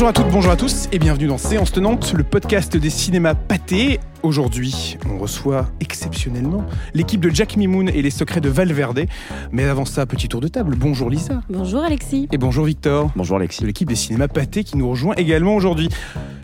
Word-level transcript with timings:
Bonjour 0.00 0.08
à 0.08 0.12
toutes, 0.14 0.32
bonjour 0.32 0.52
à 0.52 0.56
tous 0.56 0.88
et 0.92 0.98
bienvenue 0.98 1.26
dans 1.26 1.36
Séance 1.36 1.72
Tenante, 1.72 2.14
le 2.14 2.24
podcast 2.24 2.74
des 2.74 2.88
cinémas 2.88 3.34
pâtés. 3.34 4.00
Aujourd'hui, 4.22 4.96
on 5.06 5.18
reçoit 5.18 5.68
exceptionnellement 5.78 6.64
l'équipe 6.94 7.20
de 7.20 7.28
Jack 7.28 7.58
Mimoun 7.58 7.90
et 7.90 8.00
les 8.00 8.08
secrets 8.08 8.40
de 8.40 8.48
Valverde. 8.48 9.04
Mais 9.52 9.64
avant 9.64 9.84
ça, 9.84 10.06
petit 10.06 10.26
tour 10.26 10.40
de 10.40 10.48
table. 10.48 10.74
Bonjour 10.74 11.10
Lisa. 11.10 11.42
Bonjour 11.50 11.82
Alexis. 11.82 12.28
Et 12.32 12.38
bonjour 12.38 12.64
Victor. 12.64 13.10
Bonjour 13.14 13.36
Alexis. 13.36 13.60
De 13.60 13.66
l'équipe 13.66 13.86
des 13.86 13.94
cinémas 13.94 14.28
pâtés 14.28 14.64
qui 14.64 14.78
nous 14.78 14.88
rejoint 14.88 15.14
également 15.16 15.54
aujourd'hui. 15.54 15.90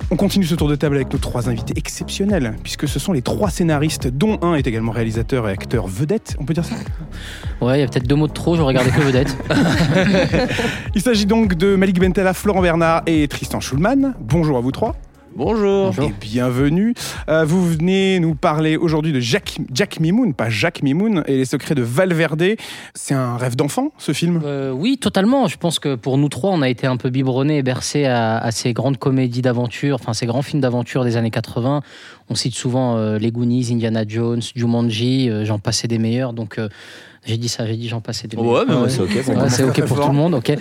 On 0.08 0.14
continue 0.14 0.44
ce 0.44 0.54
tour 0.54 0.68
de 0.68 0.76
table 0.76 0.94
avec 0.94 1.12
nos 1.12 1.18
trois 1.18 1.48
invités 1.48 1.74
exceptionnels, 1.76 2.54
puisque 2.62 2.86
ce 2.86 3.00
sont 3.00 3.12
les 3.12 3.22
trois 3.22 3.50
scénaristes, 3.50 4.06
dont 4.06 4.38
un 4.40 4.54
est 4.54 4.64
également 4.64 4.92
réalisateur 4.92 5.48
et 5.48 5.52
acteur 5.52 5.88
vedette, 5.88 6.36
on 6.38 6.44
peut 6.44 6.54
dire 6.54 6.64
ça? 6.64 6.76
Ouais, 7.60 7.78
il 7.78 7.80
y 7.80 7.84
a 7.84 7.88
peut-être 7.88 8.06
deux 8.06 8.14
mots 8.14 8.28
de 8.28 8.32
trop, 8.32 8.54
je 8.54 8.62
regardais 8.62 8.90
que 8.90 9.00
vedette. 9.00 9.36
Il 10.94 11.02
s'agit 11.02 11.26
donc 11.26 11.54
de 11.54 11.74
Malik 11.74 11.98
Bentala, 11.98 12.34
Florent 12.34 12.62
Bernard 12.62 13.02
et 13.06 13.26
Tristan 13.26 13.45
Schulman. 13.60 14.14
Bonjour 14.20 14.58
à 14.58 14.60
vous 14.60 14.72
trois. 14.72 14.96
Bonjour. 15.34 15.92
Et 16.02 16.12
bienvenue. 16.20 16.94
Euh, 17.28 17.44
vous 17.44 17.64
venez 17.64 18.18
nous 18.20 18.34
parler 18.34 18.76
aujourd'hui 18.76 19.12
de 19.12 19.20
Jack, 19.20 19.58
Jack 19.72 20.00
Mimoun, 20.00 20.34
pas 20.34 20.48
Jacques 20.48 20.82
Mimoun, 20.82 21.22
et 21.26 21.36
les 21.36 21.44
secrets 21.44 21.74
de 21.74 21.82
Valverde. 21.82 22.56
C'est 22.94 23.14
un 23.14 23.36
rêve 23.36 23.54
d'enfant, 23.54 23.92
ce 23.98 24.12
film? 24.12 24.40
Euh, 24.44 24.72
oui, 24.72 24.98
totalement. 24.98 25.46
Je 25.46 25.58
pense 25.58 25.78
que 25.78 25.94
pour 25.94 26.18
nous 26.18 26.28
trois, 26.28 26.50
on 26.50 26.62
a 26.62 26.68
été 26.68 26.86
un 26.86 26.96
peu 26.96 27.10
biberonnés 27.10 27.58
et 27.58 27.62
bercés 27.62 28.06
à, 28.06 28.38
à 28.38 28.50
ces 28.50 28.72
grandes 28.72 28.96
comédies 28.96 29.42
d'aventure, 29.42 29.96
enfin 30.00 30.12
ces 30.12 30.26
grands 30.26 30.42
films 30.42 30.62
d'aventure 30.62 31.04
des 31.04 31.16
années 31.16 31.30
80. 31.30 31.82
On 32.28 32.34
cite 32.34 32.54
souvent 32.54 32.96
euh, 32.96 33.18
Les 33.18 33.30
Goonies, 33.30 33.68
Indiana 33.70 34.04
Jones, 34.06 34.42
Jumanji, 34.54 35.30
euh, 35.30 35.44
j'en 35.44 35.58
passais 35.58 35.86
des 35.86 35.98
meilleurs. 35.98 36.32
Donc 36.32 36.58
euh, 36.58 36.68
j'ai 37.26 37.36
dit 37.36 37.48
ça, 37.48 37.66
j'ai 37.66 37.76
dit 37.76 37.88
j'en 37.88 38.00
passais 38.00 38.28
des. 38.28 38.36
Ouais, 38.36 38.62
mais 38.66 38.72
moi, 38.74 38.82
Ouais. 38.84 38.88
c'est 38.88 39.00
ok 39.02 39.22
pour 39.24 39.36
Ouais, 39.36 39.50
c'est 39.50 39.64
ok 39.64 39.84
pour 39.84 40.00
tout 40.00 40.08
le 40.08 40.14
monde, 40.14 40.34
ok. 40.34 40.52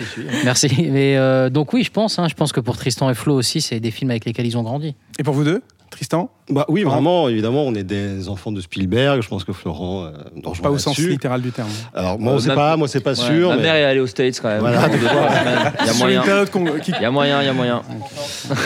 Merci. 0.44 0.68
Mais 0.90 1.16
euh, 1.16 1.48
donc 1.48 1.72
oui, 1.72 1.82
je 1.84 1.90
pense. 1.90 2.18
hein, 2.18 2.26
je 2.28 2.34
pense 2.34 2.52
que 2.52 2.60
pour 2.60 2.76
Tristan 2.76 3.08
et 3.10 3.14
Flo 3.14 3.34
aussi, 3.34 3.60
c'est 3.60 3.80
des 3.80 3.90
films 3.90 4.10
avec 4.10 4.24
lesquels 4.24 4.46
ils 4.46 4.58
ont 4.58 4.62
grandi. 4.62 4.94
Et 5.18 5.22
pour 5.22 5.34
vous 5.34 5.44
deux 5.44 5.62
Tristan? 5.90 6.30
Bah 6.48 6.64
oui, 6.68 6.84
vraiment, 6.84 7.28
évidemment, 7.28 7.64
on 7.64 7.74
est 7.74 7.82
des 7.82 8.28
enfants 8.28 8.52
de 8.52 8.60
Spielberg. 8.60 9.20
Je 9.20 9.28
pense 9.28 9.42
que 9.42 9.52
Florent 9.52 10.04
euh, 10.04 10.10
nous 10.36 10.48
rejoint 10.48 10.62
Pas 10.62 10.70
au 10.70 10.78
sens 10.78 10.96
littéral 10.96 11.42
du 11.42 11.50
terme. 11.50 11.68
Alors 11.92 12.20
moi, 12.20 12.34
on 12.34 12.36
Euh, 12.36 12.38
sait 12.38 12.54
pas, 12.54 12.76
moi 12.76 12.86
c'est 12.86 13.00
pas 13.00 13.10
Ouais, 13.10 13.16
sûr. 13.16 13.48
Ma 13.48 13.56
mais- 13.56 13.62
mère 13.62 13.74
est 13.74 13.84
allée 13.84 13.98
aux 14.00 14.06
States 14.06 14.38
quand 14.40 14.48
même. 14.48 14.60
Voilà. 14.60 14.88
Il 15.80 15.86
y 15.86 15.90
a 15.90 15.92
moyen. 15.94 16.22
Il 16.24 17.02
y 17.02 17.04
a 17.04 17.10
moyen, 17.10 17.42
il 17.42 17.46
y 17.46 17.48
a 17.48 17.52
moyen. 17.52 17.82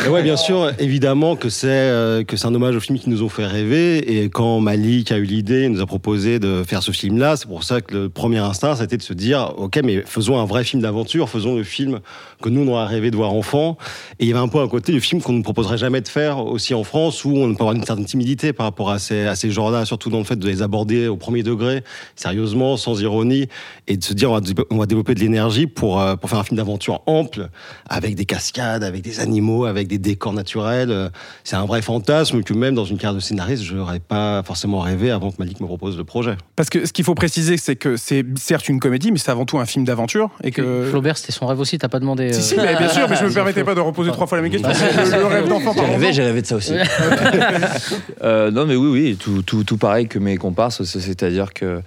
Et 0.04 0.08
ouais, 0.10 0.22
bien 0.22 0.36
sûr, 0.36 0.72
évidemment 0.78 1.36
que 1.36 1.48
c'est 1.48 1.68
euh, 1.68 2.22
que 2.22 2.36
c'est 2.36 2.46
un 2.46 2.54
hommage 2.54 2.76
aux 2.76 2.80
films 2.80 2.98
qui 2.98 3.08
nous 3.08 3.22
ont 3.22 3.28
fait 3.30 3.46
rêver. 3.46 4.22
Et 4.22 4.28
quand 4.28 4.60
Malik 4.60 5.10
a 5.12 5.16
eu 5.16 5.24
l'idée, 5.24 5.64
il 5.64 5.72
nous 5.72 5.80
a 5.80 5.86
proposé 5.86 6.38
de 6.38 6.62
faire 6.66 6.82
ce 6.82 6.92
film-là. 6.92 7.36
C'est 7.36 7.48
pour 7.48 7.64
ça 7.64 7.80
que 7.80 7.94
le 7.94 8.08
premier 8.10 8.38
instinct, 8.38 8.74
ça 8.74 8.82
a 8.82 8.84
été 8.84 8.96
de 8.98 9.02
se 9.02 9.14
dire, 9.14 9.54
ok, 9.56 9.80
mais 9.82 10.02
faisons 10.04 10.38
un 10.38 10.44
vrai 10.44 10.64
film 10.64 10.82
d'aventure, 10.82 11.28
faisons 11.30 11.56
le 11.56 11.64
film 11.64 12.00
que 12.42 12.48
nous 12.50 12.62
on 12.62 12.68
aurait 12.72 12.86
rêvé 12.86 13.10
de 13.10 13.16
voir 13.16 13.32
enfant. 13.32 13.76
Et 14.18 14.24
il 14.24 14.28
y 14.28 14.32
avait 14.32 14.40
un 14.40 14.48
peu 14.48 14.60
un 14.60 14.68
côté 14.68 14.92
du 14.92 15.00
film 15.00 15.22
qu'on 15.22 15.32
ne 15.32 15.42
proposerait 15.42 15.78
jamais 15.78 16.00
de 16.02 16.08
faire 16.08 16.44
aussi 16.44 16.74
en 16.74 16.84
France, 16.84 17.24
où 17.24 17.36
on 17.36 17.54
peut 17.54 17.64
avoir 17.70 17.76
une 17.80 17.84
certaine 17.86 18.04
timidité 18.04 18.52
par 18.52 18.66
rapport 18.66 18.90
à 18.90 18.98
ces 18.98 19.26
à 19.26 19.34
ces 19.34 19.50
genres-là, 19.50 19.84
surtout 19.84 20.10
dans 20.10 20.18
le 20.18 20.24
fait 20.24 20.36
de 20.36 20.46
les 20.46 20.62
aborder 20.62 21.06
au 21.08 21.16
premier 21.16 21.42
degré, 21.42 21.82
sérieusement, 22.16 22.76
sans 22.76 23.00
ironie, 23.00 23.48
et 23.86 23.96
de 23.96 24.04
se 24.04 24.12
dire, 24.14 24.30
on 24.30 24.34
va, 24.34 24.40
on 24.70 24.78
va 24.78 24.86
développer 24.86 25.14
de 25.14 25.20
l'énergie 25.20 25.66
pour 25.66 26.00
euh, 26.00 26.16
pour 26.16 26.28
faire 26.30 26.38
un 26.38 26.44
film 26.44 26.56
d'aventure 26.56 27.02
ample, 27.06 27.48
avec 27.88 28.14
des 28.14 28.24
cascades, 28.24 28.82
avec 28.84 29.02
des 29.02 29.20
animaux, 29.20 29.64
avec 29.64 29.88
des 29.88 29.98
décors 29.98 30.32
naturels. 30.32 30.90
Euh, 30.90 31.08
C'est 31.44 31.56
un 31.56 31.66
vrai 31.66 31.82
fantasme 31.82 32.42
que 32.42 32.54
même 32.54 32.74
dans 32.74 32.84
une 32.84 32.96
carrière 32.98 33.14
de 33.14 33.20
scénariste, 33.20 33.62
je 33.62 33.74
n'aurais 33.76 34.00
pas 34.00 34.42
forcément 34.42 34.80
rêvé 34.80 35.10
avant 35.10 35.30
que 35.30 35.36
Malik 35.38 35.60
me 35.60 35.66
propose 35.66 35.96
le 35.96 36.04
projet. 36.04 36.36
Parce 36.56 36.70
que 36.70 36.86
ce 36.86 36.92
qu'il 36.92 37.04
faut 37.04 37.14
préciser, 37.14 37.56
c'est 37.56 37.76
que 37.76 37.96
c'est 37.96 38.24
certes 38.36 38.68
une 38.68 38.80
comédie, 38.80 39.12
mais 39.12 39.18
c'est 39.18 39.30
avant 39.30 39.44
tout 39.44 39.58
un 39.58 39.66
film 39.66 39.84
d'aventure. 39.84 40.30
Et 40.42 40.50
que. 40.50 40.86
Flaubert, 40.90 41.16
c'était 41.18 41.32
son 41.32 41.46
rêve 41.46 41.60
aussi. 41.60 41.78
T'as 41.78 41.88
pas 41.88 42.00
demandé. 42.00 42.32
Si, 42.32 42.38
euh, 42.38 42.42
si, 42.42 42.56
mais 42.56 42.76
bien 42.76 42.88
sûr, 42.96 43.08
mais 43.08 43.16
je 43.16 43.24
me 43.24 43.32
permettais 43.32 43.64
pas 43.64 43.74
de 43.74 43.80
reposer 43.80 44.10
trois 44.10 44.26
fois 44.26 44.38
la 44.38 44.42
même 44.42 44.50
question. 44.52 44.70
C'est 44.74 45.16
le, 45.16 45.20
le 45.22 45.26
rêve 45.26 45.48
d'enfant, 45.48 45.72
J'ai 45.76 45.84
rêvé, 45.84 46.12
j'ai 46.12 46.22
rêvé 46.22 46.42
de 46.42 46.46
ça 46.46 46.56
aussi. 46.56 46.72
Euh, 48.22 48.50
non 48.50 48.66
mais 48.66 48.76
oui 48.76 48.88
oui 48.90 49.16
tout, 49.16 49.42
tout, 49.42 49.76
pareil 49.78 50.06
que 50.06 50.18
mes 50.18 50.36
comparses 50.36 50.82
c'est- 50.84 51.00
c'est-à-dire 51.00 51.54
que 51.54 51.80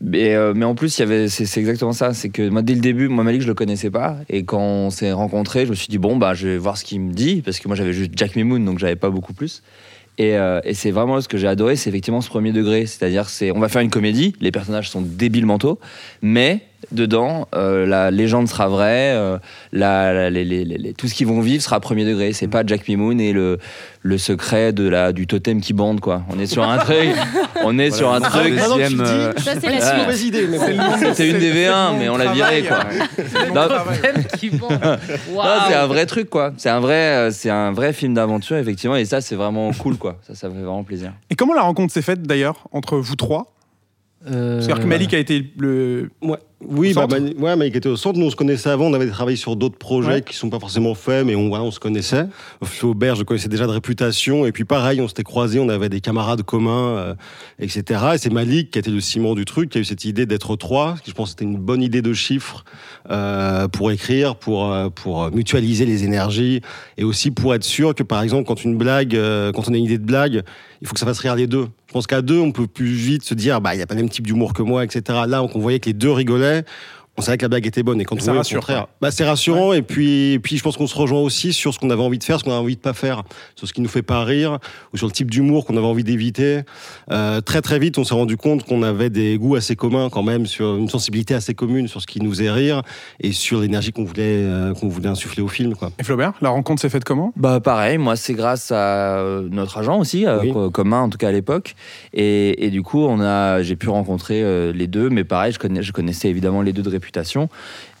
mais, 0.00 0.34
euh, 0.34 0.52
mais 0.54 0.64
en 0.64 0.74
plus 0.74 0.98
il 0.98 1.00
y 1.00 1.04
avait 1.04 1.28
c'est 1.28 1.46
c'est 1.46 1.60
exactement 1.60 1.92
ça 1.92 2.12
c'est 2.12 2.28
que 2.28 2.48
moi 2.48 2.62
dès 2.62 2.74
le 2.74 2.80
début 2.80 3.06
moi 3.08 3.22
Malik 3.22 3.42
je 3.42 3.46
le 3.46 3.54
connaissais 3.54 3.90
pas 3.90 4.16
et 4.28 4.44
quand 4.44 4.58
on 4.60 4.90
s'est 4.90 5.12
rencontrés 5.12 5.64
je 5.64 5.70
me 5.70 5.74
suis 5.76 5.88
dit 5.88 5.98
bon 5.98 6.16
bah 6.16 6.34
je 6.34 6.48
vais 6.48 6.58
voir 6.58 6.76
ce 6.76 6.84
qu'il 6.84 7.00
me 7.00 7.12
dit 7.12 7.40
parce 7.44 7.60
que 7.60 7.68
moi 7.68 7.76
j'avais 7.76 7.92
juste 7.92 8.12
Jack 8.16 8.34
Mimoun 8.36 8.64
donc 8.64 8.78
j'avais 8.78 8.96
pas 8.96 9.10
beaucoup 9.10 9.32
plus. 9.34 9.62
Et, 10.18 10.34
euh, 10.38 10.60
et 10.64 10.72
c'est 10.72 10.90
vraiment 10.92 11.20
ce 11.20 11.28
que 11.28 11.36
j'ai 11.36 11.46
adoré 11.46 11.76
c'est 11.76 11.90
effectivement 11.90 12.22
ce 12.22 12.28
premier 12.30 12.50
degré 12.52 12.86
c'est-à-dire 12.86 13.28
c'est 13.28 13.52
on 13.52 13.58
va 13.60 13.68
faire 13.68 13.82
une 13.82 13.90
comédie 13.90 14.34
les 14.40 14.50
personnages 14.50 14.88
sont 14.88 15.02
débiles 15.02 15.44
mentaux 15.46 15.78
mais 16.22 16.62
dedans 16.92 17.48
euh, 17.54 17.84
la 17.86 18.10
légende 18.10 18.48
sera 18.48 18.68
vraie 18.68 19.12
euh, 19.14 19.38
la, 19.72 20.12
la- 20.12 20.30
les- 20.30 20.44
les- 20.44 20.64
les- 20.64 20.92
tout 20.94 21.08
ce 21.08 21.14
qu'ils 21.14 21.26
vont 21.26 21.40
vivre 21.40 21.62
sera 21.62 21.80
premier 21.80 22.04
degré 22.04 22.32
c'est 22.32 22.46
pas 22.48 22.62
Jack 22.64 22.86
Mimoun 22.86 23.20
et 23.20 23.32
le 23.32 23.58
le 24.02 24.18
secret 24.18 24.72
de 24.72 24.88
la 24.88 25.12
du 25.12 25.26
totem 25.26 25.60
qui 25.60 25.72
bande 25.72 26.00
quoi 26.00 26.22
on 26.30 26.38
est 26.38 26.46
sur 26.46 26.62
un 26.68 26.78
truc 26.78 27.08
on 27.64 27.76
est 27.78 27.90
sur 27.90 28.12
un 28.12 28.20
truc 28.20 28.54
Maintenant 28.54 28.76
que 28.76 28.86
tu 28.88 28.94
deuxième, 28.94 28.98
le 28.98 29.04
dis, 29.04 29.10
euh, 29.10 29.32
Ça, 29.38 29.52
c'est 29.60 29.66
Ah. 29.66 29.70
la 29.70 29.74
une 29.76 29.82
suite. 29.82 29.98
mauvaise 29.98 30.22
idée, 30.24 30.46
C'était 30.46 30.72
des 31.08 31.14
c'est 31.14 31.32
le 31.32 31.38
V1, 31.70 31.92
nom 31.92 31.98
mais 31.98 32.08
on 32.08 32.16
l'a 32.16 32.24
travail, 32.26 32.60
viré, 32.62 32.68
quoi. 32.68 32.78
c'est 33.16 33.50
Non. 33.52 33.66
Non, 35.34 35.76
un 35.76 35.86
vrai 35.86 36.06
truc 36.06 36.30
quoi 36.30 36.52
c'est 36.56 36.70
un 36.70 36.80
vrai 36.80 36.94
euh, 37.16 37.30
c'est 37.32 37.50
un 37.50 37.72
vrai 37.72 37.92
film 37.92 38.14
d'aventure 38.14 38.56
effectivement 38.56 38.96
et 38.96 39.04
ça 39.04 39.20
c'est 39.20 39.34
vraiment 39.34 39.72
cool 39.72 39.96
quoi 39.96 40.18
ça 40.26 40.34
ça 40.34 40.48
fait 40.48 40.54
vraiment 40.56 40.84
plaisir 40.84 41.12
Et 41.30 41.34
comment 41.34 41.54
la 41.54 41.62
rencontre 41.62 41.92
s'est 41.92 42.02
faite 42.02 42.22
d'ailleurs 42.22 42.68
entre 42.72 42.96
vous 42.98 43.16
trois? 43.16 43.52
Euh, 44.28 44.60
C'est-à-dire 44.60 44.82
que 44.82 44.88
Malik 44.88 45.14
a 45.14 45.18
été 45.18 45.52
le. 45.58 46.10
Ouais. 46.22 46.38
Oui, 46.64 46.94
bah, 46.94 47.06
Mani- 47.06 47.34
ouais, 47.38 47.54
Malik 47.54 47.76
était 47.76 47.88
au 47.88 47.96
centre. 47.96 48.18
Nous, 48.18 48.24
on 48.24 48.30
se 48.30 48.36
connaissait 48.36 48.70
avant. 48.70 48.86
On 48.86 48.94
avait 48.94 49.06
travaillé 49.08 49.36
sur 49.36 49.56
d'autres 49.56 49.76
projets 49.76 50.08
Ouais. 50.08 50.22
qui 50.22 50.34
sont 50.34 50.48
pas 50.48 50.58
forcément 50.58 50.94
faits, 50.94 51.26
mais 51.26 51.34
on, 51.36 51.48
voilà, 51.48 51.64
on 51.64 51.70
se 51.70 51.78
connaissait. 51.78 52.26
Flaubert, 52.64 53.14
je 53.14 53.24
connaissais 53.24 53.50
déjà 53.50 53.66
de 53.66 53.72
réputation. 53.72 54.46
Et 54.46 54.52
puis, 54.52 54.64
pareil, 54.64 55.02
on 55.02 55.06
s'était 55.06 55.22
croisés. 55.22 55.60
On 55.60 55.68
avait 55.68 55.90
des 55.90 56.00
camarades 56.00 56.42
communs, 56.44 56.96
euh, 56.96 57.14
etc. 57.58 58.00
Et 58.14 58.18
c'est 58.18 58.32
Malik 58.32 58.70
qui 58.70 58.78
a 58.78 58.80
été 58.80 58.90
le 58.90 59.00
ciment 59.00 59.34
du 59.34 59.44
truc, 59.44 59.68
qui 59.68 59.76
a 59.78 59.80
eu 59.82 59.84
cette 59.84 60.06
idée 60.06 60.24
d'être 60.24 60.56
trois. 60.56 60.94
Qui, 61.04 61.10
je 61.10 61.14
pense, 61.14 61.30
c'était 61.30 61.44
une 61.44 61.58
bonne 61.58 61.82
idée 61.82 62.00
de 62.00 62.14
chiffres 62.14 62.64
euh, 63.10 63.68
pour 63.68 63.90
écrire, 63.90 64.36
pour 64.36 64.72
euh, 64.72 64.88
pour 64.88 65.30
mutualiser 65.32 65.84
les 65.84 66.04
énergies, 66.04 66.62
et 66.96 67.04
aussi 67.04 67.30
pour 67.30 67.54
être 67.54 67.64
sûr 67.64 67.94
que, 67.94 68.02
par 68.02 68.22
exemple, 68.22 68.44
quand 68.48 68.64
une 68.64 68.76
blague, 68.78 69.12
quand 69.54 69.68
on 69.68 69.74
a 69.74 69.76
une 69.76 69.84
idée 69.84 69.98
de 69.98 70.06
blague, 70.06 70.42
il 70.80 70.86
faut 70.88 70.94
que 70.94 71.00
ça 71.00 71.06
fasse 71.06 71.18
rire 71.18 71.36
les 71.36 71.46
deux. 71.46 71.66
Je 71.88 71.92
pense 71.92 72.06
qu'à 72.06 72.20
deux, 72.20 72.38
on 72.40 72.50
peut 72.50 72.66
plus 72.66 72.86
vite 72.92 73.24
se 73.24 73.32
dire, 73.34 73.60
bah, 73.60 73.74
il 73.74 73.78
y 73.78 73.82
a 73.82 73.86
pas 73.86 73.94
le 73.94 74.00
même 74.00 74.10
type 74.10 74.26
d'humour 74.26 74.52
que 74.54 74.62
moi, 74.62 74.84
etc. 74.84 75.20
Là, 75.28 75.42
on 75.42 75.58
voyait 75.58 75.78
que 75.80 75.86
les 75.86 75.92
deux 75.92 76.10
rigolaient. 76.10 76.45
Okay. 76.46 76.64
On 77.18 77.22
savait 77.22 77.38
que 77.38 77.42
la 77.42 77.48
blague 77.48 77.66
était 77.66 77.82
bonne 77.82 78.00
et 78.00 78.04
quand 78.04 78.16
Et 78.16 78.18
on 78.18 78.24
ça 78.24 78.30
voyait 78.32 78.38
rassure, 78.40 78.58
au 78.58 78.60
contraire, 78.60 78.86
bah, 79.00 79.10
c'est 79.10 79.24
rassurant 79.24 79.72
et 79.72 79.82
puis 79.82 80.32
et 80.32 80.38
puis 80.38 80.56
je 80.58 80.62
pense 80.62 80.76
qu'on 80.76 80.86
se 80.86 80.94
rejoint 80.96 81.20
aussi 81.20 81.52
sur 81.52 81.72
ce 81.72 81.78
qu'on 81.78 81.90
avait 81.90 82.02
envie 82.02 82.18
de 82.18 82.24
faire, 82.24 82.38
ce 82.38 82.44
qu'on 82.44 82.52
a 82.52 82.56
envie 82.56 82.76
de 82.76 82.80
pas 82.80 82.92
faire, 82.92 83.22
sur 83.54 83.66
ce 83.66 83.72
qui 83.72 83.80
nous 83.80 83.88
fait 83.88 84.02
pas 84.02 84.22
rire 84.24 84.58
ou 84.92 84.96
sur 84.96 85.06
le 85.06 85.12
type 85.12 85.30
d'humour 85.30 85.64
qu'on 85.64 85.76
avait 85.76 85.86
envie 85.86 86.04
d'éviter. 86.04 86.60
Euh, 87.10 87.40
très 87.40 87.62
très 87.62 87.78
vite, 87.78 87.98
on 87.98 88.04
s'est 88.04 88.14
rendu 88.14 88.36
compte 88.36 88.64
qu'on 88.64 88.82
avait 88.82 89.10
des 89.10 89.38
goûts 89.38 89.54
assez 89.56 89.76
communs 89.76 90.10
quand 90.10 90.22
même 90.22 90.46
sur 90.46 90.76
une 90.76 90.88
sensibilité 90.88 91.34
assez 91.34 91.54
commune 91.54 91.88
sur 91.88 92.00
ce 92.02 92.06
qui 92.06 92.20
nous 92.20 92.30
faisait 92.30 92.50
rire 92.50 92.82
et 93.20 93.32
sur 93.32 93.60
l'énergie 93.60 93.92
qu'on 93.92 94.04
voulait 94.04 94.22
euh, 94.44 94.74
qu'on 94.74 94.88
voulait 94.88 95.08
insuffler 95.08 95.42
au 95.42 95.48
film 95.48 95.74
quoi. 95.74 95.90
Et 95.98 96.04
Flaubert, 96.04 96.34
la 96.42 96.50
rencontre 96.50 96.82
s'est 96.82 96.90
faite 96.90 97.04
comment? 97.04 97.32
Bah 97.36 97.60
pareil, 97.60 97.98
moi 97.98 98.16
c'est 98.16 98.34
grâce 98.34 98.70
à 98.72 99.18
euh, 99.18 99.48
notre 99.50 99.78
agent 99.78 99.98
aussi, 99.98 100.26
Oui. 100.42 100.52
commun 100.72 101.00
en 101.02 101.08
tout 101.08 101.18
cas 101.18 101.28
à 101.28 101.32
l'époque. 101.32 101.74
Et, 102.12 102.66
et 102.66 102.70
du 102.70 102.82
coup, 102.82 103.00
on 103.04 103.20
a, 103.20 103.62
j'ai 103.62 103.76
pu 103.76 103.88
rencontrer 103.88 104.42
euh, 104.42 104.72
les 104.72 104.86
deux, 104.86 105.08
mais 105.08 105.24
pareil, 105.24 105.52
je, 105.52 105.58
connais, 105.58 105.82
je 105.82 105.92
connaissais 105.92 106.28
évidemment 106.28 106.60
les 106.62 106.72
deux 106.72 106.82
de 106.82 106.88
réputation. 106.88 107.05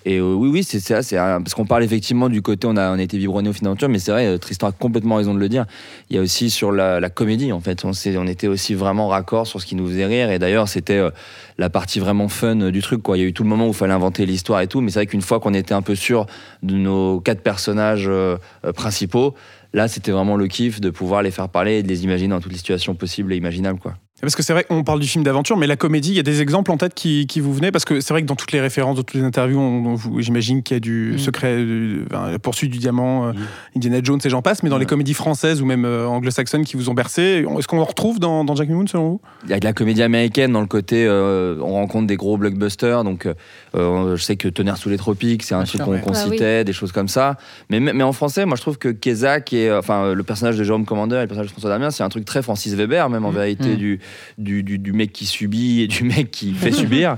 Et 0.08 0.18
euh, 0.18 0.34
oui, 0.34 0.48
oui, 0.48 0.62
c'est 0.62 0.78
ça, 0.78 1.02
c'est 1.02 1.18
un- 1.18 1.42
parce 1.42 1.54
qu'on 1.54 1.66
parle 1.66 1.82
effectivement 1.82 2.28
du 2.28 2.40
côté, 2.40 2.68
on 2.68 2.76
a, 2.76 2.90
on 2.92 2.98
a 2.98 3.02
été 3.02 3.18
biberonné 3.18 3.48
au 3.48 3.52
film 3.52 3.64
d'aventure, 3.64 3.88
mais 3.88 3.98
c'est 3.98 4.12
vrai, 4.12 4.26
euh, 4.26 4.38
Tristan 4.38 4.68
a 4.68 4.72
complètement 4.72 5.16
raison 5.16 5.34
de 5.34 5.40
le 5.40 5.48
dire. 5.48 5.66
Il 6.10 6.16
y 6.16 6.18
a 6.20 6.22
aussi 6.22 6.48
sur 6.48 6.70
la, 6.70 7.10
comédie, 7.10 7.50
en 7.52 7.60
fait, 7.60 7.84
on, 7.84 7.90
on 7.90 8.26
était 8.28 8.46
aussi 8.46 8.74
vraiment 8.74 9.08
raccord 9.08 9.48
sur 9.48 9.60
ce 9.60 9.66
qui 9.66 9.74
nous 9.74 9.88
faisait 9.88 10.06
rire. 10.06 10.30
Et 10.30 10.38
d'ailleurs, 10.38 10.68
c'était 10.68 10.98
euh, 10.98 11.10
la 11.58 11.70
partie 11.70 11.98
vraiment 11.98 12.28
fun 12.28 12.60
euh, 12.60 12.70
du 12.70 12.82
truc, 12.82 13.02
quoi. 13.02 13.16
Il 13.16 13.20
y 13.20 13.24
a 13.24 13.26
eu 13.26 13.32
tout 13.32 13.42
le 13.42 13.48
moment 13.48 13.66
où 13.66 13.70
il 13.70 13.74
fallait 13.74 13.94
inventer 13.94 14.26
l'histoire 14.26 14.60
et 14.60 14.68
tout, 14.68 14.80
mais 14.80 14.92
c'est 14.92 15.00
vrai 15.00 15.06
qu'une 15.06 15.22
fois 15.22 15.40
qu'on 15.40 15.54
était 15.54 15.74
un 15.74 15.82
peu 15.82 15.96
sûr 15.96 16.26
de 16.62 16.76
nos 16.76 17.20
quatre 17.20 17.40
personnages 17.42 18.06
euh, 18.06 18.36
euh, 18.64 18.72
principaux, 18.72 19.34
là, 19.72 19.88
c'était 19.88 20.12
vraiment 20.12 20.36
le 20.36 20.46
kiff 20.46 20.80
de 20.80 20.90
pouvoir 20.90 21.22
les 21.22 21.32
faire 21.32 21.48
parler 21.48 21.78
et 21.78 21.82
de 21.82 21.88
les 21.88 22.04
imaginer 22.04 22.28
dans 22.28 22.40
toutes 22.40 22.52
les 22.52 22.58
situations 22.58 22.94
possibles 22.94 23.32
et 23.32 23.36
imaginables, 23.36 23.80
quoi. 23.80 23.94
Parce 24.22 24.34
que 24.34 24.42
c'est 24.42 24.54
vrai 24.54 24.64
qu'on 24.64 24.82
parle 24.82 24.98
du 25.00 25.06
film 25.06 25.22
d'aventure, 25.24 25.58
mais 25.58 25.66
la 25.66 25.76
comédie, 25.76 26.08
il 26.10 26.16
y 26.16 26.20
a 26.20 26.22
des 26.22 26.40
exemples 26.40 26.70
en 26.72 26.78
tête 26.78 26.94
qui, 26.94 27.26
qui 27.26 27.40
vous 27.40 27.52
venaient 27.52 27.70
Parce 27.70 27.84
que 27.84 28.00
c'est 28.00 28.14
vrai 28.14 28.22
que 28.22 28.26
dans 28.26 28.34
toutes 28.34 28.52
les 28.52 28.60
références, 28.62 28.96
dans 28.96 29.02
toutes 29.02 29.14
les 29.14 29.22
interviews, 29.22 29.98
j'imagine 30.18 30.62
qu'il 30.62 30.74
y 30.74 30.78
a 30.78 30.80
du 30.80 31.12
Mm. 31.14 31.18
secret, 31.18 31.54
euh, 31.58 32.04
enfin, 32.10 32.30
la 32.30 32.38
poursuite 32.38 32.70
du 32.72 32.78
diamant, 32.78 33.26
euh, 33.28 33.32
Mm. 33.32 33.36
Indiana 33.76 33.98
Jones 34.02 34.20
et 34.24 34.30
j'en 34.30 34.40
passe, 34.40 34.62
mais 34.62 34.70
dans 34.70 34.78
les 34.78 34.86
comédies 34.86 35.12
françaises 35.14 35.60
ou 35.60 35.66
même 35.66 35.84
euh, 35.84 36.06
anglo-saxonnes 36.08 36.64
qui 36.64 36.76
vous 36.76 36.88
ont 36.88 36.94
bercé, 36.94 37.44
est-ce 37.58 37.68
qu'on 37.68 37.78
en 37.78 37.84
retrouve 37.84 38.18
dans, 38.18 38.42
dans 38.44 38.54
Jack 38.56 38.68
Mimoun 38.68 38.88
selon 38.88 39.08
vous? 39.10 39.20
Il 39.44 39.50
y 39.50 39.52
a 39.52 39.60
de 39.60 39.64
la 39.66 39.74
comédie 39.74 40.02
américaine 40.02 40.50
dans 40.52 40.62
le 40.62 40.66
côté, 40.66 41.04
euh, 41.06 41.58
on 41.60 41.72
rencontre 41.74 42.06
des 42.06 42.16
gros 42.16 42.38
blockbusters, 42.38 43.04
donc 43.04 43.28
euh, 43.74 44.16
je 44.16 44.22
sais 44.22 44.36
que 44.36 44.48
Tonnerre 44.48 44.78
sous 44.78 44.88
les 44.88 44.96
tropiques, 44.96 45.42
c'est 45.42 45.54
un 45.54 45.58
Bien 45.62 45.66
truc 45.66 45.82
qu'on 45.82 45.90
ouais. 45.92 46.00
Ah 46.06 46.24
oui. 46.26 46.32
citait, 46.38 46.64
des 46.64 46.72
choses 46.72 46.90
comme 46.92 47.08
ça. 47.08 47.36
Mais, 47.68 47.80
mais 47.80 48.02
en 48.02 48.12
français, 48.12 48.46
moi 48.46 48.56
je 48.56 48.62
trouve 48.62 48.78
que 48.78 48.88
est, 48.88 49.68
euh, 49.68 49.78
enfin 49.78 50.14
le 50.14 50.22
personnage 50.22 50.56
de 50.56 50.64
Jérôme 50.64 50.86
Commander 50.86 51.16
et 51.16 51.20
le 51.20 51.26
personnage 51.26 51.48
de 51.48 51.52
François 51.52 51.70
Damien, 51.70 51.90
c'est 51.90 52.02
un 52.02 52.08
truc 52.08 52.24
très 52.24 52.42
Francis 52.42 52.72
Weber, 52.74 53.10
même 53.10 53.24
en 53.26 53.30
Mhm. 53.30 53.36
vérité, 53.36 53.68
Mhm. 53.70 53.76
du, 53.76 54.00
du, 54.38 54.62
du, 54.62 54.78
du 54.78 54.92
mec 54.92 55.12
qui 55.12 55.26
subit 55.26 55.82
et 55.82 55.86
du 55.86 56.04
mec 56.04 56.30
qui 56.30 56.52
fait 56.52 56.72
subir. 56.72 57.16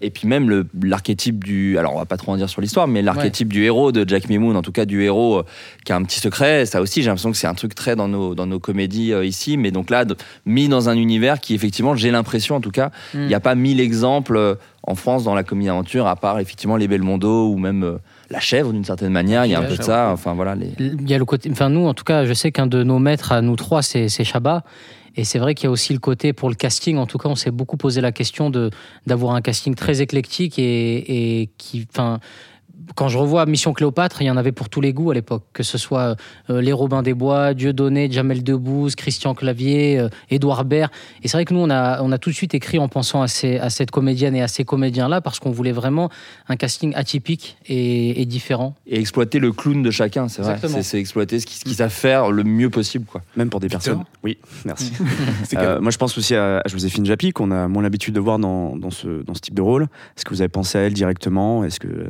Et 0.00 0.10
puis 0.10 0.28
même 0.28 0.64
l'archétype 0.82 1.44
du. 1.44 1.78
Alors 1.78 1.94
on 1.94 1.98
va 1.98 2.06
pas 2.06 2.16
trop 2.16 2.32
en 2.32 2.36
dire 2.36 2.48
sur 2.48 2.60
l'histoire, 2.60 2.88
mais 2.88 3.02
l'archétype 3.02 3.52
du 3.52 3.64
héros 3.64 3.92
de 3.92 4.08
Jack 4.08 4.28
Mimoun, 4.28 4.56
en 4.56 4.62
tout 4.62 4.72
cas 4.72 4.84
du 4.84 5.02
héros 5.02 5.38
euh, 5.38 5.44
qui 5.84 5.92
a 5.92 5.96
un 5.96 6.02
petit 6.02 6.20
secret, 6.20 6.66
ça 6.66 6.80
aussi 6.80 7.02
j'ai 7.02 7.08
l'impression 7.08 7.30
que 7.30 7.36
c'est 7.36 7.46
un 7.46 7.54
truc 7.54 7.74
très 7.74 7.96
dans 7.96 8.08
nos, 8.08 8.34
dans 8.34 8.46
nos 8.46 8.58
comédies 8.58 9.12
euh, 9.12 9.24
ici, 9.24 9.56
mais 9.56 9.70
donc 9.70 9.90
là, 9.90 10.04
mis 10.46 10.68
dans 10.68 10.88
un 10.88 10.96
univers 10.96 11.40
qui 11.40 11.54
effectivement, 11.54 11.94
j'ai 11.94 12.10
l'impression 12.10 12.56
en 12.56 12.60
tout 12.60 12.70
cas, 12.70 12.90
il 13.14 13.26
n'y 13.26 13.34
a 13.34 13.40
pas 13.40 13.54
mille 13.54 13.80
exemples 13.80 14.36
euh, 14.36 14.54
en 14.82 14.94
France 14.94 15.24
dans 15.24 15.34
la 15.34 15.44
comédie 15.44 15.66
d'aventure, 15.66 16.06
à 16.06 16.16
part 16.16 16.38
effectivement 16.38 16.76
les 16.76 16.88
Belmondo 16.88 17.48
ou 17.48 17.58
même 17.58 17.84
euh, 17.84 17.98
La 18.30 18.40
Chèvre 18.40 18.72
d'une 18.72 18.84
certaine 18.84 19.12
manière, 19.12 19.44
il 19.44 19.52
y 19.52 19.54
a 19.54 19.60
un 19.60 19.64
peu 19.64 19.76
de 19.76 19.82
ça, 19.82 20.10
enfin 20.12 20.34
voilà. 20.34 20.54
Les... 20.54 20.72
Il 20.78 21.08
y 21.08 21.14
a 21.14 21.18
le 21.18 21.24
côté. 21.24 21.50
Enfin, 21.50 21.68
nous, 21.68 21.86
en 21.86 21.94
tout 21.94 22.04
cas, 22.04 22.24
je 22.24 22.32
sais 22.32 22.52
qu'un 22.52 22.66
de 22.66 22.82
nos 22.82 22.98
maîtres 22.98 23.32
à 23.32 23.42
nous 23.42 23.56
trois, 23.56 23.82
c'est 23.82 24.08
Chabat. 24.08 24.64
Et 25.18 25.24
c'est 25.24 25.40
vrai 25.40 25.56
qu'il 25.56 25.64
y 25.64 25.66
a 25.66 25.70
aussi 25.72 25.92
le 25.92 25.98
côté 25.98 26.32
pour 26.32 26.48
le 26.48 26.54
casting. 26.54 26.96
En 26.96 27.06
tout 27.06 27.18
cas, 27.18 27.28
on 27.28 27.34
s'est 27.34 27.50
beaucoup 27.50 27.76
posé 27.76 28.00
la 28.00 28.12
question 28.12 28.50
d'avoir 29.04 29.34
un 29.34 29.40
casting 29.40 29.74
très 29.74 30.00
éclectique 30.00 30.58
et, 30.60 31.42
et 31.42 31.50
qui, 31.58 31.86
enfin. 31.90 32.20
Quand 32.94 33.08
je 33.08 33.18
revois 33.18 33.46
Mission 33.46 33.72
Cléopâtre, 33.72 34.22
il 34.22 34.26
y 34.26 34.30
en 34.30 34.36
avait 34.36 34.52
pour 34.52 34.68
tous 34.68 34.80
les 34.80 34.92
goûts 34.92 35.10
à 35.10 35.14
l'époque, 35.14 35.44
que 35.52 35.62
ce 35.62 35.78
soit 35.78 36.16
euh, 36.50 36.60
les 36.60 36.72
Robins 36.72 37.02
des 37.02 37.14
Bois, 37.14 37.54
Dieudonné, 37.54 38.10
Jamel 38.10 38.42
Debbouze, 38.42 38.94
Christian 38.94 39.34
Clavier, 39.34 39.98
euh, 39.98 40.08
Édouard 40.30 40.64
Baird. 40.64 40.90
Et 41.22 41.28
c'est 41.28 41.36
vrai 41.36 41.44
que 41.44 41.54
nous, 41.54 41.60
on 41.60 41.70
a, 41.70 42.02
on 42.02 42.12
a 42.12 42.18
tout 42.18 42.30
de 42.30 42.34
suite 42.34 42.54
écrit 42.54 42.78
en 42.78 42.88
pensant 42.88 43.22
à, 43.22 43.28
ces, 43.28 43.58
à 43.58 43.70
cette 43.70 43.90
comédienne 43.90 44.34
et 44.34 44.42
à 44.42 44.48
ces 44.48 44.64
comédiens-là, 44.64 45.20
parce 45.20 45.38
qu'on 45.38 45.50
voulait 45.50 45.72
vraiment 45.72 46.10
un 46.48 46.56
casting 46.56 46.92
atypique 46.94 47.56
et, 47.66 48.20
et 48.20 48.26
différent. 48.26 48.74
Et 48.86 48.98
exploiter 49.00 49.38
le 49.38 49.52
clown 49.52 49.82
de 49.82 49.90
chacun, 49.90 50.28
c'est 50.28 50.42
vrai. 50.42 50.58
C'est 50.60 50.82
c'est 50.82 50.98
exploiter 50.98 51.40
ce 51.40 51.46
qu'ils 51.46 51.62
qu'ils 51.62 51.74
savent 51.74 51.90
faire 51.90 52.30
le 52.30 52.44
mieux 52.44 52.70
possible. 52.70 53.04
Quoi. 53.04 53.22
Même 53.36 53.50
pour 53.50 53.60
des 53.60 53.68
personnes. 53.68 54.04
Oui, 54.22 54.38
merci. 54.64 54.92
Euh, 55.58 55.80
moi, 55.80 55.90
je 55.90 55.96
pense 55.96 56.16
aussi 56.16 56.36
à, 56.36 56.58
à 56.58 56.68
Joséphine 56.68 57.04
Japy, 57.04 57.32
qu'on 57.32 57.50
a 57.50 57.66
moins 57.66 57.82
l'habitude 57.82 58.14
de 58.14 58.20
voir 58.20 58.38
dans, 58.38 58.76
dans, 58.76 58.90
ce, 58.90 59.22
dans 59.22 59.34
ce 59.34 59.40
type 59.40 59.54
de 59.54 59.62
rôle. 59.62 59.88
Est-ce 60.16 60.24
que 60.24 60.30
vous 60.30 60.40
avez 60.40 60.48
pensé 60.48 60.78
à 60.78 60.82
elle 60.82 60.92
directement? 60.92 61.64
Est-ce 61.64 61.80
que 61.80 62.06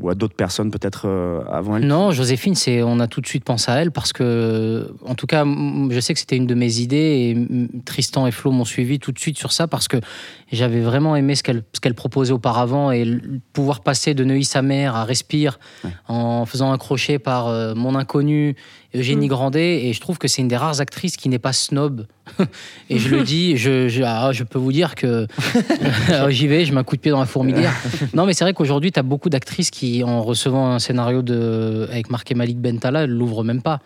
ou 0.00 0.08
à 0.08 0.14
d'autres 0.14 0.34
personnes 0.34 0.70
peut-être 0.70 1.06
euh, 1.06 1.42
avant 1.50 1.76
elle 1.76 1.86
Non, 1.86 2.12
Joséphine, 2.12 2.54
c'est, 2.54 2.82
on 2.82 2.98
a 2.98 3.06
tout 3.06 3.20
de 3.20 3.26
suite 3.26 3.44
pensé 3.44 3.70
à 3.70 3.74
elle 3.76 3.92
parce 3.92 4.12
que, 4.12 4.90
en 5.04 5.14
tout 5.14 5.26
cas, 5.26 5.44
je 5.44 6.00
sais 6.00 6.14
que 6.14 6.20
c'était 6.20 6.36
une 6.36 6.46
de 6.46 6.54
mes 6.54 6.78
idées 6.78 7.36
et 7.36 7.80
Tristan 7.84 8.26
et 8.26 8.30
Flo 8.30 8.52
m'ont 8.52 8.64
suivi 8.64 8.98
tout 8.98 9.12
de 9.12 9.18
suite 9.18 9.36
sur 9.36 9.52
ça 9.52 9.68
parce 9.68 9.88
que 9.88 9.98
j'avais 10.50 10.80
vraiment 10.80 11.14
aimé 11.14 11.34
ce 11.34 11.42
qu'elle, 11.42 11.94
proposait 11.94 12.32
auparavant 12.32 12.90
et 12.90 13.06
pouvoir 13.52 13.80
passer 13.80 14.14
de 14.14 14.24
Neuilly 14.24 14.44
sa 14.44 14.62
mère 14.62 14.96
à 14.96 15.04
Respire 15.04 15.58
en 16.08 16.46
faisant 16.46 16.72
un 16.72 16.78
crochet 16.78 17.18
par 17.18 17.48
euh, 17.48 17.74
Mon 17.74 17.94
Inconnu, 17.94 18.56
Eugénie 18.94 19.28
Grandet 19.28 19.86
et 19.86 19.92
je 19.92 20.00
trouve 20.00 20.18
que 20.18 20.28
c'est 20.28 20.42
une 20.42 20.48
des 20.48 20.56
rares 20.56 20.80
actrices 20.80 21.16
qui 21.16 21.28
n'est 21.28 21.38
pas 21.38 21.52
snob. 21.52 22.06
et 22.90 22.98
je 22.98 23.08
le 23.08 23.22
dis, 23.22 23.56
je, 23.56 23.88
je, 23.88 24.02
ah, 24.02 24.30
je 24.32 24.44
peux 24.44 24.58
vous 24.58 24.72
dire 24.72 24.94
que 24.94 25.26
Ah, 26.08 26.30
j'y 26.30 26.46
vais, 26.46 26.64
je 26.64 26.72
mets 26.72 26.80
un 26.80 26.84
coup 26.84 26.96
de 26.96 27.00
pied 27.00 27.10
dans 27.10 27.20
la 27.20 27.26
fourmilière. 27.26 27.74
Non, 28.14 28.26
mais 28.26 28.34
c'est 28.34 28.44
vrai 28.44 28.54
qu'aujourd'hui, 28.54 28.92
tu 28.92 29.00
as 29.00 29.02
beaucoup 29.02 29.28
d'actrices 29.28 29.70
qui, 29.70 30.04
en 30.04 30.22
recevant 30.22 30.72
un 30.72 30.78
scénario 30.78 31.22
de, 31.22 31.86
avec 31.90 32.10
marqué 32.10 32.34
Malik 32.34 32.58
Bentala, 32.58 33.06
l'ouvrent 33.06 33.44
même 33.44 33.62
pas. 33.62 33.80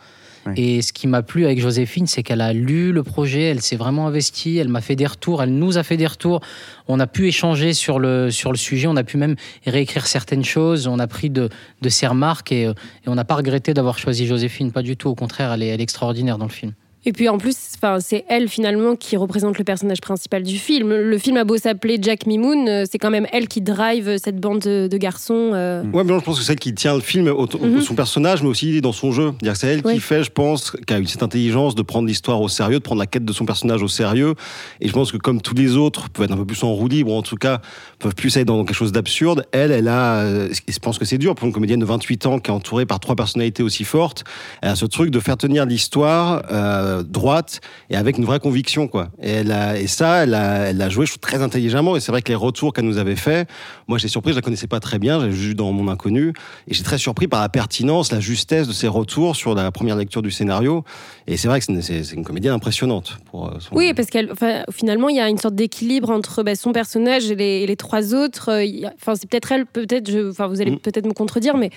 Et 0.54 0.82
ce 0.82 0.93
qui 0.93 1.06
m'a 1.06 1.22
plu 1.22 1.44
avec 1.44 1.60
Joséphine, 1.60 2.06
c'est 2.06 2.22
qu'elle 2.22 2.40
a 2.40 2.52
lu 2.52 2.93
le 2.93 3.02
projet, 3.02 3.43
elle 3.43 3.60
s'est 3.60 3.76
vraiment 3.76 4.06
investie, 4.06 4.58
elle 4.58 4.69
m'a 4.69 4.81
fait 4.81 4.96
des 4.96 5.06
retours, 5.06 5.43
elle 5.43 5.54
nous 5.54 5.78
a 5.78 5.82
fait 5.82 5.96
des 5.96 6.06
retours. 6.06 6.40
On 6.88 7.00
a 7.00 7.06
pu 7.06 7.26
échanger 7.26 7.72
sur 7.72 7.98
le, 7.98 8.31
sur 8.31 8.52
le 8.52 8.58
sujet, 8.58 8.87
on 8.87 8.96
a 8.96 9.04
pu 9.04 9.16
même 9.16 9.37
réécrire 9.66 10.06
certaines 10.06 10.44
choses, 10.44 10.87
on 10.87 10.98
a 10.98 11.06
pris 11.06 11.31
de, 11.31 11.48
de 11.82 11.88
ses 11.88 12.06
remarques 12.06 12.52
et, 12.52 12.66
euh, 12.66 12.75
on 13.06 13.14
n'a 13.14 13.25
pas 13.25 13.34
regretté 13.34 13.75
d'avoir 13.75 13.98
choisi 13.98 14.26
Joséphine, 14.26 14.72
pas 14.72 14.82
du 14.82 14.96
tout. 14.96 15.08
Au 15.08 15.14
contraire, 15.14 15.52
elle 15.52 15.62
est 15.62 15.81
extraordinaire 15.81 16.38
dans 16.38 16.46
le 16.46 16.52
film. 16.52 16.72
Et 17.08 17.12
puis 17.12 17.28
en 17.28 17.38
plus, 17.38 17.56
c'est 18.00 18.24
elle 18.28 18.48
finalement 18.48 18.96
qui 18.96 19.16
représente 19.16 19.58
le 19.58 19.64
personnage 19.64 20.00
principal 20.00 20.42
du 20.42 20.58
film. 20.58 20.92
Le 20.92 21.18
film 21.18 21.36
a 21.36 21.44
beau 21.44 21.56
s'appeler 21.56 21.98
Jack 22.02 22.26
Mimoun, 22.26 22.68
euh, 22.68 22.84
c'est 22.90 22.98
quand 22.98 23.10
même 23.10 23.28
elle 23.32 23.46
qui 23.46 23.60
drive 23.60 24.16
cette 24.22 24.40
bande 24.40 24.58
de, 24.58 24.88
de 24.90 24.96
garçons. 24.96 25.52
euh. 25.54 25.84
Ouais, 25.92 26.02
mais 26.02 26.12
non, 26.12 26.18
je 26.18 26.24
pense 26.24 26.36
que 26.38 26.44
c'est 26.44 26.52
elle 26.54 26.58
qui 26.58 26.74
tient 26.74 26.94
le 26.96 27.00
film 27.00 27.26
de 27.26 27.30
Mhm. 27.66 27.80
son 27.80 27.94
personnage, 27.94 28.42
mais 28.42 28.48
aussi 28.48 28.80
dans 28.80 28.90
son 28.92 29.12
jeu. 29.12 29.32
C'est 29.54 29.68
elle 29.68 29.82
Oui. 29.84 29.94
qui 29.94 30.00
fait, 30.00 30.24
je 30.24 30.30
pense, 30.30 30.72
qui 30.84 30.92
a 30.92 30.98
eu 30.98 31.06
cette 31.06 31.22
intelligence 31.22 31.76
de 31.76 31.82
prendre 31.82 32.08
l'histoire 32.08 32.40
au 32.40 32.48
sérieux, 32.48 32.78
de 32.78 32.82
prendre 32.82 32.98
la 32.98 33.06
quête 33.06 33.24
de 33.24 33.32
son 33.32 33.44
personnage 33.46 33.82
au 33.82 33.88
sérieux. 33.88 34.34
Et 34.80 34.88
je 34.88 34.92
pense 34.92 35.12
que 35.12 35.16
comme 35.16 35.40
tous 35.40 35.54
les 35.54 35.76
autres 35.76 36.10
peuvent 36.10 36.24
être 36.24 36.32
un 36.32 36.36
peu 36.38 36.44
plus 36.44 36.64
en 36.64 36.72
roue 36.72 36.88
libre, 36.88 37.12
ou 37.12 37.14
en 37.16 37.22
tout 37.22 37.36
cas 37.36 37.60
peuvent 38.00 38.16
plus 38.16 38.34
aller 38.36 38.44
dans 38.44 38.64
quelque 38.64 38.74
chose 38.76 38.90
d'absurde, 38.92 39.44
elle, 39.52 39.70
elle 39.70 39.86
a, 39.86 40.22
euh, 40.22 40.48
je 40.66 40.78
pense 40.80 40.98
que 40.98 41.04
c'est 41.04 41.18
dur 41.18 41.36
pour 41.36 41.46
une 41.46 41.52
comédienne 41.52 41.78
de 41.80 41.84
28 41.84 42.26
ans 42.26 42.38
qui 42.40 42.50
est 42.50 42.54
entourée 42.54 42.84
par 42.84 42.98
trois 42.98 43.14
personnalités 43.14 43.62
aussi 43.62 43.84
fortes. 43.84 44.24
Elle 44.60 44.70
a 44.70 44.74
ce 44.76 44.86
truc 44.86 45.10
de 45.10 45.20
faire 45.20 45.36
tenir 45.36 45.66
l'histoire 45.66 46.42
euh, 46.50 46.95
droite 47.02 47.60
et 47.90 47.96
avec 47.96 48.19
une 48.19 48.25
vraie 48.25 48.40
conviction, 48.40 48.88
quoi. 48.88 49.08
Et, 49.22 49.31
elle 49.31 49.52
a, 49.52 49.78
et 49.78 49.87
ça, 49.87 50.22
elle 50.25 50.34
a, 50.34 50.69
elle 50.70 50.81
a 50.82 50.88
joué, 50.88 51.06
je 51.06 51.12
trouve, 51.12 51.20
très 51.20 51.43
intelligemment. 51.43 51.96
Et 51.96 52.00
c'est 52.00 52.12
vrai 52.12 52.22
que 52.22 52.28
les 52.28 52.34
retours 52.34 52.72
qu'elle 52.72 52.84
nous 52.84 52.98
avait 52.98 53.16
fait, 53.16 53.48
moi, 53.88 53.98
j'étais 53.98 54.08
surpris, 54.10 54.32
je 54.32 54.37
la 54.37 54.43
connaissais 54.43 54.66
pas 54.66 54.81
très 54.81 54.98
bien, 54.98 55.20
j'ai 55.22 55.28
vu 55.28 55.54
dans 55.54 55.72
mon 55.72 55.88
inconnu, 55.88 56.32
et 56.69 56.75
j'étais 56.75 56.84
très 56.84 56.98
surpris 56.98 57.28
par 57.28 57.40
la 57.40 57.48
pertinence, 57.48 58.12
la 58.12 58.20
justesse 58.20 58.66
de 58.69 58.72
ses 58.72 58.88
retours 58.88 59.37
sur 59.37 59.54
la 59.54 59.70
première 59.72 59.96
lecture 59.96 60.22
du 60.22 60.31
scénario. 60.31 60.84
Et 61.26 61.37
c'est 61.37 61.48
vrai 61.48 61.60
que 61.60 61.66
c'est 61.81 62.12
une, 62.12 62.25
comédienne 62.25 62.54
impressionnante. 62.54 63.19
Pour 63.31 63.49
euh, 63.49 63.50
son- 63.60 63.75
Oui, 63.75 63.92
parce 63.94 64.08
qu'elle, 64.08 64.31
enfin, 64.32 64.62
finalement, 64.70 65.08
il 65.08 65.16
y 65.16 65.20
a 65.20 65.28
une 65.28 65.38
sorte 65.38 65.54
d'équilibre 65.54 66.10
entre 66.10 66.42
bah, 66.42 66.54
son 66.54 66.72
personnage 66.72 67.31
et 67.31 67.34
les, 67.37 67.44
et 67.62 67.66
les 67.66 67.76
trois 67.76 68.14
autres. 68.14 68.50
Euh, 68.50 68.87
a- 68.87 68.92
Enfin, 69.00 69.14
c'est 69.14 69.28
peut-être 69.28 69.52
elle, 69.52 69.66
peut-être, 69.66 70.10
enfin, 70.31 70.46
vous 70.46 70.60
allez 70.60 70.72
Mm. 70.72 70.78
peut-être 70.81 71.06
me 71.06 71.12
contredire, 71.12 71.56
mais 71.56 71.70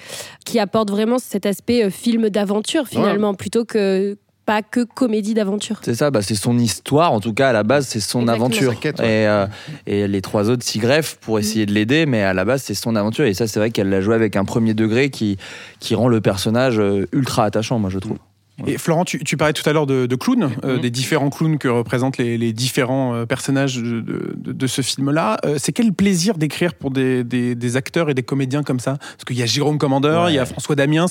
qui 0.45 0.59
apporte 0.59 0.89
vraiment 0.89 1.17
cet 1.19 1.45
aspect 1.45 1.83
euh, 1.83 1.89
film 1.89 2.29
d'aventure 2.29 2.87
finalement, 2.87 3.33
plutôt 3.33 3.65
que 3.65 4.17
pas 4.49 4.63
que 4.63 4.83
comédie 4.83 5.35
d'aventure. 5.35 5.79
C'est 5.83 5.93
ça, 5.93 6.09
bah, 6.09 6.23
c'est 6.23 6.33
son 6.33 6.57
histoire, 6.57 7.13
en 7.13 7.19
tout 7.19 7.35
cas 7.35 7.49
à 7.49 7.53
la 7.53 7.61
base 7.61 7.85
c'est 7.85 7.99
son 7.99 8.21
Exactement. 8.21 8.45
aventure. 8.47 8.73
Et, 8.83 9.27
euh, 9.27 9.45
et 9.85 10.07
les 10.07 10.21
trois 10.23 10.49
autres 10.49 10.63
s'y 10.63 10.79
greffent 10.79 11.19
pour 11.21 11.37
essayer 11.37 11.67
de 11.67 11.71
l'aider, 11.71 12.07
mais 12.07 12.23
à 12.23 12.33
la 12.33 12.45
base 12.45 12.63
c'est 12.63 12.73
son 12.73 12.95
aventure. 12.95 13.25
Et 13.25 13.35
ça 13.35 13.45
c'est 13.45 13.59
vrai 13.59 13.69
qu'elle 13.69 13.89
l'a 13.89 14.01
joué 14.01 14.15
avec 14.15 14.35
un 14.35 14.45
premier 14.45 14.73
degré 14.73 15.11
qui, 15.11 15.37
qui 15.79 15.93
rend 15.93 16.07
le 16.07 16.19
personnage 16.19 16.79
euh, 16.79 17.05
ultra 17.13 17.45
attachant, 17.45 17.77
moi 17.77 17.91
je 17.91 17.99
trouve. 17.99 18.17
Et 18.67 18.77
Florent, 18.77 19.05
tu, 19.05 19.23
tu 19.23 19.37
parlais 19.37 19.53
tout 19.53 19.67
à 19.69 19.73
l'heure 19.73 19.85
de, 19.87 20.05
de 20.05 20.15
clowns, 20.15 20.49
euh, 20.63 20.75
Mhm. 20.75 20.81
des 20.81 20.89
différents 20.91 21.29
clowns 21.29 21.57
que 21.57 21.67
représentent 21.67 22.17
les, 22.17 22.37
les 22.37 22.53
différents 22.53 23.13
euh, 23.15 23.25
personnages 23.25 23.77
de, 23.77 24.01
de- 24.01 24.51
de 24.51 24.67
ce 24.67 24.81
film-là. 24.81 25.37
Euh, 25.45 25.55
c'est 25.57 25.71
quel 25.71 25.93
plaisir 25.93 26.37
d'écrire 26.37 26.73
pour 26.73 26.91
des, 26.91 27.23
des- 27.23 27.55
des 27.55 27.75
acteurs 27.77 28.09
et 28.09 28.13
des 28.13 28.23
comédiens 28.23 28.63
comme 28.63 28.79
ça? 28.79 28.97
Parce 28.99 29.25
qu'il 29.27 29.37
y 29.37 29.43
a 29.43 29.45
Jérôme 29.45 29.77
Commandeur, 29.77 30.25
Ouais. 30.25 30.31
il 30.33 30.35
y 30.35 30.39
a 30.39 30.45
François 30.45 30.75
Damiens, 30.75 31.05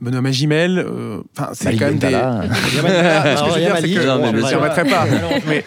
Benoît 0.00 0.20
Magimel. 0.20 0.78
euh, 0.78 1.22
Enfin, 1.36 1.50
c'est 1.54 1.74
quand 1.76 1.86
même 1.86 1.98
des. 1.98 2.06
Bentala. 2.10 2.42
Je 2.66 2.80
ne 4.36 4.40
sûr. 4.42 4.60
permettrai 4.60 4.84
pas. 4.84 5.06
Mais 5.48 5.64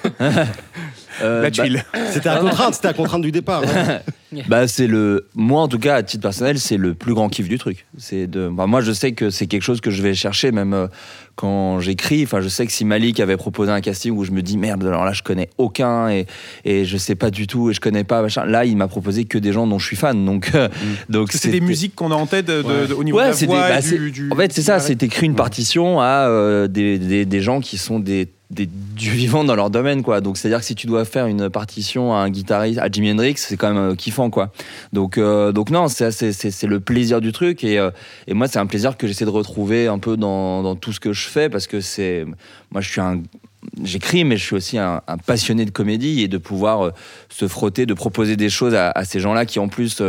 Euh, 1.24 1.42
la 1.42 1.50
bah, 1.50 1.52
tuile. 1.52 1.84
C'était 2.12 2.30
à 2.30 2.38
contrainte, 2.38 2.76
c'était 2.76 2.90
à 2.90 2.94
contrainte 2.94 3.24
du 3.24 3.32
départ. 3.32 3.64
hein. 3.64 4.00
Bah 4.50 4.68
c'est 4.68 4.88
le 4.88 5.26
moi 5.36 5.62
en 5.62 5.68
tout 5.70 5.80
cas 5.80 5.96
à 5.96 6.04
titre 6.04 6.22
personnel 6.24 6.60
c'est 6.60 6.76
le 6.76 6.94
plus 6.94 7.14
grand 7.14 7.30
kiff 7.30 7.48
du 7.48 7.58
truc. 7.58 7.86
C'est 7.98 8.28
de 8.28 8.50
bah, 8.50 8.68
moi 8.68 8.82
je 8.82 8.92
sais 8.92 9.14
que 9.14 9.30
c'est 9.30 9.48
quelque 9.48 9.62
chose 9.64 9.80
que 9.80 9.90
je 9.90 10.02
vais 10.04 10.14
chercher 10.14 10.52
même 10.52 10.74
euh, 10.74 10.88
quand 11.36 11.80
j'écris. 11.80 12.24
Enfin 12.24 12.42
je 12.42 12.50
sais 12.50 12.66
que 12.66 12.72
si 12.74 12.84
Malik 12.84 13.20
avait 13.22 13.38
proposé 13.38 13.72
un 13.72 13.80
casting 13.80 14.12
où 14.12 14.26
je 14.26 14.32
me 14.32 14.42
dis 14.42 14.58
merde 14.58 14.86
alors 14.86 15.06
là 15.06 15.14
je 15.14 15.24
connais 15.24 15.50
aucun 15.58 16.10
et 16.10 16.26
et 16.66 16.84
je 16.84 16.98
sais 16.98 17.16
pas 17.16 17.32
du 17.32 17.48
tout 17.48 17.70
et 17.70 17.74
je 17.74 17.80
connais 17.80 18.04
pas 18.04 18.22
machin. 18.22 18.46
Là 18.46 18.66
il 18.66 18.76
m'a 18.76 18.88
proposé 18.90 19.24
que 19.26 19.38
des 19.38 19.54
gens 19.54 19.66
dont 19.66 19.80
je 19.80 19.86
suis 19.86 19.96
fan 19.96 20.26
donc 20.26 20.52
euh, 20.56 20.68
donc 21.10 21.32
C'est 21.32 21.50
des 21.50 21.62
musiques 21.62 21.96
qu'on 21.96 22.12
a 22.12 22.16
en 22.16 22.26
tête 22.26 22.48
de- 22.48 22.62
de- 22.62 22.88
de- 22.88 22.94
au 22.94 23.04
niveau 23.06 23.18
Ouais, 23.20 23.28
de 23.28 23.30
la 23.32 23.36
des- 23.38 23.46
voix. 23.46 23.70
bah, 23.70 23.82
du, 23.82 24.12
du- 24.12 24.30
En 24.32 24.36
fait, 24.36 24.52
c'est 24.52 24.62
ça, 24.62 24.80
c'est 24.80 25.02
écrit 25.04 25.26
une 25.26 25.36
partition 25.36 26.02
à 26.02 26.28
euh, 26.28 26.68
des, 26.68 27.00
des, 27.00 27.26
des 27.26 27.42
gens 27.42 27.62
qui 27.62 27.78
sont 27.78 28.00
des, 28.00 28.28
des 28.50 28.66
dieux 28.66 29.12
vivants 29.12 29.44
dans 29.44 29.56
leur 29.56 29.70
domaine, 29.70 30.04
quoi. 30.04 30.22
Donc, 30.22 30.38
c'est-à-dire 30.38 30.60
que 30.60 30.66
si 30.66 30.74
tu 30.76 30.88
dois 30.88 31.04
faire 31.04 31.28
une 31.28 31.50
partition 31.50 32.14
à 32.14 32.20
un 32.20 32.30
guitariste, 32.30 32.80
à 32.80 32.88
Jimi 32.90 33.12
Hendrix, 33.12 33.34
c'est 33.38 33.58
quand 33.58 33.74
même 33.74 33.92
euh, 33.92 33.96
kiffant, 33.96 34.30
quoi. 34.30 34.52
Donc, 34.94 35.18
euh, 35.18 35.52
donc 35.52 35.70
non, 35.70 35.90
c'est 35.90 36.12
c'est- 36.12 36.32
c'est- 36.32 36.52
c'est 36.52 36.68
le 36.68 36.80
plaisir 36.80 37.20
du 37.20 37.34
truc. 37.34 37.64
Et, 37.66 37.78
euh, 37.78 37.92
et 38.26 38.34
moi, 38.34 38.48
c'est 38.48 38.60
un 38.60 38.66
plaisir 38.66 38.96
que 38.96 39.06
j'essaie 39.06 39.26
de 39.26 39.30
retrouver 39.30 39.88
un 39.88 40.00
peu 40.00 40.16
dans, 40.16 40.64
dans 40.64 40.76
tout 40.76 40.94
ce 40.94 41.00
que 41.02 41.12
je 41.12 41.28
fais 41.28 41.50
parce 41.50 41.68
que 41.68 41.82
c'est. 41.82 42.26
Moi, 42.72 42.80
je 42.82 42.90
suis 42.90 43.02
un. 43.02 43.22
J'écris, 43.84 44.24
mais 44.24 44.38
je 44.38 44.44
suis 44.46 44.56
aussi 44.56 44.78
un, 44.78 45.02
passionné 45.26 45.66
de 45.66 45.72
comédie 45.72 46.22
et 46.22 46.30
de 46.30 46.38
pouvoir 46.38 46.92
se 47.28 47.48
frotter, 47.50 47.86
de 47.86 47.94
proposer 47.94 48.38
des 48.38 48.50
choses 48.50 48.74
à, 48.76 48.92
à 48.92 49.04
ces 49.04 49.20
gens-là 49.20 49.46
qui, 49.46 49.60
en 49.60 49.68
plus, 49.68 50.02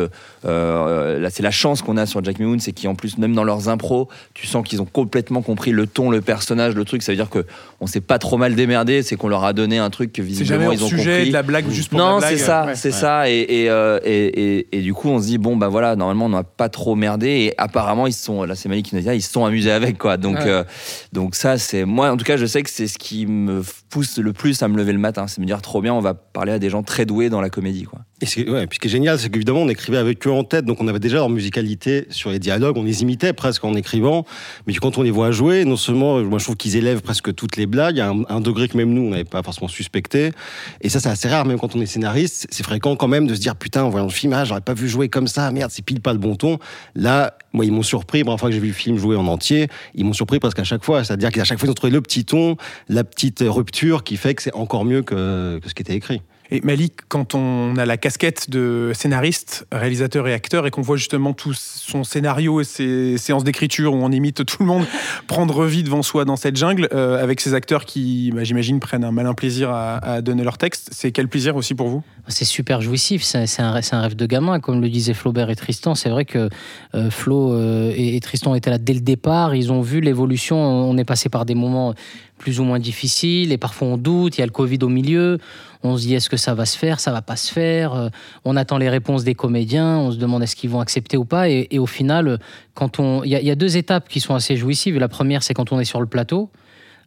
c'est 0.43 1.43
la 1.43 1.51
chance 1.51 1.83
qu'on 1.83 1.97
a 1.97 2.07
sur 2.07 2.23
Jack 2.23 2.39
Moon, 2.39 2.59
c'est 2.61 2.73
qu'en 2.73 2.95
plus, 2.95 3.19
même 3.19 3.35
dans 3.35 3.45
leurs 3.45 3.69
impros, 3.69 4.09
tu 4.35 4.47
sens 4.47 4.67
qu'ils 4.67 4.81
ont 4.83 4.87
complètement 4.87 5.43
compris 5.43 5.73
le 5.73 5.87
ton, 5.87 6.11
le 6.11 6.21
personnage, 6.21 6.75
le 6.75 6.85
truc. 6.85 7.03
Ça 7.03 7.11
veut 7.13 7.17
dire 7.17 7.31
que 7.31 7.45
on 7.81 7.87
s'est 7.87 8.01
pas 8.01 8.19
trop 8.19 8.37
mal 8.39 8.55
démerdé, 8.57 9.03
c'est 9.03 9.15
qu'on 9.17 9.29
leur 9.29 9.45
a 9.45 9.53
donné 9.53 9.79
un 9.79 9.89
truc 9.91 10.13
que 10.13 10.21
visiblement 10.21 10.73
ils 10.73 10.83
ont 10.83 10.89
sujet 10.89 11.13
compris. 11.19 11.29
de 11.29 11.33
la 11.33 11.43
blague 11.45 11.71
juste 11.71 11.91
pour 11.91 11.99
Non, 12.01 12.15
la 12.15 12.19
blague. 12.19 12.31
c'est 12.37 12.39
ça, 12.45 12.67
Ouais. 12.67 12.75
c'est 12.75 12.91
ça. 12.91 13.31
Et, 13.31 13.39
et, 13.49 13.71
euh, 13.71 14.01
et, 14.05 14.57
et- 14.59 14.79
et 14.79 14.81
du 14.83 14.93
coup, 14.95 15.09
on 15.09 15.21
se 15.21 15.27
dit 15.27 15.39
bon, 15.39 15.57
bah 15.57 15.69
voilà, 15.69 15.95
normalement, 15.95 16.27
on 16.27 16.31
n'a 16.31 16.43
pas 16.43 16.69
trop 16.69 16.97
merdé. 16.97 17.29
Et 17.29 17.55
apparemment, 17.57 18.07
ils 18.09 18.13
sont, 18.13 18.43
là, 18.45 18.55
c'est 18.57 18.69
Malik 18.69 18.87
qui 18.87 18.97
nous 18.97 19.01
dit, 19.03 19.09
ah, 19.09 19.15
ils 19.15 19.23
se 19.23 19.31
sont 19.31 19.45
amusés 19.45 19.71
avec 19.71 19.97
quoi. 19.97 20.17
Donc, 20.17 20.37
Ouais. 20.39 20.45
euh, 20.49 20.65
donc 21.13 21.35
ça, 21.37 21.57
c'est 21.59 21.85
moi, 21.85 22.11
en 22.11 22.17
tout 22.17 22.25
cas, 22.25 22.37
je 22.37 22.47
sais 22.47 22.63
que 22.63 22.71
c'est 22.71 22.89
ce 22.89 22.99
qui 22.99 23.27
me 23.27 23.63
pousse 23.91 24.19
le 24.19 24.33
plus 24.33 24.61
à 24.63 24.69
me 24.69 24.77
lever 24.77 24.93
le 24.93 24.99
matin. 24.99 25.27
C'est 25.29 25.41
me 25.41 25.47
dire 25.47 25.63
trop 25.63 25.81
bien, 25.81 25.95
on 25.95 26.01
va 26.01 26.15
parler 26.15 26.53
à 26.53 26.59
des 26.59 26.71
gens 26.71 26.83
très 26.83 27.07
doués 27.07 27.31
dans 27.31 27.41
la 27.41 27.49
comédie. 27.49 27.85
Quoi. 27.85 28.01
Et 28.21 28.27
ce 28.27 28.35
qui 28.35 28.41
est- 28.43 28.51
ouais, 28.51 28.67
puis 28.67 28.77
ce 28.77 28.81
qui 28.81 28.89
est 28.89 28.91
génial, 28.91 29.19
c'est 29.21 29.31
qu'évidemment, 29.31 29.61
on 29.61 29.69
écrivait 29.69 29.99
avec 29.99 30.27
eux 30.27 30.33
en 30.33 30.43
tête, 30.43 30.65
donc 30.65 30.81
on 30.81 30.89
avait 30.89 30.99
déjà 30.99 31.17
leur 31.19 31.31
musicalité 31.31 32.07
sur 32.11 32.31
les 32.31 32.41
dialogues, 32.41 32.77
on 32.77 32.83
les 32.83 33.03
imitait 33.03 33.33
presque 33.33 33.65
en 33.65 33.75
écrivant, 33.75 34.25
mais 34.67 34.75
quand 34.75 34.99
on 34.99 35.03
les 35.03 35.13
voit 35.13 35.31
jouer, 35.31 35.65
non 35.65 35.77
seulement, 35.77 36.19
moi 36.25 36.39
je 36.41 36.45
trouve 36.45 36.57
qu'ils 36.57 36.75
élèvent 36.77 37.01
presque 37.03 37.33
toutes 37.35 37.57
les 37.57 37.67
blagues, 37.69 38.01
a 38.01 38.11
un, 38.11 38.25
un 38.29 38.41
degré 38.41 38.69
que 38.69 38.77
même 38.77 38.93
nous, 38.93 39.03
on 39.03 39.11
n'avait 39.11 39.25
pas 39.25 39.43
forcément 39.43 39.69
suspecté, 39.69 40.33
et 40.81 40.89
ça 40.89 41.01
c'est 41.01 41.09
assez 41.09 41.29
rare, 41.29 41.45
même 41.45 41.59
quand 41.59 41.77
on 41.77 41.81
est 41.81 41.87
scénariste, 41.87 42.47
c'est 42.51 42.63
fréquent 42.63 42.97
quand 42.97 43.09
même 43.09 43.27
de 43.27 43.35
se 43.35 43.41
dire, 43.41 43.57
putain, 43.57 43.85
en 43.85 43.91
voyant 43.91 44.07
le 44.07 44.13
film, 44.13 44.33
ah, 44.33 44.45
j'aurais 44.45 44.61
pas 44.61 44.75
vu 44.75 44.89
jouer 44.89 45.09
comme 45.09 45.29
ça, 45.29 45.51
merde, 45.51 45.71
c'est 45.73 45.85
pile 45.85 46.01
pas 46.01 46.13
le 46.13 46.19
bon 46.19 46.37
ton. 46.37 46.59
Là, 46.95 47.37
moi, 47.53 47.65
ils 47.65 47.73
m'ont 47.73 47.83
surpris, 47.83 48.23
la 48.23 48.37
fois 48.37 48.49
que 48.49 48.55
j'ai 48.55 48.61
vu 48.61 48.69
le 48.69 48.73
film 48.73 48.99
jouer 48.99 49.17
en 49.17 49.27
entier, 49.27 49.69
ils 49.95 50.05
m'ont 50.05 50.13
surpris 50.13 50.39
presque 50.39 50.59
à 50.59 50.65
chaque 50.65 50.85
fois, 50.85 51.05
c'est-à-dire 51.05 51.31
qu'à 51.31 51.45
chaque 51.45 51.59
fois, 51.59 51.67
ils 51.67 51.71
ont 51.71 51.75
trouvé 51.75 51.93
le 51.93 52.01
petit 52.01 52.25
ton, 52.25 52.57
la 52.89 53.05
petite 53.05 53.45
rupture 53.47 54.05
qui 54.05 54.17
fait 54.17 54.35
que 54.35 54.43
c'est 54.43 54.55
encore 54.55 54.85
mieux 54.85 55.03
que 55.03 55.61
ce 55.67 55.75
qui 55.75 55.83
était 55.83 55.95
écrit. 55.95 56.23
Et 56.51 56.63
Malik, 56.63 56.95
quand 57.09 57.35
on 57.35 57.77
a 57.77 57.85
la 57.85 57.99
casquette 57.99 58.49
de 58.49 58.93
scénariste, 58.95 59.67
réalisateur 59.71 60.27
et 60.29 60.33
acteur, 60.33 60.67
et 60.67 60.71
qu'on 60.71 60.81
voit 60.81 60.97
justement 60.97 61.35
tout 61.35 61.53
son 61.55 62.05
scénario 62.05 62.63
et 62.63 62.65
ses 62.65 63.19
séances 63.19 63.45
d'écriture 63.45 63.93
où 63.93 63.99
on 63.99 64.11
imite 64.11 64.47
tout 64.47 64.57
le 64.61 64.67
monde 64.67 64.85
prendre 65.27 65.67
vie 65.67 65.83
devant 65.83 66.03
soi 66.03 66.25
dans 66.25 66.37
cette 66.37 66.57
jungle, 66.57 66.89
euh, 66.95 67.23
avec 67.23 67.43
ces 67.43 67.53
acteurs 67.53 67.85
qui, 67.85 68.33
bah, 68.35 68.45
j'imagine, 68.45 68.81
prennent 68.81 69.05
un 69.05 69.13
malin 69.13 69.35
plaisir 69.35 69.71
à, 69.71 70.23
donner 70.23 70.43
leur 70.43 70.57
texte, 70.57 70.89
c'est 70.93 71.13
quel 71.13 71.29
plaisir 71.29 71.55
aussi 71.55 71.75
pour 71.75 71.89
vous? 71.89 72.03
C'est 72.29 72.45
super 72.45 72.81
jouissif, 72.81 73.23
c'est 73.23 73.47
c'est 73.47 73.63
un, 73.63 73.81
c'est 73.83 73.95
un 73.95 74.01
rêve 74.01 74.17
de 74.17 74.27
gamin, 74.27 74.59
comme 74.59 74.81
le 74.81 74.89
disaient 74.89 75.15
Flaubert 75.15 75.51
et 75.51 75.57
Tristan. 75.57 75.95
C'est 75.95 76.09
vrai 76.09 76.25
que 76.25 76.49
euh, 76.95 77.11
Flo 77.11 77.53
euh, 77.53 77.93
et, 77.95 78.17
et 78.17 78.21
Tristan 78.21 78.55
étaient 78.55 78.71
là 78.71 78.79
dès 78.79 78.95
le 78.95 79.01
départ, 79.01 79.55
ils 79.55 79.71
ont 79.71 79.81
vu 79.81 80.01
l'évolution, 80.01 80.57
on 80.57 80.97
est 80.97 81.05
passé 81.05 81.29
par 81.29 81.45
des 81.45 81.55
moments 81.55 81.95
plus 82.39 82.61
ou 82.61 82.65
moins 82.65 82.79
difficiles, 82.79 83.53
et 83.53 83.59
parfois 83.59 83.89
on 83.89 83.97
doute, 83.97 84.39
il 84.39 84.41
y 84.41 84.43
a 84.43 84.47
le 84.47 84.53
Covid 84.53 84.79
au 84.83 84.89
milieu, 84.89 85.39
on 85.83 85.97
se 85.97 86.03
dit 86.03 86.15
est-ce 86.15 86.29
que 86.29 86.37
ça 86.37 86.55
va 86.55 86.67
se 86.67 86.77
faire, 86.77 87.01
ça 87.01 87.13
va 87.13 87.23
pas 87.23 87.37
se 87.37 87.53
faire, 87.53 87.95
euh, 87.95 88.09
on 88.45 88.57
attend 88.57 88.79
les 88.79 88.89
réponses 88.89 89.25
des 89.25 89.35
comédiens, 89.35 89.99
on 89.99 90.13
se 90.13 90.17
demande 90.17 90.43
est-ce 90.43 90.57
qu'ils 90.57 90.71
vont 90.71 90.81
accepter 90.81 91.17
ou 91.17 91.25
pas, 91.25 91.49
et, 91.49 91.79
au 91.79 91.87
final, 91.87 92.29
euh, 92.29 92.37
quand 92.75 93.01
on, 93.01 93.23
il 93.25 93.31
y, 93.31 93.45
y 93.45 93.51
a 93.51 93.55
deux 93.55 93.77
étapes 93.77 94.09
qui 94.09 94.21
sont 94.21 94.35
assez 94.35 94.57
jouissives, 94.57 94.99
la 94.99 95.09
première 95.09 95.43
c'est 95.43 95.55
quand 95.55 95.73
on 95.73 95.81
est 95.81 95.85
sur 95.85 96.01
le 96.01 96.07
plateau, 96.07 96.51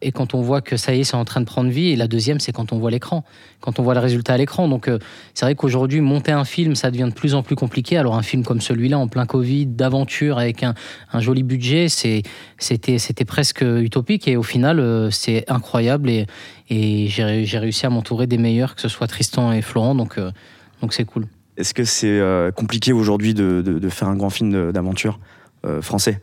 et 0.02 0.10
quand 0.10 0.34
on 0.34 0.42
voit 0.42 0.60
que 0.60 0.76
ça 0.76 0.94
y 0.94 1.00
est, 1.00 1.04
c'est 1.04 1.16
en 1.16 1.24
train 1.24 1.40
de 1.40 1.46
prendre 1.46 1.70
vie. 1.70 1.90
Et 1.90 1.96
la 1.96 2.08
deuxième, 2.08 2.40
c'est 2.40 2.52
quand 2.52 2.72
on 2.72 2.78
voit 2.78 2.90
l'écran, 2.90 3.24
quand 3.60 3.78
on 3.78 3.82
voit 3.82 3.94
le 3.94 4.00
résultat 4.00 4.34
à 4.34 4.36
l'écran. 4.36 4.68
Donc, 4.68 4.88
euh, 4.88 4.98
c'est 5.32 5.46
vrai 5.46 5.54
qu'aujourd'hui, 5.54 6.00
monter 6.00 6.32
un 6.32 6.44
film, 6.44 6.74
ça 6.74 6.90
devient 6.90 7.08
de 7.08 7.14
plus 7.14 7.34
en 7.34 7.42
plus 7.42 7.54
compliqué. 7.54 7.96
Alors, 7.96 8.16
un 8.16 8.22
film 8.22 8.44
comme 8.44 8.60
celui-là, 8.60 8.98
en 8.98 9.06
plein 9.06 9.26
Covid, 9.26 9.66
d'aventure, 9.66 10.38
avec 10.38 10.64
un, 10.64 10.74
joli 11.20 11.44
budget, 11.44 11.88
c'était 11.88 13.24
presque 13.26 13.62
utopique. 13.62 14.26
Et 14.26 14.36
au 14.36 14.42
final, 14.42 14.80
euh, 14.80 15.10
c'est 15.10 15.48
incroyable. 15.48 16.10
Et, 16.10 16.26
j'ai 16.68 17.24
ré- 17.24 17.44
j'ai 17.44 17.58
réussi 17.58 17.86
à 17.86 17.90
m'entourer 17.90 18.26
des 18.26 18.38
meilleurs, 18.38 18.74
que 18.74 18.80
ce 18.80 18.88
soit 18.88 19.06
Tristan 19.06 19.52
et 19.52 19.62
Florent. 19.62 19.94
Donc, 19.94 20.18
euh, 20.18 20.32
c'est 20.90 21.04
cool. 21.04 21.26
Est-ce 21.56 21.74
que 21.74 21.84
c'est 21.84 22.20
compliqué 22.56 22.92
aujourd'hui 22.92 23.34
de, 23.34 23.88
faire 23.88 24.08
un 24.08 24.16
grand 24.16 24.30
film 24.30 24.72
d'aventure 24.72 25.20
français? 25.80 26.20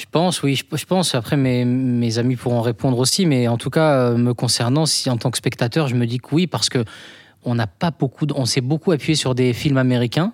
Je 0.00 0.06
pense, 0.10 0.42
oui, 0.42 0.56
je, 0.56 0.86
pense. 0.86 1.14
Après, 1.14 1.36
mes, 1.36 2.18
amis 2.18 2.34
pourront 2.34 2.62
répondre 2.62 2.98
aussi, 2.98 3.26
mais 3.26 3.48
en 3.48 3.58
tout 3.58 3.68
cas, 3.68 3.96
euh, 3.96 4.16
me 4.16 4.32
concernant, 4.32 4.84
en 5.06 5.16
tant 5.18 5.30
que 5.30 5.36
spectateur, 5.36 5.88
je 5.88 5.94
me 5.94 6.06
dis 6.06 6.20
que 6.20 6.28
oui, 6.32 6.46
parce 6.46 6.70
que 6.70 6.86
on 7.44 7.54
n'a 7.54 7.66
pas 7.66 7.90
beaucoup, 7.90 8.26
on 8.34 8.46
s'est 8.46 8.62
beaucoup 8.62 8.92
appuyé 8.92 9.14
sur 9.14 9.34
des 9.34 9.52
films 9.52 9.76
américains. 9.76 10.32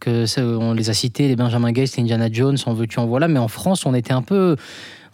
Que 0.00 0.24
on 0.56 0.72
les 0.72 0.88
a 0.88 0.94
cités, 0.94 1.28
les 1.28 1.36
Benjamin 1.36 1.72
Gates, 1.72 1.98
Indiana 1.98 2.32
Jones, 2.32 2.56
en 2.64 2.72
veux-tu 2.72 3.00
en 3.00 3.06
voilà. 3.06 3.28
Mais 3.28 3.38
en 3.38 3.48
France, 3.48 3.84
on 3.84 3.92
était 3.92 4.14
un 4.14 4.22
peu, 4.22 4.56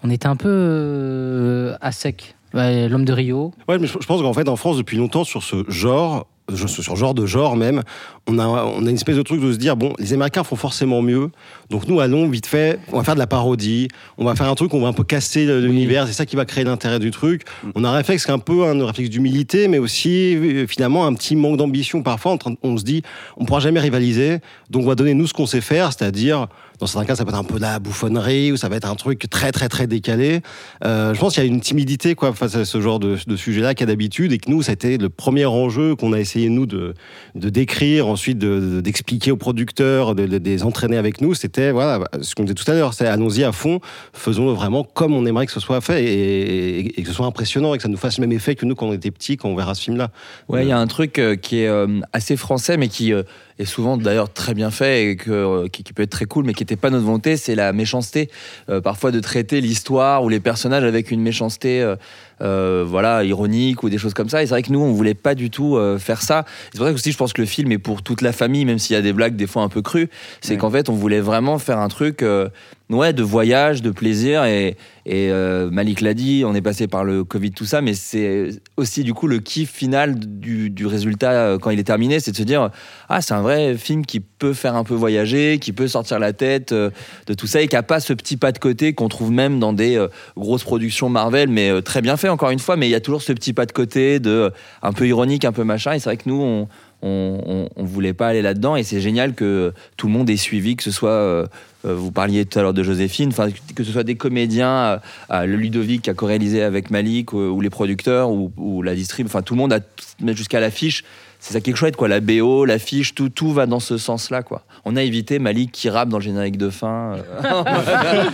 on 0.04 0.10
était 0.10 0.28
un 0.28 0.36
peu 0.36 0.48
euh, 0.48 1.76
à 1.80 1.90
sec. 1.90 2.36
L'homme 2.54 3.04
de 3.04 3.12
Rio. 3.12 3.52
Ouais, 3.68 3.78
mais 3.78 3.88
je 3.88 4.06
pense 4.06 4.22
qu'en 4.22 4.32
fait, 4.32 4.48
en 4.48 4.56
France, 4.56 4.76
depuis 4.76 4.96
longtemps, 4.96 5.24
sur 5.24 5.42
ce 5.42 5.64
genre, 5.68 6.28
sur 6.54 6.96
genre 6.96 7.14
de 7.14 7.26
genre 7.26 7.56
même, 7.56 7.82
on 8.26 8.38
a, 8.38 8.46
on 8.46 8.86
a 8.86 8.90
une 8.90 8.96
espèce 8.96 9.16
de 9.16 9.22
truc 9.22 9.40
de 9.40 9.52
se 9.52 9.58
dire, 9.58 9.76
bon, 9.76 9.92
les 9.98 10.12
Américains 10.14 10.44
font 10.44 10.56
forcément 10.56 11.02
mieux, 11.02 11.30
donc 11.70 11.86
nous, 11.88 12.00
allons 12.00 12.26
vite 12.28 12.46
fait, 12.46 12.78
on 12.92 12.96
va 12.98 13.04
faire 13.04 13.14
de 13.14 13.18
la 13.18 13.26
parodie, 13.26 13.88
on 14.16 14.24
va 14.24 14.34
faire 14.34 14.48
un 14.48 14.54
truc, 14.54 14.72
on 14.72 14.80
va 14.80 14.88
un 14.88 14.92
peu 14.92 15.04
casser 15.04 15.44
l'univers, 15.60 16.06
c'est 16.06 16.12
ça 16.14 16.24
qui 16.26 16.36
va 16.36 16.44
créer 16.46 16.64
l'intérêt 16.64 16.98
du 16.98 17.10
truc. 17.10 17.42
On 17.74 17.84
a 17.84 17.88
un 17.90 17.92
réflexe 17.92 18.24
qui 18.24 18.30
est 18.30 18.34
un 18.34 18.38
peu 18.38 18.64
un 18.64 18.84
réflexe 18.86 19.10
d'humilité, 19.10 19.68
mais 19.68 19.78
aussi, 19.78 20.34
euh, 20.36 20.66
finalement, 20.66 21.06
un 21.06 21.14
petit 21.14 21.36
manque 21.36 21.58
d'ambition 21.58 22.02
parfois. 22.02 22.36
De- 22.36 22.56
On 22.62 22.76
se 22.78 22.84
dit, 22.84 23.02
on 23.36 23.44
pourra 23.44 23.60
jamais 23.60 23.80
rivaliser, 23.80 24.38
donc 24.70 24.84
on 24.84 24.88
va 24.88 24.94
donner 24.94 25.14
nous 25.14 25.26
ce 25.26 25.34
qu'on 25.34 25.46
sait 25.46 25.60
faire, 25.60 25.92
c'est-à-dire, 25.92 26.48
dans 26.78 26.86
certains 26.86 27.06
cas, 27.06 27.14
ça 27.16 27.24
peut 27.24 27.30
être 27.30 27.38
un 27.38 27.44
peu 27.44 27.56
de 27.56 27.60
la 27.62 27.78
bouffonnerie, 27.78 28.52
ou 28.52 28.56
ça 28.56 28.68
va 28.68 28.76
être 28.76 28.88
un 28.88 28.94
truc 28.94 29.28
très, 29.30 29.52
très, 29.52 29.68
très 29.68 29.86
décalé. 29.86 30.40
Euh, 30.84 31.12
je 31.14 31.18
pense 31.20 31.34
qu'il 31.34 31.42
y 31.42 31.46
a 31.46 31.48
une 31.48 31.60
timidité 31.60 32.14
quoi, 32.14 32.32
face 32.32 32.54
à 32.54 32.64
ce 32.64 32.80
genre 32.80 32.98
de, 33.00 33.16
de 33.26 33.36
sujet-là 33.36 33.74
qu'il 33.74 33.80
y 33.86 33.88
a 33.90 33.92
d'habitude, 33.92 34.32
et 34.32 34.38
que 34.38 34.50
nous, 34.50 34.62
ça 34.62 34.70
a 34.70 34.74
été 34.74 34.98
le 34.98 35.08
premier 35.08 35.46
enjeu 35.46 35.96
qu'on 35.96 36.12
a 36.12 36.20
essayé, 36.20 36.48
nous, 36.48 36.66
de, 36.66 36.94
de 37.34 37.48
décrire, 37.48 38.06
ensuite 38.06 38.38
de- 38.38 38.60
de- 38.60 38.80
d'expliquer 38.80 39.30
aux 39.30 39.36
producteurs, 39.36 40.14
de, 40.14 40.22
les 40.24 40.62
entraîner 40.62 40.96
avec 40.96 41.20
nous. 41.20 41.34
C'était, 41.34 41.70
voilà, 41.72 42.04
ce 42.22 42.34
qu'on 42.34 42.44
disait 42.44 42.54
tout 42.54 42.70
à 42.70 42.74
l'heure, 42.74 42.94
c'est 42.94 43.06
allons-y 43.06 43.44
à 43.44 43.52
fond, 43.52 43.80
faisons-le 44.12 44.52
vraiment 44.52 44.84
comme 44.84 45.14
on 45.14 45.26
aimerait 45.26 45.46
que 45.46 45.52
ce 45.52 45.60
soit 45.60 45.80
fait, 45.80 46.04
et, 46.04 46.78
et- 46.80 47.00
et 47.00 47.02
que 47.02 47.08
ce 47.08 47.14
soit 47.14 47.26
impressionnant, 47.26 47.74
et 47.74 47.76
que 47.78 47.82
ça 47.82 47.88
nous 47.88 47.96
fasse 47.96 48.18
le 48.18 48.22
même 48.26 48.36
effet 48.36 48.54
que 48.54 48.64
nous 48.66 48.74
quand 48.74 48.86
on 48.86 48.92
était 48.92 49.10
petits, 49.10 49.36
quand 49.36 49.48
on 49.48 49.54
verra 49.56 49.74
ce 49.74 49.82
film-là. 49.82 50.10
Ouais, 50.48 50.64
il 50.64 50.68
y 50.68 50.72
a 50.72 50.78
un 50.78 50.86
truc 50.86 51.18
euh, 51.18 51.36
qui 51.36 51.60
est 51.60 51.68
euh, 51.68 52.00
assez 52.12 52.36
français, 52.36 52.76
mais 52.76 52.88
qui 52.88 53.12
euh, 53.58 53.62
est 53.62 53.66
souvent 53.66 53.96
d'ailleurs 53.96 54.32
très 54.32 54.54
bien 54.54 54.70
fait 54.70 55.10
et 55.10 55.16
que, 55.16 55.30
euh, 55.30 55.68
qui, 55.68 55.82
peut 55.82 56.02
être 56.02 56.10
très 56.10 56.26
cool, 56.26 56.44
mais 56.44 56.54
qui 56.54 56.62
n'était 56.62 56.76
pas 56.76 56.90
notre 56.90 57.04
volonté, 57.04 57.36
c'est 57.36 57.54
la 57.54 57.72
méchanceté. 57.72 58.30
Euh, 58.68 58.80
parfois 58.80 59.10
de 59.10 59.20
traiter 59.20 59.60
l'histoire 59.60 60.24
ou 60.24 60.28
les 60.28 60.40
personnages 60.40 60.84
avec 60.84 61.10
une 61.10 61.20
méchanceté, 61.20 61.94
euh, 62.42 62.84
voilà, 62.86 63.24
ironique 63.24 63.82
ou 63.82 63.90
des 63.90 63.98
choses 63.98 64.14
comme 64.14 64.28
ça. 64.28 64.42
Et 64.42 64.46
c'est 64.46 64.50
vrai 64.54 64.62
que 64.62 64.72
nous, 64.72 64.80
on 64.80 64.92
voulait 64.92 65.14
pas 65.14 65.34
du 65.34 65.50
tout 65.50 65.76
euh, 65.76 65.98
faire 65.98 66.22
ça. 66.22 66.44
C'est 66.72 66.78
pour 66.78 66.86
ça 66.86 66.92
que 66.92 66.96
aussi, 66.98 67.12
je 67.12 67.16
pense 67.18 67.32
que 67.32 67.40
le 67.42 67.46
film 67.46 67.72
est 67.72 67.78
pour 67.78 68.02
toute 68.02 68.22
la 68.22 68.32
famille, 68.32 68.64
même 68.64 68.78
s'il 68.78 68.94
y 68.94 68.98
a 68.98 69.02
des 69.02 69.12
blagues 69.12 69.36
des 69.36 69.46
fois 69.46 69.62
un 69.62 69.68
peu 69.68 69.82
crues. 69.82 70.08
C'est 70.40 70.52
Ouais. 70.52 70.58
qu'en 70.58 70.70
fait, 70.70 70.88
on 70.88 70.94
voulait 70.94 71.20
vraiment 71.20 71.58
faire 71.58 71.78
un 71.78 71.88
truc. 71.88 72.22
euh, 72.22 72.48
Ouais, 72.90 73.12
de 73.12 73.22
voyage, 73.22 73.82
de 73.82 73.90
plaisir 73.90 74.44
et, 74.46 74.68
et 75.04 75.30
euh, 75.30 75.68
Malik 75.70 76.00
l'a 76.00 76.14
dit, 76.14 76.42
on 76.46 76.54
est 76.54 76.62
passé 76.62 76.86
par 76.86 77.04
le 77.04 77.22
Covid, 77.22 77.50
tout 77.50 77.66
ça, 77.66 77.82
mais 77.82 77.92
c'est 77.92 78.48
aussi 78.78 79.04
du 79.04 79.12
coup 79.12 79.26
le 79.26 79.40
kiff 79.40 79.70
final 79.70 80.18
du, 80.18 80.70
du 80.70 80.86
résultat 80.86 81.32
euh, 81.32 81.58
quand 81.58 81.68
il 81.68 81.78
est 81.78 81.84
terminé, 81.84 82.18
c'est 82.18 82.30
de 82.30 82.36
se 82.38 82.42
dire 82.44 82.70
ah 83.10 83.20
c'est 83.20 83.34
un 83.34 83.42
vrai 83.42 83.76
film 83.76 84.06
qui 84.06 84.20
peut 84.20 84.54
faire 84.54 84.74
un 84.74 84.84
peu 84.84 84.94
voyager, 84.94 85.58
qui 85.60 85.74
peut 85.74 85.86
sortir 85.86 86.18
la 86.18 86.32
tête 86.32 86.72
euh, 86.72 86.88
de 87.26 87.34
tout 87.34 87.46
ça 87.46 87.60
et 87.60 87.68
qui 87.68 87.76
a 87.76 87.82
pas 87.82 88.00
ce 88.00 88.14
petit 88.14 88.38
pas 88.38 88.52
de 88.52 88.58
côté 88.58 88.94
qu'on 88.94 89.10
trouve 89.10 89.32
même 89.32 89.60
dans 89.60 89.74
des 89.74 90.02
grosses 90.38 90.64
productions 90.64 91.10
Marvel, 91.10 91.50
mais 91.50 91.82
très 91.82 92.00
bien 92.00 92.16
fait 92.16 92.27
encore 92.28 92.50
une 92.50 92.58
fois, 92.58 92.76
mais 92.76 92.88
il 92.88 92.90
y 92.90 92.94
a 92.94 93.00
toujours 93.00 93.22
ce 93.22 93.32
petit 93.32 93.52
pas 93.52 93.66
de 93.66 93.72
côté 93.72 94.20
de 94.20 94.30
euh, 94.30 94.50
un 94.82 94.92
peu 94.92 95.06
ironique, 95.06 95.44
un 95.44 95.52
peu 95.52 95.64
machin, 95.64 95.92
et 95.92 95.98
c'est 95.98 96.08
vrai 96.08 96.16
que 96.16 96.28
nous 96.28 96.40
on 96.40 96.68
on, 97.00 97.68
voulait 97.76 98.12
pas 98.12 98.28
aller 98.28 98.42
là-dedans 98.42 98.74
et 98.74 98.82
c'est 98.82 99.00
génial 99.00 99.34
que 99.34 99.72
tout 99.96 100.08
le 100.08 100.12
monde 100.12 100.28
ait 100.30 100.36
suivi, 100.36 100.74
que 100.74 100.82
ce 100.82 100.90
soit, 100.90 101.10
euh, 101.10 101.46
euh, 101.84 101.94
vous 101.94 102.10
parliez 102.10 102.44
tout 102.44 102.58
à 102.58 102.62
l'heure 102.62 102.74
de 102.74 102.82
Joséphine, 102.82 103.32
que 103.76 103.84
ce 103.84 103.92
soit 103.92 104.02
des 104.02 104.16
comédiens, 104.16 105.00
le 105.30 105.54
Ludovic 105.54 106.02
qui 106.02 106.10
a 106.10 106.14
co-réalisé 106.14 106.60
avec 106.60 106.90
Malik 106.90 107.32
ou, 107.32 107.60
les 107.60 107.70
producteurs 107.70 108.30
ou, 108.30 108.82
la 108.82 108.96
distrib, 108.96 109.26
enfin 109.26 109.42
tout 109.42 109.54
le 109.54 109.58
monde 109.58 109.72
a 109.72 109.78
même 110.20 110.36
jusqu'à 110.36 110.58
l'affiche. 110.58 111.04
C'est 111.40 111.52
ça 111.52 111.60
qui 111.60 111.70
est 111.70 111.74
chouette 111.76 111.94
quoi, 111.96 112.08
la 112.08 112.18
BO, 112.20 112.64
l'affiche, 112.64 113.14
tout, 113.14 113.28
tout 113.28 113.52
va 113.52 113.66
dans 113.66 113.78
ce 113.78 113.96
sens-là 113.96 114.42
quoi. 114.42 114.62
On 114.84 114.96
a 114.96 115.02
évité 115.02 115.38
Malik 115.38 115.70
qui 115.70 115.88
rappe 115.88 116.08
dans 116.08 116.18
le 116.18 116.22
générique 116.24 116.58
de 116.58 116.68
fin. 116.68 117.14
euh. 117.16 117.62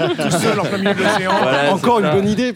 Tout 0.22 0.30
seul 0.30 0.58
en 0.58 0.64
plein 0.64 0.78
milieu 0.78 0.94
de 0.94 1.02
l'océan. 1.02 1.32
Voilà, 1.42 1.74
Encore 1.74 1.98
une 1.98 2.06
ça. 2.06 2.12
bonne 2.12 2.28
idée, 2.28 2.54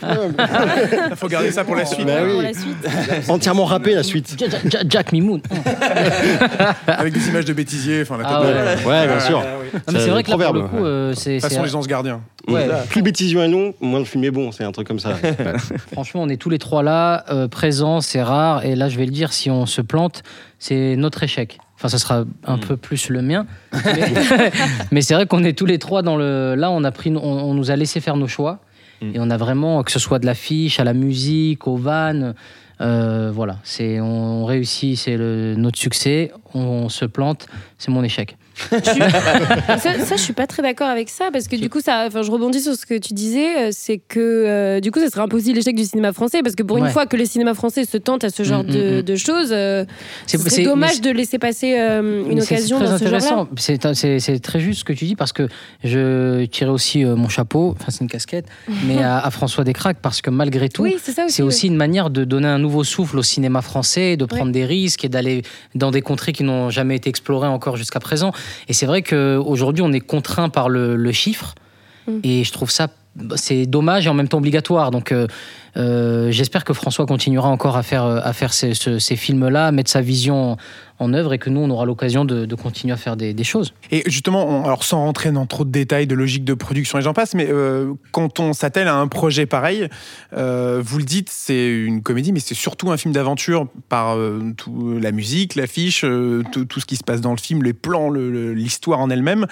Il 1.10 1.16
faut 1.16 1.28
garder 1.28 1.50
ça 1.50 1.64
pour 1.64 1.76
la 1.76 1.84
suite. 1.84 2.06
Bah 2.06 2.12
oui. 2.24 2.32
Pour 2.32 2.42
la 2.42 2.54
suite. 2.54 3.28
entièrement 3.28 3.64
râpé 3.66 3.94
la 3.94 4.02
suite. 4.02 4.36
Ja- 4.38 4.46
Ja- 4.48 4.58
Ja- 4.70 4.78
Jack 4.88 5.12
Mimoun. 5.12 5.40
Avec 6.86 7.12
des 7.12 7.28
images 7.28 7.44
de 7.44 7.52
bêtisier. 7.52 8.02
Enfin, 8.02 8.16
la 8.18 8.24
Ah 8.26 8.40
ouais. 8.40 8.84
Ouais, 8.86 9.06
bien 9.06 9.20
sûr. 9.20 9.42
Ah, 9.86 9.90
c'est 9.90 10.08
vrai 10.08 10.22
que 10.22 10.30
là, 10.30 10.36
pour 10.36 10.44
le 10.54 10.60
proverbe, 10.60 10.70
coup, 10.70 10.84
euh, 10.84 11.12
c'est. 11.14 11.36
De 11.36 11.40
toute 11.40 11.42
façon, 11.50 11.60
c'est- 11.62 11.66
les 11.68 11.74
anges 11.76 11.86
gardiens. 11.86 12.20
Ouais. 12.46 12.66
Plus 12.88 13.02
bêtisier 13.02 13.38
est 13.38 13.48
long, 13.48 13.74
moins 13.80 13.98
le 13.98 14.06
film 14.06 14.24
est 14.24 14.30
bon, 14.30 14.52
c'est 14.52 14.64
un 14.64 14.72
truc 14.72 14.88
comme 14.88 14.98
ça. 15.00 15.10
Franchement, 15.92 16.22
on 16.22 16.28
est 16.30 16.38
tous 16.38 16.48
les 16.48 16.58
trois 16.58 16.82
là, 16.82 17.24
euh, 17.30 17.46
présents, 17.48 18.00
c'est 18.00 18.22
rare. 18.22 18.64
Et 18.64 18.74
là, 18.74 18.88
je 18.88 18.96
vais 18.96 19.04
le 19.04 19.10
dire, 19.12 19.32
si 19.34 19.50
on 19.50 19.66
se 19.66 19.82
plante, 19.82 20.22
c'est 20.58 20.96
notre 20.96 21.22
échec. 21.22 21.58
Enfin, 21.76 21.88
ça 21.88 21.98
sera 21.98 22.24
un 22.44 22.56
Mm. 22.56 22.60
peu 22.60 22.76
plus 22.76 23.08
le 23.08 23.22
mien. 23.22 23.46
Mais, 23.72 24.12
mais 24.90 25.00
c'est 25.02 25.14
vrai 25.14 25.26
qu'on 25.26 25.44
est 25.44 25.56
tous 25.56 25.66
les 25.66 25.78
trois 25.78 26.02
dans 26.02 26.16
le. 26.16 26.54
Là, 26.56 26.70
on, 26.70 26.82
a 26.84 26.90
pris, 26.90 27.10
on, 27.14 27.22
on 27.22 27.54
nous 27.54 27.70
a 27.70 27.76
laissé 27.76 28.00
faire 28.00 28.16
nos 28.16 28.26
choix. 28.28 28.58
Mm. 29.00 29.10
Et 29.14 29.20
on 29.20 29.30
a 29.30 29.36
vraiment, 29.36 29.82
que 29.84 29.92
ce 29.92 29.98
soit 30.00 30.18
de 30.18 30.26
l'affiche, 30.26 30.80
à 30.80 30.84
la 30.84 30.92
musique, 30.94 31.66
aux 31.68 31.76
vannes. 31.76 32.34
euh, 32.80 33.30
voilà, 33.32 33.58
c'est 33.62 34.00
on 34.00 34.44
réussit, 34.44 34.96
c'est 34.98 35.16
notre 35.16 35.78
succès. 35.78 36.32
On, 36.54 36.88
se 36.88 37.04
plante, 37.04 37.46
c'est 37.78 37.90
mon 37.90 38.02
échec. 38.02 38.36
Ça, 39.78 39.98
ça, 40.04 40.16
je 40.16 40.20
suis 40.22 40.32
pas 40.32 40.46
très 40.46 40.62
d'accord 40.62 40.88
avec 40.88 41.08
ça 41.08 41.30
parce 41.32 41.48
que 41.48 41.56
du 41.56 41.68
coup, 41.70 41.80
ça, 41.80 42.04
enfin, 42.06 42.22
je 42.22 42.30
rebondis 42.30 42.60
sur 42.60 42.74
ce 42.74 42.86
que 42.86 42.98
tu 42.98 43.14
disais, 43.14 43.56
euh, 43.56 43.68
c'est 43.72 43.98
que 43.98 44.18
euh, 44.20 44.80
du 44.80 44.90
coup, 44.90 45.00
ça 45.00 45.08
serait 45.08 45.20
un 45.20 45.28
peu 45.28 45.36
aussi 45.36 45.52
l'échec 45.52 45.74
du 45.76 45.84
cinéma 45.84 46.12
français 46.12 46.42
parce 46.42 46.54
que 46.54 46.62
pour 46.62 46.78
Ouais. 46.78 46.86
une 46.88 46.92
fois 46.92 47.06
que 47.06 47.16
le 47.16 47.24
cinéma 47.24 47.54
français 47.54 47.84
se 47.84 47.96
tente 47.96 48.24
à 48.24 48.30
ce 48.30 48.42
genre 48.42 48.62
Mm, 48.64 48.66
de, 48.68 48.78
mm, 48.78 48.98
mm. 48.98 49.02
de 49.02 49.16
choses, 49.16 49.48
euh, 49.52 49.84
C'est- 50.26 50.62
dommage 50.62 51.00
de 51.00 51.10
laisser 51.10 51.38
passer 51.38 51.76
euh, 51.78 52.24
une 52.30 52.40
occasion 52.40 52.78
dans 52.80 52.86
ce 52.86 52.92
intéressant. 53.04 53.48
C'est- 53.56 53.78
très 54.40 54.60
juste 54.60 54.80
ce 54.80 54.84
que 54.84 54.92
tu 54.92 55.04
dis 55.06 55.16
parce 55.16 55.32
que 55.32 55.48
je 55.84 56.44
tirais 56.46 56.70
aussi 56.70 57.04
mon 57.04 57.28
chapeau, 57.28 57.74
enfin 57.78 57.90
c'est 57.90 58.00
une 58.02 58.10
casquette, 58.10 58.46
mais 58.86 59.02
à, 59.02 59.18
à 59.18 59.30
François 59.30 59.64
Descraques 59.64 59.98
parce 60.02 60.20
que 60.22 60.30
malgré 60.30 60.68
tout, 60.68 60.82
Oui, 60.82 60.96
c'est 61.04 61.42
aussi. 61.42 61.66
ouais. 61.66 61.68
une 61.72 61.76
manière 61.76 62.10
de 62.10 62.24
donner 62.24 62.48
un 62.48 62.58
nouveau 62.58 62.84
souffle 62.84 63.18
au 63.18 63.22
cinéma 63.22 63.62
français, 63.62 64.16
de 64.16 64.24
prendre 64.24 64.46
Ouais. 64.46 64.52
des 64.52 64.64
risques 64.64 65.04
et 65.04 65.08
d'aller 65.08 65.42
dans 65.74 65.90
des 65.90 66.00
contrées 66.02 66.32
qui 66.32 66.44
n'ont 66.44 66.70
jamais 66.70 66.96
été 66.96 67.08
explorées 67.10 67.48
encore 67.48 67.76
jusqu'à 67.76 68.00
présent. 68.00 68.32
Et 68.68 68.72
c'est 68.72 68.86
vrai 68.86 69.02
qu'aujourd'hui, 69.02 69.82
on 69.82 69.92
est 69.92 70.00
contraint 70.00 70.48
par 70.48 70.68
le, 70.68 70.96
le 70.96 71.12
chiffre. 71.12 71.54
Mm. 72.06 72.18
Et 72.24 72.44
je 72.44 72.52
trouve 72.52 72.70
ça, 72.70 72.88
c'est 73.36 73.66
dommage 73.66 74.06
et 74.06 74.08
en 74.08 74.14
même 74.14 74.28
temps 74.28 74.38
obligatoire. 74.38 74.90
Donc, 74.90 75.12
euh, 75.12 75.26
euh, 75.76 76.30
j'espère 76.30 76.64
que 76.64 76.72
François 76.72 77.06
continuera 77.06 77.48
encore 77.48 77.76
à 77.76 77.82
faire, 77.82 78.04
à 78.04 78.32
faire 78.32 78.52
ces, 78.52 78.74
ce- 78.74 78.98
ces 78.98 79.16
films-là, 79.16 79.72
mettre 79.72 79.90
sa 79.90 80.00
vision 80.00 80.56
en 80.98 81.12
œuvre 81.12 81.32
et 81.32 81.38
que 81.38 81.50
nous, 81.50 81.60
on 81.60 81.70
aura 81.70 81.84
l'occasion 81.84 82.24
de, 82.24 82.54
continuer 82.54 82.92
à 82.92 82.96
faire 82.96 83.16
des, 83.16 83.44
choses. 83.44 83.72
Et 83.90 84.02
justement, 84.06 84.64
alors 84.64 84.82
sans 84.84 84.98
rentrer 84.98 85.30
dans 85.30 85.46
trop 85.46 85.64
de 85.64 85.70
détails 85.70 86.06
de 86.06 86.14
logique 86.14 86.44
de 86.44 86.54
production 86.54 86.98
et 86.98 87.02
j'en 87.02 87.14
passe, 87.14 87.34
mais 87.34 87.46
euh, 87.48 87.92
quand 88.10 88.40
on 88.40 88.52
s'attelle 88.52 88.88
à 88.88 88.96
un 88.96 89.06
projet 89.06 89.46
pareil, 89.46 89.88
euh, 90.36 90.82
vous 90.84 90.98
le 90.98 91.04
dites, 91.04 91.28
c'est 91.30 91.68
une 91.68 92.02
comédie, 92.02 92.32
mais 92.32 92.40
c'est 92.40 92.54
surtout 92.54 92.90
un 92.90 92.96
film 92.96 93.14
d'aventure 93.14 93.68
par 93.88 94.16
euh, 94.16 94.54
la 95.00 95.12
musique, 95.12 95.54
l'affiche, 95.54 96.04
euh, 96.04 96.42
tout, 96.50 96.80
ce 96.80 96.84
qui 96.86 96.96
se 96.96 97.04
passe 97.04 97.20
dans 97.20 97.32
le 97.32 97.38
film, 97.38 97.62
les 97.62 97.72
plans, 97.72 98.10
l'histoire 98.10 99.00
en 99.00 99.10
elle-même. 99.10 99.46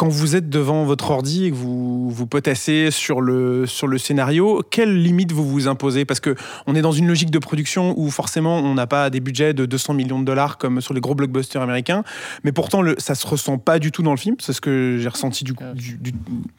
Quand 0.00 0.08
vous 0.08 0.34
êtes 0.34 0.48
devant 0.48 0.84
votre 0.86 1.10
ordi 1.10 1.44
et 1.44 1.50
que 1.50 1.56
vous 1.56 2.08
vous 2.08 2.26
potassez 2.26 2.90
sur 2.90 3.20
le, 3.20 3.66
sur 3.66 3.86
le 3.86 3.98
scénario, 3.98 4.62
quelles 4.70 4.96
limites 4.96 5.30
vous 5.30 5.46
vous 5.46 5.68
imposez? 5.68 6.06
Parce 6.06 6.20
que 6.20 6.34
on 6.66 6.74
est 6.74 6.80
dans 6.80 6.90
une 6.90 7.06
logique 7.06 7.30
de 7.30 7.38
production 7.38 7.92
où 7.98 8.08
forcément 8.08 8.60
on 8.60 8.72
n'a 8.72 8.86
pas 8.86 9.10
des 9.10 9.20
budgets 9.20 9.52
de 9.52 9.66
200 9.66 9.92
millions 9.92 10.18
de 10.18 10.24
dollars 10.24 10.56
comme 10.56 10.80
sur 10.80 10.94
les 10.94 11.02
gros 11.02 11.14
blockbusters 11.14 11.60
américains, 11.60 12.02
mais 12.44 12.52
pourtant 12.52 12.80
le, 12.80 12.94
ça 12.96 13.14
se 13.14 13.26
ressent 13.26 13.58
pas 13.58 13.78
du 13.78 13.92
tout 13.92 14.02
dans 14.02 14.12
le 14.12 14.16
film. 14.16 14.36
C'est 14.38 14.54
ce 14.54 14.62
que 14.62 14.96
j'ai 14.98 15.08
ressenti 15.10 15.44
du, 15.44 15.52
coup- 15.52 15.64
du, 15.74 15.98
du, 15.98 16.14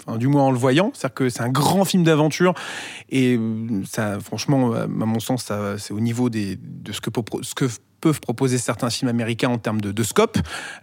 enfin, 0.06 0.20
du 0.20 0.28
moins 0.28 0.44
en 0.44 0.52
le 0.52 0.60
voyant. 0.60 0.92
C'est-à-dire 0.94 1.16
que 1.16 1.30
c'est 1.30 1.42
un 1.42 1.50
grand 1.50 1.84
film 1.84 2.04
d'aventure 2.04 2.54
et 3.10 3.38
euh, 3.38 3.82
ça, 3.90 4.20
franchement, 4.20 4.74
à 4.74 4.86
mon 4.86 5.20
sens, 5.20 5.46
ça, 5.46 5.80
c'est 5.80 5.96
au 5.96 6.00
niveau 6.00 6.30
des, 6.30 6.60
de 6.62 6.92
ce 6.92 7.02
que, 7.02 7.10
ce 7.42 7.56
que 7.56 7.66
peuvent 8.02 8.20
proposer 8.20 8.58
certains 8.58 8.90
films 8.90 9.10
américains 9.10 9.50
en 9.50 9.58
termes 9.58 9.80
de, 9.80 9.92
de 9.92 10.04
scope. 10.04 10.38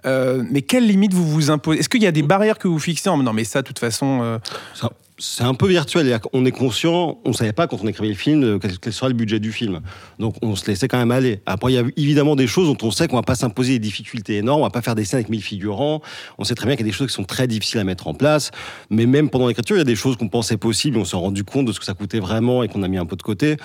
Euh, 0.06 0.42
mais 0.50 0.62
quelles 0.62 0.86
limites 0.86 1.12
vous 1.12 1.28
vous 1.28 1.50
imposez? 1.50 1.80
Est-ce 1.80 1.88
qu'il 1.88 2.02
y 2.02 2.06
a 2.06 2.12
des 2.12 2.22
barrières 2.22 2.58
que 2.58 2.68
vous 2.68 2.78
fixez 2.78 3.08
en 3.08 3.18
non 3.18 3.32
mais 3.32 3.44
ça, 3.44 3.62
de 3.62 3.66
toute 3.66 3.78
façon, 3.78 4.20
euh, 4.22 4.38
Ça- 4.74 4.90
C'est 5.20 5.42
un 5.42 5.54
peu 5.54 5.66
virtuel. 5.66 6.16
Qu'on 6.20 6.44
est 6.44 6.52
conscient, 6.52 7.18
on 7.24 7.30
ne 7.30 7.34
savait 7.34 7.52
pas 7.52 7.66
quand 7.66 7.78
on 7.82 7.88
écrivait 7.88 8.10
le 8.10 8.14
film 8.14 8.44
euh, 8.44 8.58
quel, 8.58 8.92
sera 8.92 9.08
le 9.08 9.14
budget 9.14 9.40
du 9.40 9.50
film. 9.50 9.80
Donc 10.20 10.36
on 10.42 10.54
se 10.54 10.64
laissait 10.68 10.86
quand 10.86 10.98
même 10.98 11.10
aller. 11.10 11.40
Après, 11.44 11.72
il 11.72 11.74
y 11.74 11.78
a 11.78 11.82
évidemment 11.96 12.36
des 12.36 12.46
choses 12.46 12.68
dont 12.68 12.86
on 12.86 12.92
sait 12.92 13.08
qu'on 13.08 13.16
va 13.16 13.22
pas 13.22 13.34
s'imposer 13.34 13.72
des 13.72 13.78
difficultés 13.80 14.36
énormes, 14.36 14.60
on 14.60 14.64
va 14.64 14.70
pas 14.70 14.80
faire 14.80 14.94
des 14.94 15.04
scènes 15.04 15.18
avec 15.18 15.28
mille 15.28 15.42
figurants. 15.42 16.02
On 16.38 16.44
sait 16.44 16.54
très 16.54 16.66
bien 16.66 16.76
qu'il 16.76 16.86
y 16.86 16.88
a 16.88 16.92
des 16.92 16.96
choses 16.96 17.08
qui 17.08 17.14
sont 17.14 17.24
très 17.24 17.48
difficiles 17.48 17.80
à 17.80 17.84
mettre 17.84 18.06
en 18.06 18.14
place. 18.14 18.52
Mais 18.90 19.06
même 19.06 19.28
pendant 19.28 19.48
l'écriture, 19.48 19.74
il 19.74 19.80
y 19.80 19.82
a 19.82 19.84
des 19.84 19.96
choses 19.96 20.16
qu'on 20.16 20.28
pensait 20.28 20.56
possibles, 20.56 20.98
on 20.98 21.04
s'est 21.04 21.16
rendu 21.16 21.42
compte 21.42 21.66
de 21.66 21.72
ce 21.72 21.80
que 21.80 21.84
ça 21.84 21.94
coûtait 21.94 22.20
vraiment 22.20 22.62
et 22.62 22.68
qu'on 22.68 22.84
a 22.84 22.88
mis 22.88 22.98
un 22.98 23.06
peu 23.06 23.16
de 23.16 23.22
côté. 23.22 23.56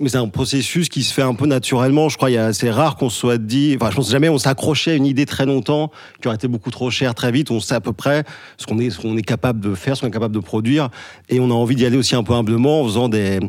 Mais 0.00 0.08
c'est 0.08 0.18
un 0.18 0.28
processus 0.28 0.88
qui 0.88 1.02
se 1.02 1.12
fait 1.12 1.22
un 1.22 1.34
peu 1.34 1.46
naturellement. 1.46 2.10
Je 2.10 2.16
crois 2.16 2.28
a 2.28 2.52
c'est 2.52 2.70
rare 2.70 2.94
qu'on 2.94 3.10
se 3.10 3.18
soit 3.18 3.38
dit. 3.38 3.76
Enfin, 3.76 3.90
je 3.90 3.96
pense 3.96 4.10
jamais 4.10 4.28
on 4.28 4.38
s'est 4.38 4.48
accroché 4.48 4.92
à 4.92 4.94
une 4.94 5.06
idée 5.06 5.26
très 5.26 5.46
longtemps 5.46 5.90
qui 6.20 6.28
aurait 6.28 6.36
été 6.36 6.46
beaucoup 6.46 6.70
trop 6.70 6.90
chère 6.90 7.16
très 7.16 7.32
vite. 7.32 7.50
On 7.50 7.58
sait 7.58 7.74
à 7.74 7.80
peu 7.80 7.92
près 7.92 8.22
ce 8.56 8.66
qu'on 8.66 8.78
est, 8.78 8.90
ce 8.90 9.00
qu'on 9.00 9.16
est 9.16 9.22
capable 9.22 9.58
de 9.58 9.74
faire, 9.74 9.96
ce 9.96 10.02
qu'on 10.02 10.06
est 10.06 10.12
capable 10.12 10.34
de 10.34 10.40
produire, 10.40 10.90
et 11.28 11.40
on 11.40 11.50
a 11.50 11.54
envie 11.54 11.76
d'y 11.76 11.86
aller 11.86 11.96
aussi 11.96 12.14
un 12.14 12.22
peu 12.22 12.32
humblement 12.34 12.80
en 12.80 12.84
faisant 12.84 13.08
des 13.08 13.40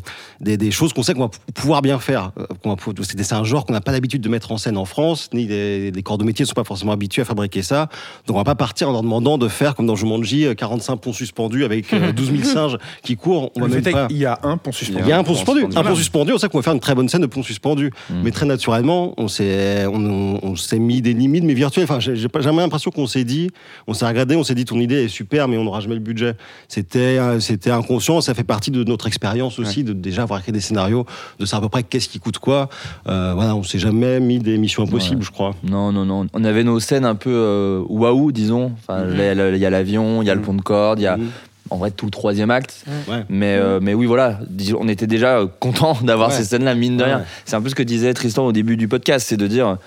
des, 0.42 0.58
des 0.58 0.72
choses 0.72 0.94
qu'on 0.94 1.04
sait 1.04 1.14
qu'on 1.14 1.22
va 1.28 1.32
pouvoir 1.54 1.82
bien 1.82 2.00
faire. 2.00 2.32
Euh, 2.40 2.46
qu'on 2.62 2.70
va 2.72 2.76
pou- 2.76 2.94
C'est 3.04 3.22
c'est 3.22 3.36
un 3.36 3.44
genre 3.44 3.66
qu'on 3.66 3.74
n'a 3.74 3.82
pas 3.82 3.92
l'habitude 3.92 4.22
de 4.22 4.30
mettre 4.30 4.52
en 4.52 4.58
scène 4.58 4.78
en 4.78 4.86
France, 4.86 5.30
ni 5.34 5.46
les, 5.48 5.92
les 5.92 6.04
corps 6.04 6.18
de 6.18 6.24
métier 6.24 6.44
ne 6.44 6.48
sont 6.48 6.54
pas 6.54 6.64
forcément 6.64 6.92
habitués 6.92 7.22
à 7.22 7.26
fabriquer 7.26 7.62
ça. 7.62 7.90
Donc 8.28 8.36
on 8.36 8.40
va 8.40 8.44
pas 8.44 8.56
partir 8.56 8.90
en 8.90 8.92
leur 8.92 9.02
demandant 9.04 9.38
de 9.38 9.48
faire 9.48 9.76
comme 9.76 9.86
dans 9.88 9.96
Jumanji 9.96 10.46
euh, 10.46 10.54
45 10.54 10.98
ponts 10.98 11.14
suspendus 11.14 11.64
avec 11.66 11.94
euh, 11.94 12.12
12 12.14 12.32
000 12.32 12.44
singes 12.44 12.78
qui 13.04 13.16
courent. 13.16 13.52
On 13.56 13.62
va 13.62 13.68
le 13.68 13.74
même 13.76 13.84
pas. 13.94 14.08
qu'il 14.08 14.18
y 14.18 14.26
a 14.26 14.40
un 14.44 14.58
pont 14.58 14.72
suspendu. 14.72 15.04
Il 15.06 15.10
y 15.10 15.12
a 15.12 15.18
un 15.20 15.24
pont 15.24 15.34
suspendu. 15.36 15.64
Un 15.64 15.68
Voilà. 15.70 15.90
pont 15.90 15.96
suspendu, 15.96 16.34
on 16.34 16.38
sait 16.38 16.50
qu'on 16.50 16.58
va 16.58 16.64
faire 16.64 16.74
une 16.74 16.80
très 16.80 16.96
bonne 16.96 17.08
scène 17.10 17.22
de 17.22 17.28
pont 17.28 17.44
suspendu. 17.44 17.92
Mm. 18.10 18.14
Mais 18.24 18.32
très 18.32 18.46
naturellement, 18.46 19.14
on 19.18 19.28
s'est, 19.28 19.86
on, 19.88 19.96
on- 20.06 20.40
on 20.44 20.56
s'est 20.56 20.80
mis 20.80 21.02
des 21.02 21.14
limites, 21.14 21.44
mais 21.44 21.54
virtuelles. 21.54 21.86
Enfin, 21.86 22.00
j'ai 22.00 22.16
j'ai 22.16 22.28
pas 22.28 22.42
jamais 22.42 22.58
l'impression 22.62 22.92
qu'on 22.92 23.08
s'est 23.08 23.24
dit, 23.24 23.50
on 23.88 23.94
s'est 23.94 24.06
regardé, 24.08 24.36
on 24.36 24.44
s'est 24.44 24.56
dit 24.56 24.66
ton 24.66 24.80
idée 24.80 25.04
est 25.06 25.08
super, 25.08 25.48
mais 25.48 25.58
on 25.58 25.64
n'aura 25.64 25.80
jamais 25.80 25.96
le 25.96 26.02
budget. 26.02 26.34
C'était, 26.68 27.18
c'était 27.40 27.72
inconscient. 27.72 28.22
Ça 28.22 28.34
fait 28.34 28.44
partie 28.44 28.72
de 28.72 28.84
notre 28.84 29.08
expérience 29.08 29.60
aussi, 29.60 29.84
de 29.84 29.94
déjà 29.94 30.24
avoir 30.24 30.40
écrit 30.40 30.52
des 30.52 30.62
scénarios, 30.62 31.06
de 31.40 31.46
savoir 31.46 31.64
à 31.64 31.68
peu 31.68 31.70
près 31.70 31.84
qu'est-ce 31.84 32.10
qui 32.10 32.20
coûte 32.20 32.38
quoi. 32.40 32.70
Euh, 33.08 33.34
voilà, 33.36 33.56
on 33.56 33.64
s'est 33.64 33.80
jamais 33.80 34.20
mis 34.20 34.40
des 34.40 34.58
missions 34.58 34.84
impossibles, 34.84 35.18
Ouais. 35.20 35.26
je 35.26 35.32
crois. 35.32 35.56
Non, 35.64 35.92
non, 35.92 36.06
non. 36.06 36.28
On 36.34 36.44
avait 36.44 36.64
nos 36.64 36.80
scènes 36.80 37.06
un 37.06 37.16
peu 37.16 37.30
euh, 37.32 37.82
waouh, 37.90 38.32
disons. 38.32 38.72
Enfin, 38.80 39.06
Mhm. 39.06 39.16
Il 39.54 39.58
y 39.60 39.66
a 39.66 39.70
l'avion, 39.70 40.22
il 40.22 40.26
y 40.28 40.30
a 40.32 40.34
le 40.34 40.40
Mhm. 40.40 40.46
pont 40.46 40.54
de 40.54 40.62
corde, 40.62 41.00
il 41.00 41.04
y 41.04 41.08
a 41.08 41.18
Mhm. 41.18 41.30
en 41.70 41.78
vrai 41.78 41.92
tout 41.92 42.06
le 42.06 42.12
troisième 42.12 42.52
acte. 42.52 42.86
Ouais. 43.08 43.24
Mais, 43.30 43.56
euh, 43.58 43.80
mais 43.82 43.94
oui, 43.94 44.06
voilà, 44.06 44.40
disons, 44.50 44.78
on 44.82 44.88
était 44.88 45.08
déjà 45.08 45.40
euh, 45.40 45.48
content 45.60 45.98
d'avoir 46.04 46.30
Ouais. 46.30 46.36
ces 46.36 46.44
scènes-là, 46.46 46.76
mine 46.76 46.98
de 46.98 47.04
Ouais. 47.04 47.10
rien. 47.16 47.24
C'est 47.46 47.56
un 47.56 47.62
peu 47.62 47.70
ce 47.70 47.76
que 47.76 47.84
disait 47.84 48.14
Tristan 48.14 48.46
au 48.46 48.52
début 48.52 48.78
du 48.78 48.88
podcast, 48.88 49.26
c'est 49.28 49.38
de 49.38 49.48
dire, 49.48 49.78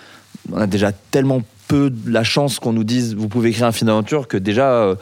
on 0.53 0.59
a 0.59 0.67
déjà 0.67 0.93
tellement 0.93 1.43
peu 1.69 1.91
de 1.91 2.11
la 2.13 2.23
chance 2.23 2.61
qu'on 2.61 2.73
nous 2.73 2.85
dise, 2.85 3.15
vous 3.17 3.27
pouvez 3.29 3.49
écrire 3.51 3.67
un 3.67 3.73
film 3.73 3.89
d'aventure, 3.89 4.29
que 4.29 4.37
déjà, 4.37 4.71
euh, 4.71 4.95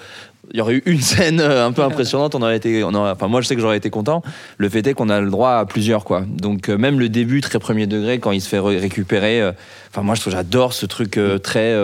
il 0.53 0.59
y 0.59 0.61
aurait 0.61 0.75
eu 0.75 0.83
une 0.87 1.01
scène 1.13 1.41
euh, 1.41 1.67
un 1.67 1.73
peu 1.73 1.83
impressionnante, 1.83 2.35
on 2.35 2.43
aurait 2.43 2.57
été, 2.57 2.85
on 2.85 2.95
aurait- 2.95 3.11
enfin 3.11 3.29
moi 3.29 3.41
je 3.41 3.47
sais 3.47 3.55
que 3.55 3.61
j'aurais 3.61 3.77
été 3.77 3.91
content. 3.91 4.23
Le 4.59 4.69
fait 4.69 4.87
est 4.87 4.95
qu'on 4.95 5.09
a 5.09 5.21
le 5.21 5.31
droit 5.31 5.53
à 5.53 5.65
plusieurs 5.67 6.05
quoi. 6.05 6.23
Donc 6.29 6.69
euh, 6.69 6.77
même 6.77 6.99
le 7.01 7.09
début 7.09 7.41
très 7.41 7.59
premier 7.59 7.87
degré 7.87 8.19
quand 8.19 8.33
il 8.33 8.41
se 8.41 8.49
fait 8.49 8.59
ré- 8.59 8.79
récupérer, 8.79 9.41
euh, 9.41 9.53
enfin 9.91 10.03
moi 10.03 10.15
je 10.15 10.21
trouve 10.21 10.33
j'adore 10.33 10.73
ce 10.73 10.87
truc 10.87 11.17
euh, 11.17 11.39
très 11.39 11.75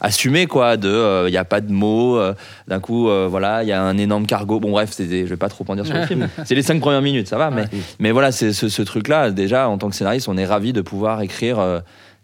assumé 0.00 0.46
quoi. 0.46 0.76
De 0.76 1.26
il 1.28 1.32
y 1.32 1.36
a 1.38 1.44
pas 1.44 1.60
de 1.60 1.72
mots, 1.72 2.20
d'un 2.68 2.80
coup 2.80 3.08
voilà 3.28 3.62
il 3.62 3.68
y 3.68 3.72
a 3.72 3.82
un 3.82 3.96
énorme 3.98 4.26
cargo. 4.26 4.60
Bon 4.60 4.70
bref 4.70 4.90
je 4.98 5.04
vais 5.04 5.36
pas 5.36 5.48
trop 5.48 5.64
en 5.68 5.74
dire 5.74 5.86
sur 5.86 5.94
le 5.96 6.06
film. 6.06 6.28
C'est 6.44 6.54
les 6.54 6.62
cinq 6.62 6.80
premières 6.80 7.02
minutes 7.02 7.28
ça 7.28 7.36
va 7.38 7.50
mais 7.50 7.64
mais 7.98 8.10
voilà 8.10 8.32
c'est 8.32 8.52
ce, 8.52 8.68
ce 8.68 8.82
truc 8.82 9.08
là 9.08 9.30
déjà 9.30 9.68
en 9.68 9.78
tant 9.78 9.88
que 9.88 9.94
scénariste 9.94 10.28
on 10.28 10.36
est 10.36 10.46
ravi 10.46 10.72
de 10.72 10.80
pouvoir 10.82 11.20
écrire. 11.22 11.58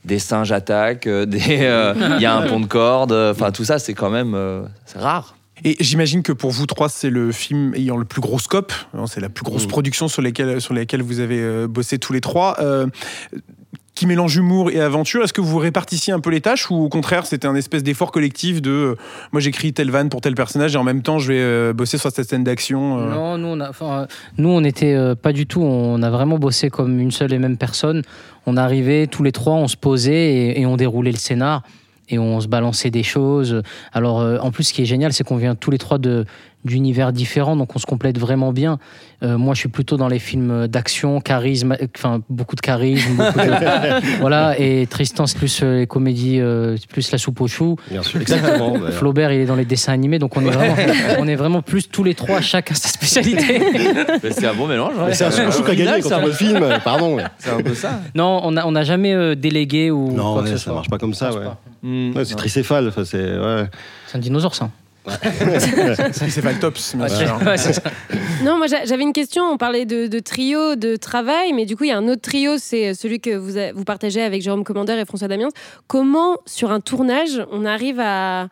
des 0.04 0.18
singes 0.20 0.52
attaquent, 0.52 1.08
euh, 1.08 1.26
euh, 1.48 1.94
il 2.16 2.22
y 2.22 2.26
a 2.26 2.34
un 2.36 2.42
pont 2.46 2.60
de 2.60 2.66
corde, 2.66 3.10
euh, 3.12 3.32
enfin 3.32 3.50
tout 3.50 3.64
ça 3.64 3.78
c'est 3.80 3.94
quand 3.94 4.10
même 4.10 4.36
c'est 4.84 4.98
rare. 5.00 5.35
Et 5.64 5.76
j'imagine 5.80 6.22
que 6.22 6.32
pour 6.32 6.50
vous 6.50 6.66
trois, 6.66 6.88
c'est 6.88 7.10
le 7.10 7.32
film 7.32 7.74
ayant 7.74 7.96
le 7.96 8.04
plus 8.04 8.20
gros 8.20 8.38
scope. 8.38 8.72
hein, 8.94 9.06
C'est 9.06 9.20
la 9.20 9.28
plus 9.30 9.44
grosse 9.44 9.64
Mm. 9.64 9.68
production 9.68 10.08
sur 10.08 10.22
lesquelles 10.22 11.02
vous 11.02 11.20
avez 11.20 11.40
euh, 11.40 11.66
bossé 11.66 11.98
tous 11.98 12.12
les 12.12 12.20
trois. 12.20 12.56
euh, 12.60 12.86
qui 13.94 14.06
mélange 14.06 14.36
humour 14.36 14.70
et 14.70 14.78
aventure. 14.78 15.24
Est-ce 15.24 15.32
que 15.32 15.40
vous 15.40 15.56
répartissiez 15.56 16.12
un 16.12 16.20
peu 16.20 16.28
les 16.28 16.42
tâches 16.42 16.70
ou 16.70 16.74
au 16.74 16.90
contraire 16.90 17.24
c'était 17.24 17.46
un 17.46 17.54
espèce 17.54 17.82
d'effort 17.82 18.12
collectif 18.12 18.60
de 18.60 18.70
euh, 18.70 18.94
moi 19.32 19.40
j'écris 19.40 19.72
telle 19.72 19.90
vanne 19.90 20.10
pour 20.10 20.20
tel 20.20 20.34
personnage 20.34 20.74
et 20.74 20.76
en 20.76 20.84
même 20.84 21.00
temps 21.00 21.18
je 21.18 21.28
vais 21.32 21.40
euh, 21.40 21.72
bosser 21.72 21.96
sur 21.96 22.10
cette 22.12 22.28
scène 22.28 22.44
d'action. 22.44 22.98
Non, 22.98 23.38
nous 23.38 23.48
on, 23.48 23.58
a, 23.60 23.70
enfin, 23.70 24.06
nous, 24.36 24.50
on 24.50 24.62
était 24.64 24.94
pas 25.22 25.32
du 25.32 25.46
tout. 25.46 25.62
On 25.62 26.02
a 26.02 26.10
vraiment 26.10 26.38
bossé 26.38 26.68
comme 26.68 27.00
une 27.00 27.10
seule 27.10 27.32
et 27.32 27.38
même 27.38 27.56
personne. 27.56 28.02
On 28.44 28.58
arrivait 28.58 29.06
tous 29.06 29.22
les 29.22 29.32
trois, 29.32 29.54
on 29.54 29.66
se 29.66 29.78
posait 29.78 30.30
et, 30.30 30.60
et 30.60 30.66
on 30.66 30.76
déroulait 30.76 31.10
le 31.12 31.16
scénar 31.16 31.62
et 32.08 32.18
on 32.18 32.40
se 32.40 32.48
balançait 32.48 32.90
des 32.90 33.02
choses. 33.02 33.62
Alors, 33.92 34.20
euh, 34.20 34.38
en 34.38 34.50
plus, 34.50 34.64
ce 34.64 34.72
qui 34.72 34.82
est 34.82 34.86
génial, 34.86 35.12
c'est 35.12 35.24
qu'on 35.24 35.36
vient 35.36 35.54
tous 35.54 35.70
les 35.70 35.78
trois 35.78 35.98
de 35.98 36.24
d'univers 36.64 37.12
différents, 37.12 37.54
donc 37.54 37.76
on 37.76 37.78
se 37.78 37.86
complète 37.86 38.18
vraiment 38.18 38.52
bien. 38.52 38.78
Euh, 39.22 39.38
moi, 39.38 39.54
je 39.54 39.60
suis 39.60 39.68
plutôt 39.68 39.96
dans 39.96 40.08
les 40.08 40.18
films 40.18 40.66
d'action, 40.66 41.20
charisme, 41.20 41.76
enfin 41.96 42.20
beaucoup 42.28 42.56
de 42.56 42.60
charisme, 42.60 43.14
beaucoup 43.16 43.38
de- 43.38 44.16
voilà. 44.20 44.58
Et 44.58 44.86
Tristan, 44.88 45.26
c'est 45.26 45.38
plus 45.38 45.60
euh, 45.62 45.78
les 45.78 45.86
comédies, 45.86 46.40
euh, 46.40 46.76
c'est 46.76 46.88
plus 46.88 47.10
la 47.12 47.18
soupe 47.18 47.40
aux 47.40 47.46
choux. 47.46 47.76
Bien 47.90 48.02
sûr, 48.02 48.20
exactement. 48.20 48.74
Flaubert, 48.90 49.30
il 49.32 49.40
est 49.42 49.46
dans 49.46 49.54
les 49.54 49.64
dessins 49.64 49.92
animés, 49.92 50.18
donc 50.18 50.36
on 50.36 50.44
est 50.44 50.50
vraiment, 50.50 50.74
on 51.20 51.28
est 51.28 51.36
vraiment 51.36 51.62
plus 51.62 51.88
tous 51.88 52.02
les 52.02 52.14
trois, 52.14 52.40
chacun 52.40 52.74
sa 52.74 52.88
spécialité. 52.88 53.60
C'est 54.32 54.46
un 54.46 54.54
bon 54.54 54.66
mélange. 54.66 54.96
ouais. 54.96 55.04
Mais 55.06 55.14
c'est 55.14 55.24
un 55.24 55.28
Euh, 55.28 55.50
chouchou 55.50 55.58
qui 55.62 55.62
a 55.62 55.68
original, 55.68 55.86
gagné 56.00 56.02
quand 56.02 56.08
c'est 56.08 56.14
on 56.16 56.18
un- 56.18 56.26
le 56.26 56.32
film. 56.32 56.68
Pardon. 56.84 57.16
C'est 57.38 57.50
un 57.50 57.62
peu 57.62 57.74
ça. 57.74 58.00
Non, 58.14 58.40
on 58.42 58.50
n'a 58.52 58.66
on 58.66 58.74
a 58.74 58.82
jamais 58.82 59.14
euh, 59.14 59.34
délégué 59.36 59.90
ou 59.92 60.10
Non, 60.12 60.32
quoi 60.34 60.42
que 60.42 60.46
ouais, 60.48 60.52
ce 60.52 60.58
ça 60.58 60.64
soit. 60.64 60.74
marche 60.74 60.90
pas 60.90 60.98
comme 60.98 61.14
ça. 61.14 61.32
Ouais. 61.32 61.46
Mm. 61.82 62.16
Ouais, 62.16 62.24
c'est 62.24 62.34
tricéphale. 62.34 62.88
Enfin, 62.88 63.04
c'est 63.04 63.22
ouais. 63.38 63.66
C'est 64.08 64.16
un 64.16 64.20
dinosaure, 64.20 64.54
ça. 64.54 64.68
C'est 66.12 66.40
Valtops, 66.40 66.94
bien 66.96 67.04
Ouais, 67.04 67.08
sûr. 67.08 67.38
ouais, 67.46 67.56
c'est 67.56 67.72
ça. 67.74 67.82
Non, 68.42 68.56
moi 68.58 68.66
j'a- 68.66 68.84
j'avais 68.84 69.02
une 69.02 69.12
question. 69.12 69.44
On 69.44 69.56
parlait 69.56 69.84
de, 69.86 70.06
de 70.06 70.18
trio, 70.18 70.74
de 70.76 70.96
travail, 70.96 71.52
mais 71.52 71.64
du 71.64 71.76
coup, 71.76 71.84
il 71.84 71.88
y 71.88 71.92
a 71.92 71.96
un 71.98 72.08
autre 72.08 72.22
trio, 72.22 72.58
c'est 72.58 72.94
celui 72.94 73.20
que 73.20 73.30
vous, 73.36 73.56
a- 73.56 73.72
vous 73.72 73.84
partagez 73.84 74.22
avec 74.22 74.42
Jérôme 74.42 74.64
Commandeur 74.64 74.98
et 74.98 75.04
François 75.04 75.28
Damiens. 75.28 75.48
Comment, 75.86 76.38
sur 76.46 76.70
un 76.72 76.80
tournage, 76.80 77.42
on 77.52 77.64
arrive 77.64 78.00
à, 78.00 78.48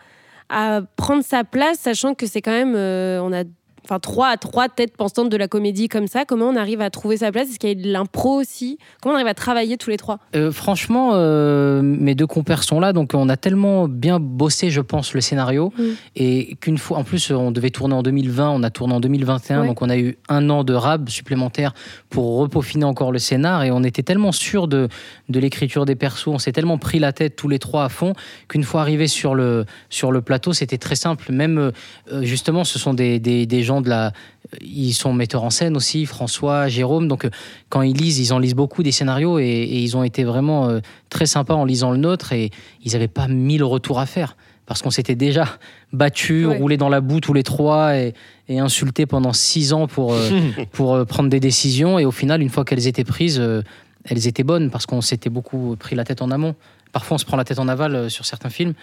à 0.49 0.81
prendre 0.97 1.25
sa 1.25 1.45
place, 1.45 1.79
sachant 1.81 2.15
que 2.15 2.27
c'est 2.27 2.41
quand 2.43 2.51
même. 2.53 2.75
euh, 2.77 3.21
on 3.23 3.33
a 3.33 3.45
enfin 3.85 3.99
trois 3.99 4.37
trois 4.37 4.69
têtes 4.69 4.97
pensantes 4.97 5.29
de 5.31 5.37
la 5.37 5.49
comédie 5.49 5.89
comme 5.89 6.07
ça. 6.07 6.25
Comment 6.25 6.47
on 6.49 6.57
arrive 6.57 6.81
à 6.81 6.91
trouver 6.91 7.19
sa 7.19 7.31
place? 7.33 7.49
Est-ce 7.51 7.59
qu'il 7.59 7.69
y 7.69 7.73
a 7.73 7.75
de 7.75 7.91
l'impro 7.91 8.41
aussi? 8.41 8.79
Comment 9.03 9.15
on 9.15 9.17
arrive 9.17 9.29
à 9.29 9.35
travailler 9.35 9.77
tous 9.77 9.91
les 9.91 9.97
trois? 9.97 10.19
Euh, 10.35 10.51
franchement, 10.53 11.11
euh, 11.15 11.83
mes 11.83 12.15
deux 12.15 12.27
compères 12.27 12.63
sont 12.63 12.81
là, 12.81 12.93
donc 12.93 13.13
on 13.15 13.29
a 13.29 13.37
tellement 13.37 13.89
bien 13.89 14.19
bossé, 14.21 14.71
je 14.71 14.81
pense, 14.81 15.15
le 15.15 15.21
scénario, 15.21 15.73
Mm. 15.79 15.83
et 16.17 16.57
qu'une 16.61 16.79
fois, 16.79 16.99
en 16.99 17.05
plus, 17.05 17.31
on 17.31 17.51
devait 17.51 17.71
tourner 17.71 17.95
en 17.95 18.03
2020, 18.03 18.51
on 18.51 18.63
a 18.63 18.71
tourné 18.71 18.95
en 18.95 19.01
2021, 19.01 19.61
Ouais. 19.63 19.67
donc 19.69 19.83
on 19.83 19.91
a 19.91 19.97
eu 19.99 20.17
un 20.29 20.49
an 20.51 20.65
de 20.65 20.75
rab 20.75 21.09
supplémentaire 21.09 21.75
pour 22.11 22.39
repeaufiner 22.39 22.85
encore 22.85 23.13
le 23.13 23.19
scénar, 23.19 23.65
et 23.65 23.71
on 23.71 23.83
était 23.83 24.03
tellement 24.03 24.33
sûr 24.33 24.69
de, 24.69 24.89
de 25.29 25.41
l'écriture 25.41 25.85
des 25.85 25.95
persos, 25.97 26.29
on 26.29 26.39
s'est 26.39 26.53
tellement 26.53 26.79
pris 26.79 26.99
la 26.99 27.13
tête 27.13 27.37
tous 27.37 27.49
les 27.49 27.59
trois 27.59 27.85
à 27.85 27.89
fond, 27.89 28.15
qu'une 28.49 28.65
fois 28.65 28.81
arrivé 28.81 29.07
sur 29.07 29.35
le, 29.35 29.65
sur 29.91 30.13
le 30.13 30.21
plateau, 30.23 30.53
c'était 30.53 30.79
très 30.79 30.97
simple. 30.97 31.33
Même, 31.33 31.59
euh, 31.59 32.23
justement, 32.23 32.65
ce 32.65 32.79
sont 32.79 32.95
des, 32.95 33.19
des, 33.21 33.47
des 33.47 33.63
gens 33.63 33.74
de 33.81 33.89
la... 33.89 34.13
Ils 34.61 34.93
sont 34.93 35.13
metteurs 35.13 35.43
en 35.45 35.51
scène 35.51 35.77
aussi, 35.77 36.07
François, 36.07 36.69
Jérôme, 36.69 37.09
donc 37.09 37.29
quand 37.71 37.83
ils 37.83 37.97
lisent, 37.97 38.19
ils 38.21 38.33
en 38.33 38.39
lisent 38.39 38.55
beaucoup 38.55 38.83
des 38.83 38.93
scénarios 38.93 39.39
et, 39.39 39.43
et 39.45 39.79
ils 39.81 39.97
ont 39.97 40.05
été 40.05 40.23
vraiment 40.25 40.69
euh, 40.69 40.81
très 41.09 41.27
sympas 41.27 41.55
en 41.55 41.65
lisant 41.65 41.91
le 41.91 41.97
nôtre 41.99 42.33
et 42.33 42.51
ils 42.85 42.93
n'avaient 42.93 43.09
pas 43.09 43.27
mille 43.27 43.65
retours 43.65 43.99
à 43.99 44.07
faire 44.07 44.37
parce 44.67 44.81
qu'on 44.81 44.91
s'était 44.91 45.15
déjà 45.17 45.47
battu, 45.93 46.47
Ouais. 46.47 46.57
roulé 46.57 46.77
dans 46.77 46.89
la 46.89 47.01
boue 47.01 47.21
tous 47.21 47.33
les 47.35 47.43
trois 47.43 47.97
et, 47.97 48.15
et 48.49 48.61
insulté 48.61 49.07
pendant 49.07 49.33
six 49.33 49.73
ans 49.73 49.87
pour, 49.87 50.15
euh, 50.15 50.31
pour 50.73 50.95
euh, 50.95 51.05
prendre 51.05 51.29
des 51.29 51.41
décisions 51.41 51.99
et 51.99 52.05
au 52.05 52.11
final, 52.13 52.41
une 52.43 52.49
fois 52.49 52.65
qu'elles 52.65 52.87
étaient 52.87 53.05
prises, 53.05 53.39
euh, 53.41 53.63
elles 54.05 54.27
étaient 54.27 54.43
bonnes 54.45 54.71
parce 54.71 54.87
qu'on 54.87 55.01
s'était 55.01 55.31
beaucoup 55.31 55.77
pris 55.79 55.97
la 55.97 56.05
tête 56.05 56.23
en 56.23 56.31
amont. 56.31 56.55
Parfois, 56.93 57.17
on 57.17 57.19
se 57.19 57.25
prend 57.25 57.37
la 57.37 57.45
tête 57.45 57.59
en 57.59 57.67
aval 57.69 58.09
sur 58.11 58.25
certains 58.25 58.51
films, 58.51 58.75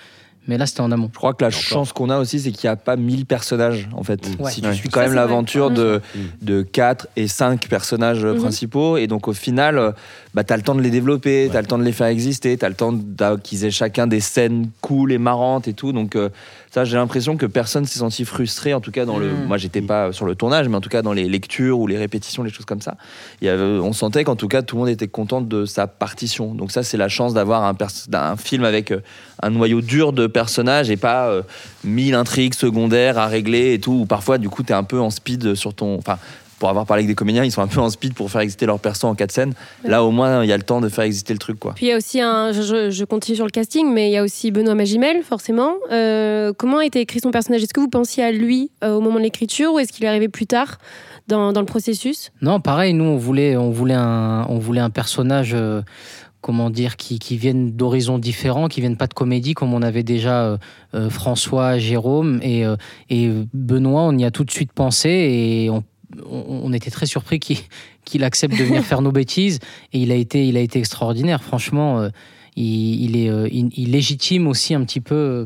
mais 0.48 0.58
là, 0.58 0.66
c'était 0.66 0.82
en 0.82 0.92
amont. 0.92 1.10
Je 1.14 1.18
crois 1.18 1.34
que 1.34 1.44
la 1.44 1.52
chance 1.52 1.94
qu'on 1.94 2.10
a 2.10 2.18
aussi, 2.20 2.40
c'est 2.40 2.52
qu'il 2.52 2.68
n'y 2.68 2.74
a 2.74 2.76
pas 2.76 2.96
1000 2.96 3.26
personnages, 3.26 3.88
en 3.94 4.04
fait. 4.04 4.20
Ouais. 4.40 4.52
Si 4.52 4.62
tu 4.62 4.68
Ouais. 4.68 4.74
suis 4.74 4.90
Ça, 4.90 4.92
quand 4.92 5.00
même 5.02 5.14
l'aventure 5.14 5.70
de, 5.72 6.02
Mm. 6.16 6.20
de 6.46 6.62
4 6.64 7.08
et 7.16 7.28
5 7.28 7.68
personnages 7.68 8.26
Mhm. 8.26 8.38
principaux, 8.38 8.98
et 8.98 9.08
donc 9.08 9.28
au 9.28 9.34
final, 9.34 9.78
euh, 9.78 9.92
bah, 10.34 10.44
tu 10.44 10.52
as 10.54 10.58
le 10.58 10.64
temps 10.64 10.76
de 10.76 10.82
les 10.82 10.90
développer, 10.90 11.48
tu 11.52 11.56
as 11.58 11.62
le 11.62 11.68
temps 11.68 11.78
de 11.78 11.84
les 11.84 11.92
faire 11.92 12.08
exister, 12.08 12.58
tu 12.58 12.66
as 12.66 12.70
le 12.70 12.76
temps 12.76 12.94
qu'ils 13.44 13.66
aient 13.66 13.72
chacun 13.72 14.08
des 14.08 14.20
scènes 14.20 14.70
cool 14.82 15.12
et 15.12 15.18
marrantes 15.18 15.68
et 15.68 15.74
tout. 15.74 15.92
Donc, 15.94 16.16
euh, 16.16 16.30
ça, 16.72 16.86
j'ai 16.86 16.96
l'impression 16.96 17.36
que 17.36 17.46
personne 17.46 17.86
s'est 17.86 18.00
senti 18.00 18.24
frustré, 18.24 18.74
en 18.74 18.80
tout 18.80 18.92
cas 18.92 19.04
dans 19.04 19.20
le. 19.20 19.28
Mhm. 19.30 19.46
Moi, 19.46 19.58
j'étais 19.58 19.82
pas 19.82 20.14
sur 20.14 20.26
le 20.26 20.36
tournage, 20.36 20.70
mais 20.70 20.78
en 20.78 20.82
tout 20.82 20.90
cas 20.90 21.02
dans 21.02 21.12
les 21.12 21.28
lectures 21.28 21.78
ou 21.78 21.86
les 21.86 21.98
répétitions, 21.98 22.44
les 22.44 22.50
choses 22.50 22.66
comme 22.66 22.80
ça. 22.80 22.96
Il 23.42 23.48
y 23.48 23.50
avait- 23.50 23.62
on 23.62 23.92
sentait 23.92 24.24
qu'en 24.24 24.38
tout 24.38 24.48
cas, 24.48 24.62
tout 24.62 24.78
le 24.78 24.80
monde 24.80 24.90
était 24.90 25.10
content 25.10 25.42
de 25.42 25.66
sa 25.66 25.88
partition. 25.88 26.56
Donc, 26.56 26.72
ça, 26.72 26.82
c'est 26.82 26.96
la 26.96 27.10
chance 27.10 27.34
d'avoir 27.34 27.64
un, 27.66 28.38
film 28.38 28.64
avec 28.64 28.92
euh, 28.92 29.02
un 29.44 29.50
noyau 29.50 29.82
dur 29.82 30.14
de 30.14 30.28
personnages 30.28 30.90
et 30.90 30.96
pas 30.96 31.28
euh, 31.28 31.42
mille 31.84 32.16
intrigues 32.16 32.54
secondaires 32.54 33.18
à 33.18 33.28
régler 33.28 33.74
et 33.74 33.80
tout. 33.80 33.92
Ou 33.92 34.06
parfois, 34.06 34.38
du 34.38 34.48
coup, 34.48 34.64
tu 34.64 34.72
es 34.72 34.76
un 34.76 34.86
peu 34.86 35.02
en 35.02 35.10
speed 35.10 35.56
sur 35.56 35.74
ton. 35.74 35.98
Enfin, 35.98 36.20
pour 36.62 36.70
avoir 36.70 36.86
parlé 36.86 37.02
avec 37.02 37.08
des 37.08 37.16
comédiens, 37.16 37.44
ils 37.44 37.52
sont 37.52 37.64
un 37.64 37.68
peu 37.68 37.80
en 37.80 37.90
speed 37.90 38.14
pour 38.14 38.30
faire 38.30 38.42
exister 38.42 38.68
leur 38.68 38.80
perso 38.80 39.08
en 39.08 39.16
quatre 39.16 39.32
scènes. 39.32 39.54
Là, 39.84 40.04
au 40.04 40.12
moins, 40.12 40.44
il 40.44 40.48
y 40.48 40.54
a 40.54 40.58
le 40.58 40.62
temps 40.62 40.80
de 40.80 40.90
faire 40.90 41.06
exister 41.06 41.34
le 41.34 41.40
truc, 41.40 41.58
quoi. 41.58 41.74
Puis 41.74 41.88
il 41.88 41.90
y 41.90 41.92
a 41.92 41.98
aussi 41.98 42.22
un, 42.22 42.52
je, 42.52 42.92
je- 42.92 43.04
continue 43.06 43.36
sur 43.36 43.46
le 43.46 43.52
casting, 43.52 43.92
mais 43.92 44.10
il 44.10 44.14
y 44.14 44.18
a 44.18 44.22
aussi 44.22 44.52
Benoît 44.52 44.76
Magimel, 44.76 45.24
forcément. 45.24 45.74
Euh, 45.92 46.54
comment 46.56 46.78
a 46.78 46.86
été 46.86 47.00
écrit 47.00 47.20
son 47.20 47.32
personnage? 47.32 47.64
Est-ce 47.64 47.74
que 47.74 47.80
vous 47.80 47.90
pensiez 47.90 48.24
à 48.24 48.32
lui 48.32 48.70
euh, 48.84 48.94
au 48.94 49.02
moment 49.02 49.18
de 49.18 49.24
l'écriture 49.24 49.74
ou 49.74 49.80
est-ce 49.80 49.92
qu'il 49.92 50.06
est 50.06 50.08
arrivé 50.08 50.28
plus 50.30 50.46
tard 50.46 50.78
dans, 51.28 51.52
dans 51.52 51.62
le 51.62 51.66
processus? 51.66 52.32
Non, 52.44 52.60
pareil, 52.60 52.94
nous, 52.94 53.06
on 53.06 53.18
voulait, 53.18 53.58
on 53.58 53.72
voulait, 53.72 53.96
un, 53.96 54.46
on 54.48 54.60
voulait 54.60 54.82
un 54.82 54.92
personnage, 54.92 55.54
euh, 55.56 55.82
comment 56.42 56.70
dire, 56.70 56.96
qui, 56.96 57.18
qui 57.18 57.38
vienne 57.38 57.72
d'horizons 57.72 58.20
différents, 58.20 58.68
qui 58.68 58.82
vienne 58.82 58.98
pas 58.98 59.08
de 59.08 59.14
comédie, 59.16 59.56
comme 59.56 59.74
on 59.74 59.82
avait 59.82 60.04
déjà 60.04 60.58
euh, 60.94 61.10
François, 61.10 61.80
Jérôme 61.80 62.40
et, 62.44 62.66
euh, 62.68 62.76
et 63.10 63.32
Benoît, 63.54 64.04
on 64.04 64.16
y 64.18 64.26
a 64.26 64.32
tout 64.32 64.44
de 64.44 64.52
suite 64.52 64.72
pensé 64.74 65.10
et 65.10 65.70
on, 65.72 65.84
on, 66.30 66.72
était 66.74 66.92
très 66.92 67.06
surpris 67.06 67.40
qu'il 67.40 68.24
accepte 68.24 68.58
de 68.58 68.64
venir 68.64 68.84
faire 68.84 69.02
nos 69.02 69.12
bêtises 69.12 69.60
et 69.94 70.00
il 70.00 70.12
a 70.12 70.16
été, 70.16 70.48
il 70.48 70.58
a 70.58 70.60
été 70.60 70.80
extraordinaire. 70.80 71.44
Franchement, 71.44 72.00
euh, 72.00 72.10
il, 72.56 73.18
est, 73.18 73.30
euh, 73.30 73.48
il 73.52 73.92
légitime 73.92 74.48
aussi 74.48 74.74
un 74.74 74.84
petit 74.84 75.02
peu 75.02 75.46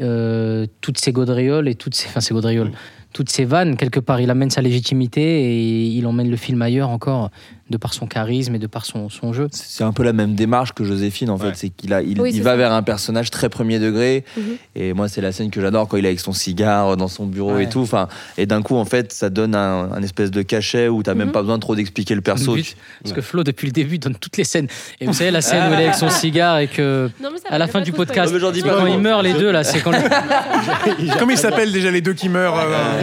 euh, 0.00 0.66
toutes 0.80 0.98
ces 0.98 1.10
gaudrioles 1.10 1.68
et 1.68 1.74
toutes 1.74 1.94
ces, 1.94 2.06
enfin, 2.08 2.20
ces 2.20 2.32
gaudrioles, 2.32 2.70
toutes 3.12 3.30
ces 3.30 3.44
vannes. 3.44 3.76
Quelque 3.76 3.98
part, 4.00 4.20
il 4.20 4.30
amène 4.30 4.50
sa 4.50 4.62
légitimité 4.62 5.20
et 5.20 5.86
il 5.86 6.06
emmène 6.06 6.30
le 6.30 6.36
film 6.36 6.62
ailleurs 6.62 6.90
encore 6.90 7.30
de 7.70 7.76
par 7.76 7.92
son 7.94 8.06
charisme 8.06 8.54
et 8.54 8.58
de 8.58 8.66
par 8.66 8.84
son, 8.86 9.08
son 9.08 9.32
jeu. 9.32 9.48
C'est 9.52 9.84
un 9.84 9.92
peu 9.92 10.02
la 10.02 10.12
même 10.12 10.34
démarche 10.34 10.72
que 10.72 10.84
Joséphine, 10.84 11.30
en 11.30 11.36
Ouais. 11.38 11.48
fait. 11.50 11.56
C'est 11.56 11.68
qu'il 11.70 11.92
a, 11.92 12.02
il, 12.02 12.20
Oui, 12.20 12.30
il 12.30 12.36
c'est 12.36 12.42
va 12.42 12.50
ça. 12.52 12.56
vers 12.56 12.72
un 12.72 12.82
personnage 12.82 13.30
très 13.30 13.48
premier 13.48 13.78
degré. 13.78 14.24
Mhm. 14.36 14.42
Et 14.76 14.92
moi, 14.92 15.08
c'est 15.08 15.20
la 15.20 15.32
scène 15.32 15.50
que 15.50 15.60
j'adore 15.60 15.86
quand 15.88 15.96
il 15.96 16.04
est 16.04 16.08
avec 16.08 16.20
son 16.20 16.32
cigare 16.32 16.96
dans 16.96 17.08
son 17.08 17.26
bureau 17.26 17.54
Ouais. 17.54 17.64
et 17.64 17.68
tout. 17.68 17.80
Enfin, 17.80 18.08
et 18.36 18.46
d'un 18.46 18.62
coup, 18.62 18.76
en 18.76 18.84
fait, 18.84 19.12
ça 19.12 19.30
donne 19.30 19.54
un, 19.54 19.92
un 19.92 20.02
espèce 20.02 20.30
de 20.30 20.42
cachet 20.42 20.88
où 20.88 21.02
t'as 21.02 21.14
même 21.14 21.28
Mhm. 21.28 21.32
pas 21.32 21.40
besoin 21.42 21.58
trop 21.58 21.74
d'expliquer 21.76 22.14
le 22.14 22.20
perso. 22.20 22.54
But, 22.54 22.76
Parce 23.02 23.14
que 23.14 23.20
Flo, 23.20 23.44
depuis 23.44 23.66
le 23.66 23.72
début, 23.72 23.98
donne 23.98 24.14
toutes 24.16 24.36
les 24.36 24.44
scènes. 24.44 24.68
Et 25.00 25.06
vous 25.06 25.12
savez, 25.12 25.30
la 25.30 25.40
scène 25.42 25.70
où 25.70 25.74
il 25.74 25.80
est 25.80 25.84
avec 25.84 25.94
son 25.94 26.08
cigare 26.10 26.58
et 26.58 26.68
que. 26.68 27.10
Non, 27.22 27.30
mais 27.32 27.38
ça 27.38 27.48
À 27.50 27.58
la 27.58 27.66
fin 27.66 27.80
pas 27.80 27.84
du 27.84 27.92
podcast, 27.92 28.32
Non, 28.32 28.40
quand 28.40 28.86
ils 28.86 28.98
meurent 28.98 29.22
les 29.22 29.34
deux 29.34 29.50
là, 29.50 29.62
c'est 29.64 29.80
quand 29.80 29.92
Comment 31.18 31.32
ils 31.32 31.38
s'appellent 31.38 31.72
déjà 31.72 31.90
les 31.90 32.00
deux 32.00 32.14
qui 32.14 32.28
meurent 32.28 32.58
euh, 32.58 33.02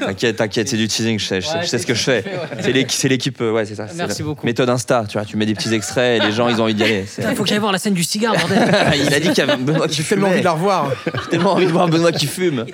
T'inquiète, 0.00 0.36
t'inquiète, 0.36 0.68
c'est 0.68 0.76
du 0.76 0.88
teasing, 0.88 1.18
je 1.18 1.24
sais, 1.26 1.40
je 1.40 1.46
sais, 1.46 1.54
Ouais, 1.54 1.62
je 1.62 1.66
sais 1.68 1.78
ce 1.78 1.86
que 1.86 1.94
je 1.94 2.02
c'est 2.02 2.22
fais. 2.22 2.22
ce 2.22 2.24
que 2.24 2.30
je 2.30 2.46
fais, 2.48 2.56
ouais. 2.56 2.62
C'est 2.62 2.72
l'équ- 2.72 2.92
c'est 2.94 3.08
l'équipe, 3.08 3.40
euh, 3.40 3.52
ouais, 3.52 3.64
c'est 3.64 3.74
ça. 3.86 3.88
c'est 3.88 3.96
Merci 3.96 4.22
beaucoup. 4.22 4.44
Méthode 4.44 4.68
Insta, 4.68 5.04
tu 5.08 5.16
vois, 5.18 5.24
tu 5.24 5.36
mets 5.36 5.46
des 5.46 5.54
petits 5.54 5.72
extraits 5.72 6.20
et 6.22 6.26
les 6.26 6.32
gens, 6.32 6.48
ils 6.48 6.60
ont 6.60 6.64
envie 6.64 6.74
d'y 6.74 6.84
aller. 6.84 7.04
C'est- 7.06 7.22
Il 7.22 7.34
faut 7.34 7.42
que 7.44 7.48
j'aille 7.48 7.58
voir 7.58 7.72
la 7.72 7.78
scène 7.78 7.94
du 7.94 8.04
cigare, 8.04 8.34
bordel. 8.36 8.58
il 9.06 9.14
a 9.14 9.20
dit 9.20 9.28
qu'il 9.28 9.38
y 9.38 9.40
avait 9.40 9.56
Benoît 9.56 9.88
qui 9.88 9.94
J'ai 9.96 10.04
tellement 10.04 10.28
envie 10.28 10.40
de 10.40 10.44
la 10.44 10.52
revoir. 10.52 10.92
J'ai 11.24 11.30
tellement 11.30 11.52
envie 11.54 11.66
de 11.66 11.72
voir 11.72 11.88
Benoît 11.88 12.12
qui 12.12 12.26
fume. 12.26 12.66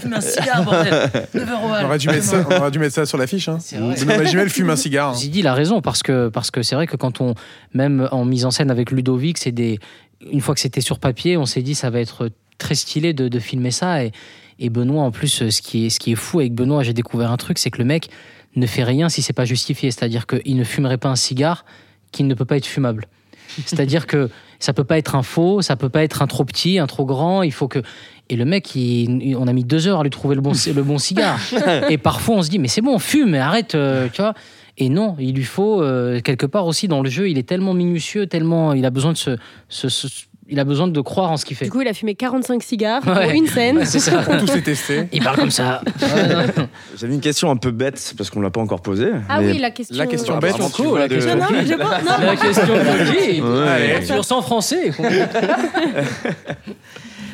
Fume 0.00 0.14
un 0.14 0.20
cigare, 0.20 0.64
bordel. 0.64 1.10
9 1.34 1.50
euros. 1.50 1.68
On 1.80 1.84
aurait 1.84 1.98
dû 1.98 2.08
mettre 2.08 2.24
ça, 2.24 2.44
on 2.50 2.56
aurait 2.56 2.70
dû 2.70 2.78
mettre 2.78 2.94
ça 2.94 3.06
sur 3.06 3.18
l'affiche. 3.18 3.48
Hein. 3.48 3.58
C'est. 3.60 3.76
Benoît 3.78 4.18
Magimel 4.18 4.50
fume 4.50 4.70
un 4.70 4.76
cigare. 4.76 5.10
hein. 5.10 5.16
J'ai 5.20 5.28
dit, 5.28 5.38
il 5.40 5.46
a 5.46 5.54
raison, 5.54 5.80
parce 5.80 6.02
que 6.02 6.28
parce 6.28 6.50
que 6.50 6.62
c'est 6.62 6.74
vrai 6.74 6.86
que 6.86 6.96
quand 6.96 7.20
on, 7.20 7.34
même 7.74 8.08
en 8.10 8.24
mise 8.24 8.44
en 8.44 8.50
scène 8.50 8.70
avec 8.70 8.90
Ludovic, 8.90 9.38
c'est 9.38 9.52
des, 9.52 9.78
une 10.32 10.40
fois 10.40 10.54
que 10.54 10.60
c'était 10.60 10.80
sur 10.80 10.98
papier, 10.98 11.36
on 11.36 11.46
s'est 11.46 11.62
dit 11.62 11.74
ça 11.74 11.90
va 11.90 12.00
être 12.00 12.30
très 12.58 12.74
stylé 12.74 13.12
de, 13.12 13.28
de 13.28 13.38
filmer 13.38 13.70
ça. 13.70 14.02
Et, 14.04 14.12
et 14.58 14.70
Benoît, 14.70 15.02
en 15.02 15.10
plus, 15.10 15.48
ce 15.50 15.60
qui 15.60 15.86
est, 15.86 15.90
ce 15.90 16.00
qui 16.00 16.12
est 16.12 16.16
fou 16.16 16.40
avec 16.40 16.54
Benoît, 16.54 16.82
j'ai 16.82 16.94
découvert 16.94 17.30
un 17.30 17.36
truc, 17.36 17.58
c'est 17.58 17.70
que 17.70 17.78
le 17.78 17.84
mec 17.84 18.08
ne 18.56 18.66
fait 18.66 18.84
rien 18.84 19.08
si 19.08 19.22
c'est 19.22 19.32
pas 19.32 19.44
justifié. 19.44 19.90
C'est-à-dire 19.90 20.26
qu'il 20.26 20.56
ne 20.56 20.64
fumerait 20.64 20.98
pas 20.98 21.08
un 21.08 21.16
cigare 21.16 21.64
qui 22.12 22.24
ne 22.24 22.34
peut 22.34 22.44
pas 22.44 22.56
être 22.56 22.66
fumable. 22.66 23.06
C'est-à-dire 23.66 24.06
que 24.06 24.28
ça 24.58 24.72
peut 24.72 24.84
pas 24.84 24.98
être 24.98 25.14
un 25.14 25.22
faux, 25.22 25.62
ça 25.62 25.76
peut 25.76 25.88
pas 25.88 26.02
être 26.02 26.22
un 26.22 26.26
trop 26.26 26.44
petit, 26.44 26.78
un 26.78 26.86
trop 26.86 27.04
grand. 27.04 27.42
Il 27.42 27.52
faut 27.52 27.68
que 27.68 27.80
et 28.28 28.34
le 28.34 28.44
mec, 28.44 28.74
il- 28.74 29.36
on 29.38 29.46
a 29.46 29.52
mis 29.52 29.62
deux 29.62 29.86
heures 29.86 30.00
à 30.00 30.02
lui 30.02 30.10
trouver 30.10 30.34
le 30.34 30.40
bon, 30.40 30.50
le 30.52 30.82
bon 30.82 30.98
cigare. 30.98 31.38
Et 31.90 31.96
parfois, 31.96 32.34
on 32.36 32.42
se 32.42 32.50
dit, 32.50 32.58
mais 32.58 32.66
c'est 32.66 32.80
bon, 32.80 32.98
fume, 32.98 33.34
arrête, 33.34 33.76
euh, 33.76 34.08
tu 34.12 34.20
vois. 34.20 34.34
Et 34.78 34.88
non, 34.88 35.14
il 35.20 35.36
lui 35.36 35.44
faut 35.44 35.80
euh, 35.80 36.20
quelque 36.20 36.44
part 36.44 36.66
aussi 36.66 36.88
dans 36.88 37.02
le 37.02 37.08
jeu. 37.08 37.30
Il 37.30 37.38
est 37.38 37.48
tellement 37.48 37.72
minutieux, 37.72 38.26
tellement, 38.26 38.72
il 38.72 38.84
a 38.84 38.90
besoin 38.90 39.12
de 39.12 39.16
se, 39.16 39.36
se- 39.68 39.88
se- 39.88 40.08
il 40.48 40.60
a 40.60 40.64
besoin 40.64 40.86
de 40.88 41.00
croire 41.00 41.30
en 41.32 41.36
ce 41.36 41.44
qu'il 41.44 41.56
fait. 41.56 41.64
Du 41.66 41.70
coup, 41.70 41.80
il 41.82 41.88
a 41.88 41.92
fumé 41.94 42.14
45 42.14 42.62
cigares 42.62 43.00
pour 43.02 43.12
Ouais. 43.16 43.36
une 43.36 43.46
scène. 43.46 43.84
C'est 43.84 43.98
ça. 43.98 44.22
Tout 44.38 44.46
s'est 44.46 44.62
testé. 44.62 45.08
Il 45.12 45.22
parle 45.22 45.36
comme 45.36 45.50
ça. 45.50 45.82
J'avais 46.96 47.14
une 47.14 47.20
question 47.20 47.50
un 47.50 47.56
peu 47.56 47.70
bête 47.72 48.14
parce 48.16 48.30
qu'on 48.30 48.40
l'a 48.40 48.50
pas 48.50 48.60
encore 48.60 48.80
posée. 48.80 49.10
Ah 49.28 49.40
mais 49.40 49.52
oui, 49.52 49.58
la 49.58 49.70
question. 49.70 49.96
La 49.96 50.06
question 50.06 50.34
Ah, 50.36 50.40
bête. 50.40 50.54
tu 50.56 50.62
cool, 50.72 50.86
vois 50.86 50.98
la 51.00 51.08
de- 51.08 51.14
question. 51.14 51.34
Non, 51.36 51.46
non, 51.50 51.78
pas. 51.78 52.02
Non, 52.02 52.26
La 52.26 52.36
question 52.36 52.66
de. 52.74 53.62
Allez. 53.66 54.04
Sur 54.06 54.24
100 54.24 54.42
français. 54.42 54.92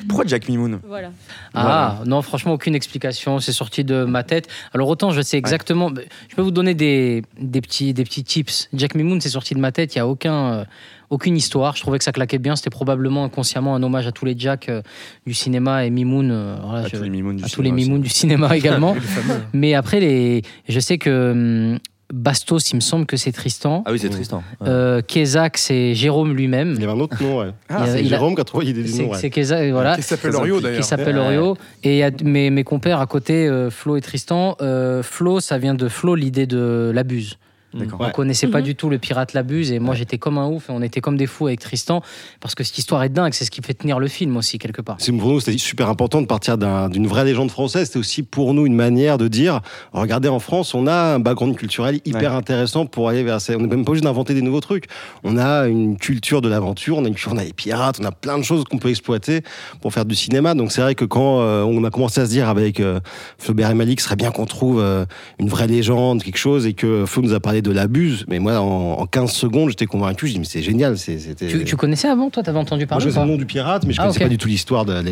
Pourquoi 0.08 0.26
Jack 0.26 0.48
Mimoun? 0.48 0.80
Voilà. 0.86 1.12
Ah 1.54 1.98
non, 2.06 2.22
franchement, 2.22 2.52
aucune 2.52 2.74
explication. 2.74 3.38
C'est 3.38 3.52
sorti 3.52 3.84
de 3.84 4.04
ma 4.04 4.24
tête. 4.24 4.48
Alors 4.74 4.88
autant 4.88 5.10
je 5.12 5.20
sais 5.22 5.38
exactement. 5.38 5.90
Je 6.28 6.34
peux 6.34 6.42
vous 6.42 6.50
donner 6.50 6.74
des, 6.74 7.22
des 7.40 7.60
petits 7.60 7.94
des 7.94 8.02
petits 8.04 8.24
tips. 8.24 8.68
Jack 8.74 8.94
Mimoun, 8.96 9.20
c'est 9.20 9.28
sorti 9.28 9.54
de 9.54 9.60
ma 9.60 9.70
tête. 9.70 9.94
Il 9.94 9.98
y 9.98 10.00
a 10.00 10.08
aucun 10.08 10.52
euh, 10.52 10.64
aucune 11.12 11.36
histoire. 11.36 11.76
Je 11.76 11.82
trouvais 11.82 11.98
que 11.98 12.04
ça 12.04 12.12
claquait 12.12 12.38
bien. 12.38 12.56
C'était 12.56 12.70
probablement 12.70 13.24
inconsciemment 13.24 13.74
un 13.76 13.82
hommage 13.82 14.06
à 14.06 14.12
tous 14.12 14.24
les 14.24 14.34
Jack 14.36 14.68
euh, 14.68 14.82
du 15.26 15.34
cinéma 15.34 15.84
et 15.84 15.90
Mimoun. 15.90 16.30
euh, 16.32 16.56
voilà, 16.64 16.84
À 16.86 16.88
je- 16.88 16.96
tous 16.96 17.02
les 17.02 17.10
Mimoun 17.10 17.36
du 17.36 17.44
cinéma 17.48 17.74
aussi. 17.76 17.84
Mimoun 17.84 18.00
du 18.02 18.08
cinéma 18.08 18.56
également. 18.56 18.96
Mais 19.52 19.74
après 19.74 20.00
les, 20.00 20.42
je 20.68 20.80
sais 20.80 20.98
que 20.98 21.30
hum, 21.72 21.78
Bastos, 22.12 22.72
il 22.72 22.76
me 22.76 22.80
semble 22.80 23.06
que 23.06 23.16
c'est 23.16 23.32
Tristan. 23.32 23.82
Ah 23.86 23.90
oui, 23.92 23.98
c'est 23.98 24.10
Tristan. 24.10 24.42
Ouais. 24.60 24.68
Euh, 24.68 25.00
Kézak, 25.00 25.56
c'est 25.56 25.94
Jérôme 25.94 26.34
lui-même. 26.34 26.74
Il 26.76 26.80
y 26.82 26.84
avait 26.84 26.92
un 26.92 27.00
autre 27.00 27.16
nom, 27.22 27.38
ouais. 27.38 27.52
Ah, 27.70 27.76
Il 27.80 27.86
y 27.86 27.88
a- 27.88 27.92
c'est 27.94 28.04
Jérôme 28.04 28.34
qui 28.34 28.40
a 28.42 28.44
trouvé 28.44 28.66
l'idée 28.66 28.82
du 28.82 28.88
C'est 28.90 29.04
nom, 29.04 29.12
ouais. 29.12 29.18
c'est 29.18 29.30
Kézak, 29.30 29.70
voilà. 29.70 29.96
Qui 29.96 30.02
s'appelle 30.02 30.34
Orio 30.36 30.56
qui 30.58 30.62
d'ailleurs. 30.62 30.84
s'appelle 30.84 31.16
Ouais. 31.16 31.24
Orio. 31.38 31.56
Et 31.84 31.92
il 31.92 31.96
y 31.98 32.02
a 32.02 32.10
mes, 32.22 32.50
mes 32.50 32.64
compères 32.64 33.00
à 33.00 33.06
côté, 33.06 33.48
euh, 33.48 33.70
Flo 33.70 33.96
et 33.96 34.02
Tristan. 34.02 34.56
Euh, 34.60 35.02
Flo, 35.02 35.40
ça 35.40 35.56
vient 35.56 35.74
de 35.74 35.88
Flo, 35.88 36.14
l'idée 36.14 36.44
de 36.46 36.90
l'abuse. 36.94 37.38
D'accord. 37.74 37.98
On 38.00 38.04
Ouais. 38.04 38.12
connaissait 38.12 38.46
pas 38.48 38.58
Mhm. 38.58 38.64
du 38.64 38.74
tout 38.74 38.90
le 38.90 38.98
pirate 38.98 39.32
l'abuse 39.32 39.72
et 39.72 39.78
moi 39.78 39.94
j'étais 39.94 40.18
comme 40.18 40.36
un 40.38 40.46
ouf 40.48 40.68
et 40.68 40.72
on 40.72 40.82
était 40.82 41.00
comme 41.00 41.16
des 41.16 41.26
fous 41.26 41.46
avec 41.46 41.60
Tristan 41.60 42.02
parce 42.40 42.54
que 42.54 42.64
cette 42.64 42.76
histoire 42.78 43.02
est 43.02 43.08
dingue, 43.08 43.32
c'est 43.32 43.44
ce 43.44 43.50
qui 43.50 43.62
fait 43.62 43.74
tenir 43.74 43.98
le 43.98 44.08
film 44.08 44.36
aussi 44.36 44.58
quelque 44.58 44.82
part. 44.82 44.96
C'est 44.98 45.12
pour 45.12 45.28
nous, 45.30 45.40
c'était 45.40 45.56
super 45.58 45.88
important 45.88 46.20
de 46.20 46.26
partir 46.26 46.58
d'un- 46.58 46.88
d'une 46.88 47.06
vraie 47.06 47.24
légende 47.24 47.50
française. 47.50 47.86
C'était 47.86 47.98
aussi 47.98 48.22
pour 48.22 48.52
nous 48.54 48.66
une 48.66 48.74
manière 48.74 49.16
de 49.18 49.28
dire, 49.28 49.60
regardez, 49.92 50.28
en 50.28 50.38
France, 50.38 50.74
on 50.74 50.86
a 50.86 51.14
un 51.14 51.18
background 51.18 51.56
culturel 51.56 52.00
hyper 52.04 52.34
intéressant 52.34 52.86
pour 52.86 53.08
aller 53.08 53.22
vers 53.22 53.40
ça. 53.40 53.54
On 53.56 53.60
n'est 53.60 53.66
même 53.68 53.84
pas 53.84 53.90
obligé 53.92 54.04
d'inventer 54.04 54.34
des 54.34 54.42
nouveaux 54.42 54.60
trucs. 54.60 54.86
On 55.24 55.38
a 55.38 55.66
une 55.66 55.96
culture 55.96 56.42
de 56.42 56.48
l'aventure, 56.48 56.98
on 56.98 57.04
a 57.04 57.08
une 57.08 57.14
culture, 57.14 57.32
on 57.32 57.38
a 57.38 57.44
les 57.44 57.52
pirates, 57.52 57.98
on 58.00 58.04
a 58.04 58.12
plein 58.12 58.36
de 58.38 58.42
choses 58.42 58.64
qu'on 58.64 58.78
peut 58.78 58.90
exploiter 58.90 59.42
pour 59.80 59.92
faire 59.92 60.04
du 60.04 60.14
cinéma. 60.14 60.54
Donc 60.54 60.72
c'est 60.72 60.82
vrai 60.82 60.94
que 60.94 61.04
quand 61.04 61.40
euh, 61.40 61.62
on 61.62 61.82
a 61.84 61.90
commencé 61.90 62.20
à 62.20 62.26
se 62.26 62.30
dire 62.30 62.48
avec 62.48 62.80
euh, 62.80 63.00
Flaubert 63.38 63.70
et 63.70 63.74
Malik, 63.74 64.00
ce 64.00 64.06
serait 64.06 64.16
bien 64.16 64.30
qu'on 64.30 64.46
trouve 64.46 64.80
euh, 64.80 65.04
une 65.38 65.48
vraie 65.48 65.66
légende, 65.66 66.22
quelque 66.22 66.36
chose, 66.38 66.66
et 66.66 66.74
que 66.74 67.06
Flo 67.06 67.22
nous 67.22 67.32
a 67.32 67.40
parlé 67.40 67.61
de 67.62 67.70
l'abuse. 67.70 68.24
Mais 68.28 68.38
moi, 68.38 68.60
en, 68.60 68.98
en 69.00 69.06
15 69.06 69.30
secondes, 69.32 69.70
j'étais 69.70 69.86
convaincu. 69.86 70.26
Je 70.26 70.32
dis, 70.34 70.38
mais 70.40 70.44
c'est 70.44 70.62
génial. 70.62 70.98
C'était. 70.98 71.46
Tu, 71.46 71.64
tu 71.64 71.76
connaissais 71.76 72.08
avant 72.08 72.28
toi 72.30 72.42
T'avais 72.42 72.58
entendu 72.58 72.82
Moi, 72.82 72.88
parler 72.88 73.04
je 73.04 73.08
ou 73.10 73.12
sais 73.12 73.20
le 73.20 73.26
nom 73.26 73.36
du 73.36 73.46
pirate, 73.46 73.84
mais 73.86 73.92
je 73.92 74.00
Ah, 74.00 74.04
connaissais 74.04 74.20
pas 74.24 74.28
du 74.28 74.38
tout 74.38 74.48
l'histoire 74.48 74.84
de, 74.84 75.02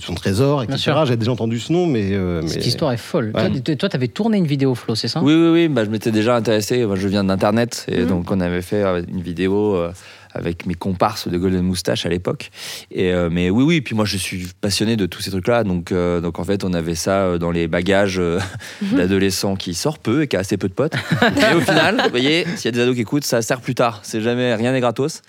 son 0.00 0.14
trésor, 0.14 0.58
Bien 0.60 0.64
etc. 0.76 0.78
sûr. 0.78 1.06
J'avais 1.06 1.16
déjà 1.16 1.32
entendu 1.32 1.58
ce 1.58 1.72
nom, 1.72 1.86
mais. 1.86 2.10
euh, 2.12 2.40
mais- 2.42 2.48
Cette 2.48 2.66
histoire 2.66 2.92
est 2.92 2.96
folle. 2.96 3.32
Ouais. 3.34 3.50
Toi, 3.50 3.60
t- 3.60 3.76
Toi, 3.76 3.88
t'avais 3.88 4.08
tourné 4.08 4.38
une 4.38 4.46
vidéo 4.46 4.74
Flo, 4.74 4.94
c'est 4.94 5.08
ça? 5.08 5.20
Oui, 5.22 5.34
oui, 5.34 5.48
oui. 5.52 5.68
Bah, 5.68 5.84
je 5.84 5.90
m'étais 5.90 6.10
déjà 6.12 6.36
intéressé. 6.36 6.84
Moi, 6.86 6.96
je 6.96 7.08
viens 7.08 7.24
d'Internet. 7.24 7.86
Et 7.88 8.02
Mhm. 8.02 8.08
donc, 8.08 8.30
on 8.30 8.40
avait 8.40 8.62
fait 8.62 8.82
euh, 8.82 9.02
une 9.08 9.22
vidéo 9.22 9.74
euh, 9.74 9.92
avec 10.34 10.66
mes 10.66 10.74
comparses 10.74 11.28
de 11.28 11.38
Golden 11.38 11.62
Moustache 11.62 12.06
à 12.06 12.08
l'époque. 12.08 12.50
Et, 12.90 13.12
euh, 13.12 13.28
mais 13.30 13.50
oui, 13.50 13.64
oui. 13.64 13.80
Puis 13.80 13.94
moi, 13.94 14.04
je 14.04 14.16
suis 14.16 14.48
passionné 14.60 14.96
de 14.96 15.06
tous 15.06 15.22
ces 15.22 15.30
trucs-là. 15.30 15.64
Donc, 15.64 15.92
euh, 15.92 16.20
donc, 16.20 16.38
en 16.38 16.44
fait, 16.44 16.64
on 16.64 16.72
avait 16.72 16.94
ça 16.94 17.22
euh, 17.22 17.38
dans 17.38 17.50
les 17.50 17.68
bagages 17.68 18.18
euh, 18.18 18.38
d'adolescents 18.92 19.56
qui 19.56 19.74
sort 19.74 19.98
peu 19.98 20.22
et 20.22 20.28
qui 20.28 20.36
a 20.36 20.40
assez 20.40 20.56
peu 20.56 20.68
de 20.68 20.74
potes. 20.74 20.94
et 21.22 21.54
au 21.54 21.60
final, 21.60 22.00
vous 22.04 22.10
voyez, 22.10 22.44
s'il 22.56 22.66
y 22.66 22.68
a 22.68 22.72
des 22.72 22.80
ados 22.80 22.94
qui 22.94 23.02
écoutent, 23.02 23.24
ça 23.24 23.42
sert 23.42 23.60
plus 23.60 23.74
tard. 23.74 24.00
C'est 24.02 24.20
jamais, 24.20 24.54
rien 24.54 24.72
n'est 24.72 24.80
gratos. 24.80 25.22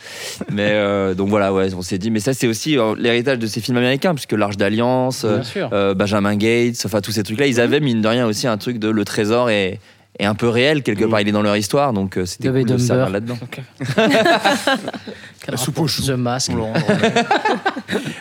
Mais 0.52 0.72
euh, 0.72 1.14
donc 1.14 1.30
voilà, 1.30 1.54
ouais, 1.54 1.74
on 1.74 1.82
s'est 1.82 1.98
dit. 1.98 2.12
Mais 2.12 2.20
ça, 2.20 2.34
c'est 2.34 2.48
aussi 2.48 2.78
euh, 2.78 2.96
l'héritage 2.98 3.40
de 3.40 3.48
ces 3.48 3.62
films 3.62 3.78
américains, 3.78 4.14
puisque 4.14 4.34
l'Arche 4.34 4.58
d'Alliance. 4.58 5.26
euh, 5.26 5.94
Benjamin 5.94 6.36
Gates, 6.36 6.82
enfin 6.86 7.02
tous 7.02 7.12
ces 7.12 7.24
trucs-là, 7.24 7.48
ils 7.48 7.60
avaient 7.60 7.80
mine 7.80 8.02
de 8.02 8.08
rien 8.08 8.26
aussi 8.26 8.48
un 8.48 8.58
truc 8.58 8.80
de 8.80 8.90
le 8.90 9.06
trésor 9.06 9.50
est, 9.50 9.80
est 10.20 10.26
un 10.26 10.36
peu 10.36 10.48
réel 10.50 10.82
quelque 10.84 11.06
part, 11.06 11.22
il 11.22 11.28
est 11.28 11.32
dans 11.32 11.42
leur 11.42 11.58
histoire, 11.58 11.94
donc 11.94 12.18
euh, 12.18 12.26
c'était 12.26 12.50
cool 12.50 12.66
de 12.66 12.78
se 12.78 12.86
servir 12.88 13.10
là-dedans. 13.10 13.38
Quel 13.96 15.52
La 15.52 15.58
soupe 15.58 15.76
rapport 15.76 15.84
au 15.84 15.88
chou. 15.88 16.02
The 16.04 16.10
Mask. 16.12 16.52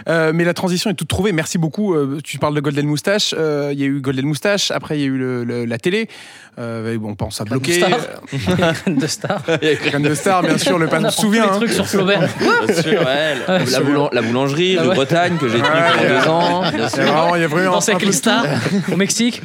Euh, 0.07 0.33
mais 0.35 0.44
la 0.44 0.52
transition 0.52 0.90
est 0.90 0.94
toute 0.94 1.09
trouvée. 1.09 1.33
Merci 1.33 1.57
beaucoup. 1.57 1.94
Euh, 1.94 2.18
tu 2.22 2.38
parles 2.38 2.54
de 2.54 2.61
Golden 2.61 2.87
Moustache. 2.87 3.35
Euh, 3.37 3.70
Il 3.72 3.80
y 3.80 3.83
a 3.85 3.87
eu 3.87 4.00
Golden 4.00 4.26
Moustache. 4.26 4.70
Après, 4.70 4.98
il 4.98 5.00
y 5.00 5.04
a 5.04 5.07
eu 5.07 5.16
le- 5.16 5.44
le- 5.44 5.64
la 5.64 5.78
télé. 5.78 6.09
Euh, 6.58 6.96
bon, 6.98 7.10
on 7.10 7.14
pense 7.14 7.40
à 7.40 7.44
bloquer. 7.44 7.80
De 8.86 9.06
Star. 9.06 9.42
De 9.98 10.14
Star, 10.14 10.42
bien 10.42 10.56
sûr. 10.58 10.78
Le 10.78 10.86
pan 10.86 10.96
On 10.98 11.00
se 11.02 11.06
apprend 11.06 11.22
souvient. 11.22 11.44
hein. 11.44 11.56
trucs 11.56 11.72
sur 11.72 11.86
Flaubert. 11.86 12.20
Bien 12.66 12.82
sûr, 12.82 13.00
ouais, 13.00 13.34
la, 13.48 13.58
la 13.58 13.80
boulan- 13.80 14.08
la 14.12 14.22
boulangerie 14.22 14.76
Ah 14.78 14.84
de 14.84 14.88
ouais. 14.88 14.94
Bretagne 14.94 15.36
que 15.38 15.48
j'ai 15.48 15.58
tenue 15.58 15.64
Ouais, 15.64 15.70
pendant 15.96 16.20
deux 16.20 16.28
ans. 16.28 16.60
bien 16.62 16.70
Il 16.74 16.78
y 16.80 16.82
a 16.84 16.88
sûr. 16.88 17.02
vraiment, 17.02 17.34
il 17.36 17.40
y 17.40 17.44
a 17.44 17.48
vraiment 17.48 17.72
Danser 17.72 17.92
un 17.92 17.94
avec 17.96 18.06
les 18.06 18.12
stars 18.12 18.44
au 18.92 18.96
Mexique. 18.96 19.42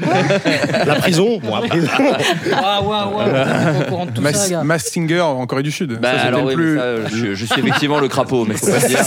La 0.86 0.96
prison 0.96 1.40
Bon, 1.42 1.56
après. 1.56 1.80
Waouh, 1.80 2.88
waouh, 2.88 3.16
waouh. 3.16 3.28
On 3.30 3.80
est 3.82 3.86
au 3.86 3.90
courant 3.90 4.06
de 4.06 4.12
tout 4.12 4.22
Mas, 4.22 4.34
ça, 4.34 4.50
gars. 4.50 4.64
Mass 4.64 4.86
Singer 4.86 5.22
en 5.22 5.46
Corée 5.48 5.64
du 5.64 5.72
Sud. 5.72 6.00
Bah, 6.00 6.12
ça, 6.20 6.28
alors 6.28 6.44
oui, 6.46 6.54
plus... 6.56 6.78
ça, 6.78 6.84
je, 7.12 7.34
je 7.34 7.46
suis 7.46 7.60
effectivement 7.60 8.00
le 8.00 8.08
crapaud, 8.08 8.46
mais 8.48 8.56
faut 8.56 8.68
pas 8.68 8.80
dire. 8.88 9.00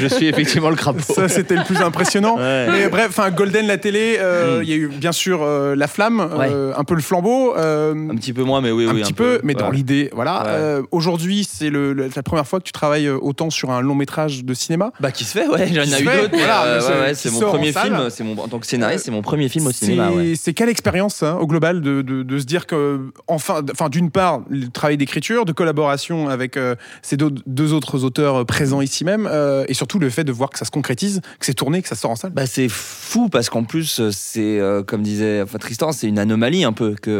Je 0.00 0.06
suis 0.06 0.28
effectivement 0.28 0.70
le 0.70 0.76
crapaud. 0.76 1.00
ça, 1.14 1.28
c'était 1.28 1.56
le 1.56 1.64
plus 1.64 1.80
impressionnant. 1.80 2.36
Ouais. 2.36 2.66
Mais 2.70 2.88
bref, 2.88 3.06
enfin, 3.10 3.30
Golden, 3.30 3.66
la 3.66 3.78
télé, 3.78 4.18
euh, 4.20 4.60
il 4.62 4.68
y 4.68 4.72
a 4.72 4.76
eu 4.76 4.88
bien 4.88 5.12
sûr 5.12 5.40
euh, 5.42 5.74
la 5.76 5.86
flamme, 5.86 6.20
euh, 6.38 6.72
un 6.76 6.84
peu 6.84 6.94
le 6.94 7.00
flambeau. 7.02 7.21
Euh, 7.26 7.92
Un 8.10 8.16
petit 8.16 8.32
peu 8.32 8.42
moins, 8.42 8.60
mais 8.60 8.70
oui, 8.70 8.86
un 8.88 8.94
oui. 8.94 9.02
petit 9.02 9.12
peu, 9.12 9.40
mais 9.42 9.54
dans 9.54 9.70
l'idée, 9.70 10.10
voilà. 10.12 10.42
Ouais. 10.42 10.48
Euh, 10.50 10.82
Aujourd'hui, 10.90 11.46
c'est 11.50 11.70
le, 11.70 11.92
le- 11.92 12.08
la 12.14 12.22
première 12.22 12.46
fois 12.46 12.58
que 12.58 12.64
tu 12.64 12.72
travailles 12.72 13.06
euh, 13.06 13.18
autant 13.20 13.50
sur 13.50 13.70
un 13.70 13.80
long 13.80 13.94
métrage 13.94 14.44
de 14.44 14.54
cinéma. 14.54 14.92
Bah 15.00 15.10
qui 15.12 15.24
se 15.24 15.32
fait, 15.38 15.46
ouais, 15.48 15.68
j'en 15.72 15.82
ai 15.82 16.02
eu 16.02 16.04
d'autres. 16.04 16.30
voilà, 16.36 16.74
ouais, 16.76 17.14
c'est- 17.14 17.28
ouais, 17.28 17.34
mon 17.40 17.46
en 17.46 17.50
premier 17.50 17.72
film, 17.72 17.98
c'est 18.10 18.24
mon 18.24 18.38
en 18.38 18.48
tant 18.48 18.58
que 18.58 18.66
scénariste, 18.66 19.04
c'est 19.04 19.10
mon 19.10 19.22
premier 19.22 19.48
film 19.48 19.66
au 19.66 19.72
C'est 19.72 19.86
cinéma. 19.86 20.10
C'est 20.36 20.52
quelle 20.54 20.68
expérience 20.68 21.22
hein, 21.22 21.36
au 21.40 21.46
global 21.46 21.80
de, 21.80 22.02
de- 22.02 22.22
de 22.22 22.38
se 22.38 22.44
dire 22.44 22.66
que, 22.66 23.00
enfin, 23.28 23.62
enfin 23.70 23.88
d'une 23.88 24.10
part, 24.10 24.40
le 24.48 24.68
travail 24.68 24.96
d'écriture, 24.96 25.44
de 25.44 25.52
collaboration 25.52 26.28
avec 26.28 26.58
ces 27.02 27.16
deux, 27.16 27.30
deux 27.46 27.72
autres 27.72 28.04
auteurs 28.04 28.44
présents 28.46 28.80
ici 28.80 29.04
même, 29.04 29.28
et 29.68 29.74
surtout 29.74 29.98
le 29.98 30.10
fait 30.10 30.24
de 30.24 30.32
voir 30.32 30.50
que 30.50 30.58
ça 30.58 30.64
se 30.64 30.70
concrétise, 30.70 31.20
que 31.38 31.46
c'est 31.46 31.54
tourné, 31.54 31.82
que 31.82 31.88
ça 31.88 31.94
sort 31.94 32.10
en 32.10 32.16
salle. 32.16 32.32
Bah 32.32 32.46
c'est 32.46 32.68
fou 32.68 33.28
parce 33.28 33.48
qu'en 33.50 33.64
plus 33.64 34.00
c'est 34.10 34.58
euh, 34.60 34.82
comme 34.82 35.02
disait 35.02 35.42
enfin, 35.42 35.58
Tristan 35.58 35.92
c'est 35.92 36.06
une 36.08 36.18
anomalie 36.18 36.64
un 36.64 36.72
peu 36.72 36.94
que 37.00 37.10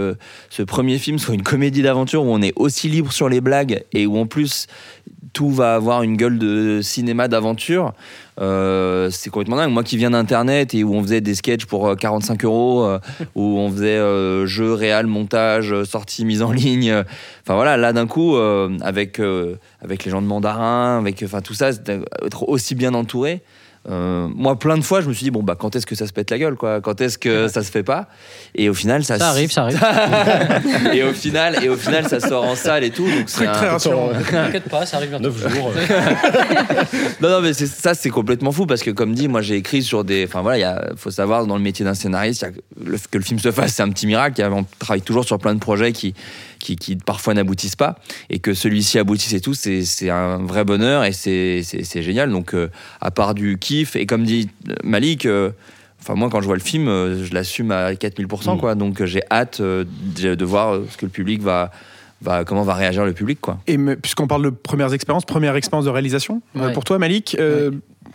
ce 0.51 0.63
premier 0.63 0.99
film 0.99 1.19
soit 1.19 1.35
une 1.35 1.43
comédie 1.43 1.83
d'aventure 1.83 2.25
où 2.25 2.29
on 2.29 2.43
est 2.43 2.53
aussi 2.57 2.89
libre 2.89 3.13
sur 3.13 3.29
les 3.29 3.41
blagues 3.41 3.83
et 3.93 4.07
où 4.07 4.17
en 4.19 4.27
plus 4.27 4.67
tout 5.33 5.51
va 5.51 5.75
avoir 5.75 6.03
une 6.03 6.17
gueule 6.17 6.39
de 6.39 6.81
cinéma 6.83 7.29
d'aventure 7.29 7.93
Euh, 8.41 9.11
c'est 9.11 9.29
complètement 9.29 9.57
dingue. 9.57 9.73
Moi 9.73 9.85
qui 9.85 9.99
viens 9.99 10.13
d'internet 10.13 10.73
et 10.75 10.85
où 10.85 10.95
on 10.95 11.03
faisait 11.03 11.21
des 11.21 11.35
sketchs 11.35 11.67
pour 11.67 11.87
euh, 11.87 11.95
45 11.97 12.43
euros 12.47 12.83
euh, 12.83 12.99
où 13.35 13.59
on 13.59 13.71
faisait 13.71 13.99
euh, 13.99 14.47
jeu 14.47 14.73
réel 14.73 15.07
montage 15.07 15.71
euh, 15.71 15.85
sortie 15.85 16.25
mise 16.25 16.41
en 16.41 16.51
ligne 16.51 16.91
euh, 16.91 17.03
enfin 17.43 17.57
voilà 17.57 17.77
là 17.77 17.93
d'un 17.93 18.07
coup 18.07 18.37
euh, 18.37 18.71
avec 18.81 19.21
euh, 19.21 19.57
avec 19.83 20.07
les 20.07 20.11
gens 20.11 20.23
de 20.23 20.27
mandarin 20.27 20.99
avec 20.99 21.23
enfin 21.23 21.43
tout 21.43 21.53
ça 21.53 21.73
être 22.25 22.49
aussi 22.49 22.75
bien 22.75 22.95
entouré 22.95 23.43
euh, 23.91 24.29
moi, 24.35 24.59
plein 24.59 24.77
de 24.79 24.83
fois, 24.83 25.01
je 25.01 25.09
me 25.09 25.13
suis 25.13 25.25
dit 25.25 25.31
bon 25.31 25.43
bah 25.43 25.57
quand 25.59 25.75
est-ce 25.75 25.87
que 25.87 25.95
ça 25.97 26.07
se 26.07 26.13
pète 26.13 26.31
la 26.31 26.39
gueule 26.39 26.55
quoi? 26.55 26.81
Quand 26.81 27.01
est-ce 27.01 27.19
que 27.19 27.49
ça 27.49 27.63
se 27.65 27.71
fait 27.71 27.83
pas? 27.83 28.09
Et 28.55 28.69
au 28.69 28.75
final, 28.75 29.03
ça, 29.05 29.19
Ça 29.19 29.29
arrive, 29.31 29.51
ça 29.51 29.63
arrive. 29.65 29.81
et 30.93 31.03
au 31.03 31.13
final, 31.13 31.63
et 31.65 31.69
au 31.69 31.77
final, 31.77 32.07
ça 32.09 32.21
sort 32.21 32.45
en 32.45 32.55
salle 32.55 32.85
et 32.85 32.91
tout. 32.91 33.05
Donc 33.05 33.25
c'est 33.27 33.39
Très, 33.45 33.47
un- 33.49 33.53
très 33.53 33.69
rassurant. 33.71 34.11
T'inquiète 34.31 34.69
pas, 34.69 34.87
ça 34.87 34.99
arrive 34.99 35.11
bientôt. 35.11 35.25
9 35.25 35.49
jours. 35.55 35.73
Non, 37.21 37.29
non, 37.31 37.41
mais 37.41 37.53
ça, 37.53 37.95
c'est 37.95 38.11
complètement 38.11 38.53
fou 38.53 38.67
parce 38.67 38.83
que, 38.83 38.91
comme 38.91 39.15
dit, 39.15 39.29
moi, 39.29 39.43
j'ai 39.43 39.57
écrit 39.57 39.83
sur 39.83 40.05
des. 40.05 40.25
Enfin, 40.27 40.43
voilà, 40.43 40.59
il 40.59 40.61
y 40.61 40.65
a- 40.65 40.91
faut 40.97 41.11
savoir, 41.11 41.47
dans 41.47 41.57
le 41.57 41.63
métier 41.63 41.85
d'un 41.85 41.95
scénariste, 41.95 42.43
il 42.43 42.45
y 42.45 42.49
a 42.49 42.51
que 42.53 42.91
le, 42.91 42.99
que 43.11 43.19
le 43.19 43.25
film 43.25 43.39
se 43.39 43.51
fasse, 43.53 43.75
c'est 43.75 43.83
un 43.83 43.89
petit 43.91 44.07
miracle. 44.07 44.35
Il 44.39 44.43
y 44.43 44.45
a- 44.45 44.51
On 44.53 44.65
travaille 44.79 45.03
toujours 45.03 45.25
sur 45.25 45.39
plein 45.39 45.55
de 45.55 45.61
projets 45.61 45.93
qui, 45.93 46.15
qui, 46.63 46.77
qui 46.77 46.97
parfois 46.97 47.35
n'aboutissent 47.35 47.77
pas. 47.77 47.97
Et 48.31 48.39
que 48.39 48.55
celui-ci 48.55 48.99
aboutisse 48.99 49.33
et 49.35 49.41
tout, 49.41 49.55
c'est 49.55 50.11
un 50.11 50.39
vrai 50.39 50.65
bonheur 50.65 51.05
et 51.05 51.13
c'est 51.13 52.03
génial. 52.03 52.31
Donc, 52.31 52.55
euh, 52.55 52.69
à 53.01 53.11
part 53.11 53.35
du 53.35 53.59
kiff, 53.59 53.97
et 53.97 54.07
comme 54.07 54.25
dit 54.25 54.49
Malik, 54.83 55.27
euh, 55.27 55.51
Enfin, 56.05 56.17
moi, 56.17 56.29
quand 56.31 56.41
je 56.41 56.47
vois 56.47 56.57
le 56.57 56.61
film, 56.61 56.89
euh, 56.89 57.25
je 57.25 57.33
l'assume 57.33 57.71
à 57.71 57.95
4000%, 57.95 58.57
Mm. 58.57 58.59
quoi. 58.59 58.75
Donc, 58.75 59.05
j'ai 59.05 59.23
hâte 59.31 59.63
de, 59.63 60.45
voir 60.45 60.81
ce 60.91 60.97
que 60.97 61.07
le 61.07 61.13
public 61.13 61.41
va, 61.41 61.71
va, 62.23 62.45
comment 62.45 62.63
va 62.63 62.75
réagir 62.75 63.05
le 63.05 63.13
public, 63.13 63.41
quoi. 63.41 63.59
Et 63.67 63.77
puisqu'on 63.79 64.27
parle 64.27 64.45
de 64.45 64.51
premières 64.51 64.93
expériences, 64.95 65.25
première 65.25 65.57
expérience 65.57 65.85
de 65.85 65.91
réalisation, 65.91 66.43
euh, 66.57 66.73
pour 66.73 66.85
toi, 66.85 66.99
Malik, 66.99 67.37
euh, 67.39 67.71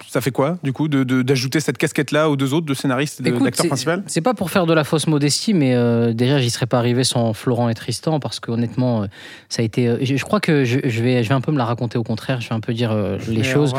ça 0.08 0.22
fait 0.22 0.32
quoi, 0.32 0.58
du 0.64 0.74
coup, 0.74 0.88
de- 0.88 1.04
de- 1.04 1.22
d'ajouter 1.22 1.60
cette 1.60 1.78
casquette-là 1.78 2.30
aux 2.30 2.36
deux 2.36 2.54
autres, 2.54 2.66
de 2.66 2.74
scénariste 2.74 3.20
et 3.22 3.24
d'acteur 3.32 3.52
c'est- 3.56 3.68
principal 3.68 4.04
C'est 4.08 4.22
pas 4.22 4.34
pour 4.34 4.50
faire 4.52 4.66
de 4.66 4.74
la 4.74 4.84
fausse 4.84 5.08
modestie, 5.08 5.54
mais 5.54 5.76
euh, 5.76 6.14
déjà, 6.14 6.40
j'y 6.40 6.50
serais 6.50 6.66
pas 6.66 6.78
arrivé 6.78 7.04
sans 7.04 7.34
Florent 7.34 7.70
et 7.70 7.74
Tristan, 7.74 8.20
parce 8.20 8.40
que 8.40 8.52
honnêtement, 8.52 9.04
euh, 9.04 9.08
ça 9.50 9.62
a 9.62 9.66
été. 9.66 9.88
euh, 9.88 9.98
je, 10.02 10.16
je 10.16 10.24
crois 10.26 10.40
que 10.40 10.64
je, 10.66 10.80
je 10.84 11.04
vais, 11.04 11.24
je 11.24 11.30
vais 11.30 11.36
un 11.36 11.42
peu 11.42 11.52
me 11.52 11.58
la 11.58 11.66
raconter 11.66 11.98
au 11.98 12.04
contraire, 12.04 12.42
je 12.42 12.50
vais 12.50 12.56
un 12.56 12.60
peu 12.60 12.74
dire 12.74 12.92
euh, 12.92 13.18
les 13.28 13.44
choses. 13.44 13.74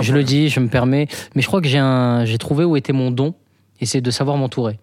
Je 0.00 0.12
le 0.12 0.22
dis, 0.24 0.48
je 0.48 0.60
me 0.60 0.68
permets, 0.68 1.08
mais 1.34 1.42
je 1.42 1.46
crois 1.46 1.60
que 1.60 1.68
j'ai 1.68 2.38
trouvé 2.38 2.64
où 2.64 2.76
était 2.76 2.92
mon 2.92 3.10
don, 3.10 3.34
et 3.80 3.86
c'est 3.86 4.00
de 4.00 4.10
savoir 4.10 4.36
m'entourer. 4.36 4.78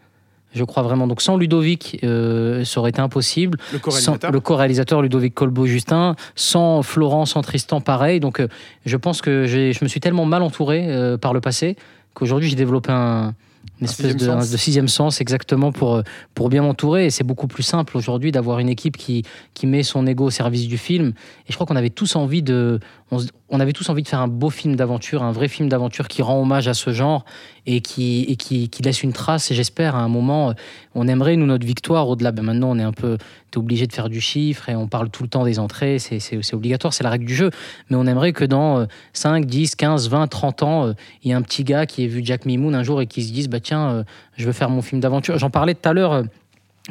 Je 0.53 0.63
crois 0.63 0.83
vraiment. 0.83 1.07
Donc 1.07 1.21
sans 1.21 1.37
Ludovic, 1.37 1.99
euh, 2.03 2.65
ça 2.65 2.79
aurait 2.81 2.89
été 2.89 2.99
impossible. 3.01 3.57
Le 3.71 3.79
co-réalisateur 3.79 4.31
le 4.31 4.39
co-réalisateur 4.39 5.01
Ludovic 5.01 5.33
Colbeau-Justin, 5.33 6.15
sans 6.35 6.81
Florent, 6.83 7.25
sans 7.25 7.41
Tristan, 7.41 7.79
pareil. 7.81 8.19
Donc, 8.19 8.39
euh, 8.39 8.47
je 8.85 8.97
pense 8.97 9.21
que 9.21 9.45
j'ai- 9.45 9.71
je 9.73 9.79
me 9.83 9.87
suis 9.89 9.99
tellement 10.01 10.25
mal 10.25 10.41
entouré 10.41 10.85
euh, 10.87 11.17
par 11.17 11.33
le 11.33 11.39
passé 11.41 11.75
qu'aujourd'hui, 12.13 12.49
j'ai 12.49 12.57
développé 12.57 12.91
un, 12.91 13.33
une 13.79 13.85
espèce 13.85 14.11
sixième 14.11 14.17
de, 14.17 14.41
sens. 14.41 14.51
de 14.51 14.57
sixième 14.57 14.87
sens 14.89 15.21
exactement 15.21 15.71
pour, 15.71 16.01
pour 16.35 16.49
bien 16.49 16.61
m'entourer. 16.63 17.05
Et 17.05 17.09
c'est 17.09 17.23
beaucoup 17.23 17.47
plus 17.47 17.63
simple 17.63 17.95
aujourd'hui 17.97 18.31
d'avoir 18.33 18.59
une 18.59 18.69
équipe 18.69 18.97
qui, 18.97 19.23
qui 19.53 19.67
met 19.67 19.83
son 19.83 20.05
ego 20.05 20.25
au 20.25 20.29
service 20.29 20.67
du 20.67 20.77
film. 20.77 21.13
Et 21.47 21.51
je 21.51 21.53
crois 21.55 21.65
qu'on 21.65 21.77
avait 21.77 21.89
tous 21.89 22.15
envie 22.17 22.43
de, 22.43 22.79
on, 23.11 23.59
avait 23.59 23.73
tous 23.73 23.89
envie 23.89 24.03
de 24.03 24.07
faire 24.07 24.21
un 24.21 24.27
beau 24.27 24.49
film 24.49 24.75
d'aventure, 24.75 25.23
un 25.23 25.31
vrai 25.31 25.47
film 25.47 25.67
d'aventure 25.67 26.07
qui 26.07 26.21
rend 26.21 26.41
hommage 26.41 26.67
à 26.67 26.73
ce 26.73 26.91
genre 26.91 27.25
et 27.65 27.81
qui, 27.81 28.37
laisse 28.83 29.03
une 29.03 29.13
trace. 29.13 29.51
Et 29.51 29.55
j'espère 29.55 29.95
à 29.95 29.99
un 29.99 30.07
moment, 30.07 30.51
euh, 30.51 30.53
on 30.95 31.07
aimerait, 31.07 31.35
nous, 31.35 31.45
notre 31.45 31.65
victoire 31.65 32.07
au-delà. 32.07 32.31
Ben 32.31 32.43
maintenant, 32.43 32.71
on 32.71 32.79
est 32.79 32.83
un 32.83 32.93
peu 32.93 33.17
t'es 33.51 33.57
obligé 33.57 33.85
de 33.85 33.93
faire 33.93 34.09
du 34.09 34.21
chiffre 34.21 34.69
et 34.69 34.75
on 34.75 34.87
parle 34.87 35.09
tout 35.09 35.23
le 35.23 35.29
temps 35.29 35.43
des 35.43 35.59
entrées, 35.59 35.99
c'est- 35.99 36.53
obligatoire, 36.53 36.93
c'est 36.93 37.03
la 37.03 37.09
règle 37.09 37.25
du 37.25 37.35
jeu. 37.35 37.51
Mais 37.89 37.97
on 37.97 38.07
aimerait 38.07 38.33
que 38.33 38.45
dans 38.45 38.79
euh, 38.79 38.85
5, 39.13 39.45
10, 39.45 39.75
15, 39.75 40.09
20, 40.09 40.27
30 40.27 40.63
ans, 40.63 40.87
euh, 40.87 40.93
il 41.23 41.29
y 41.29 41.31
ait 41.31 41.35
un 41.35 41.41
petit 41.41 41.63
gars 41.63 41.85
qui 41.85 42.03
ait 42.03 42.07
vu 42.07 42.21
Jack 42.23 42.45
Mimoun 42.45 42.73
un 42.73 42.83
jour 42.83 43.01
et 43.01 43.07
qui 43.07 43.23
se 43.23 43.31
dise 43.31 43.49
bah 43.49 43.59
tiens, 43.59 43.89
euh, 43.89 44.03
je 44.37 44.45
veux 44.45 44.53
faire 44.53 44.69
mon 44.69 44.81
film 44.81 45.01
d'aventure. 45.01 45.37
J'en 45.37 45.49
parlais 45.49 45.75
tout 45.75 45.87
à 45.87 45.93
l'heure 45.93 46.23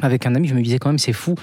avec 0.01 0.25
un 0.25 0.35
ami, 0.35 0.47
je 0.47 0.53
me 0.55 0.61
disais 0.61 0.79
quand 0.79 0.89
même 0.89 0.99
c'est 0.99 1.13
fou. 1.13 1.35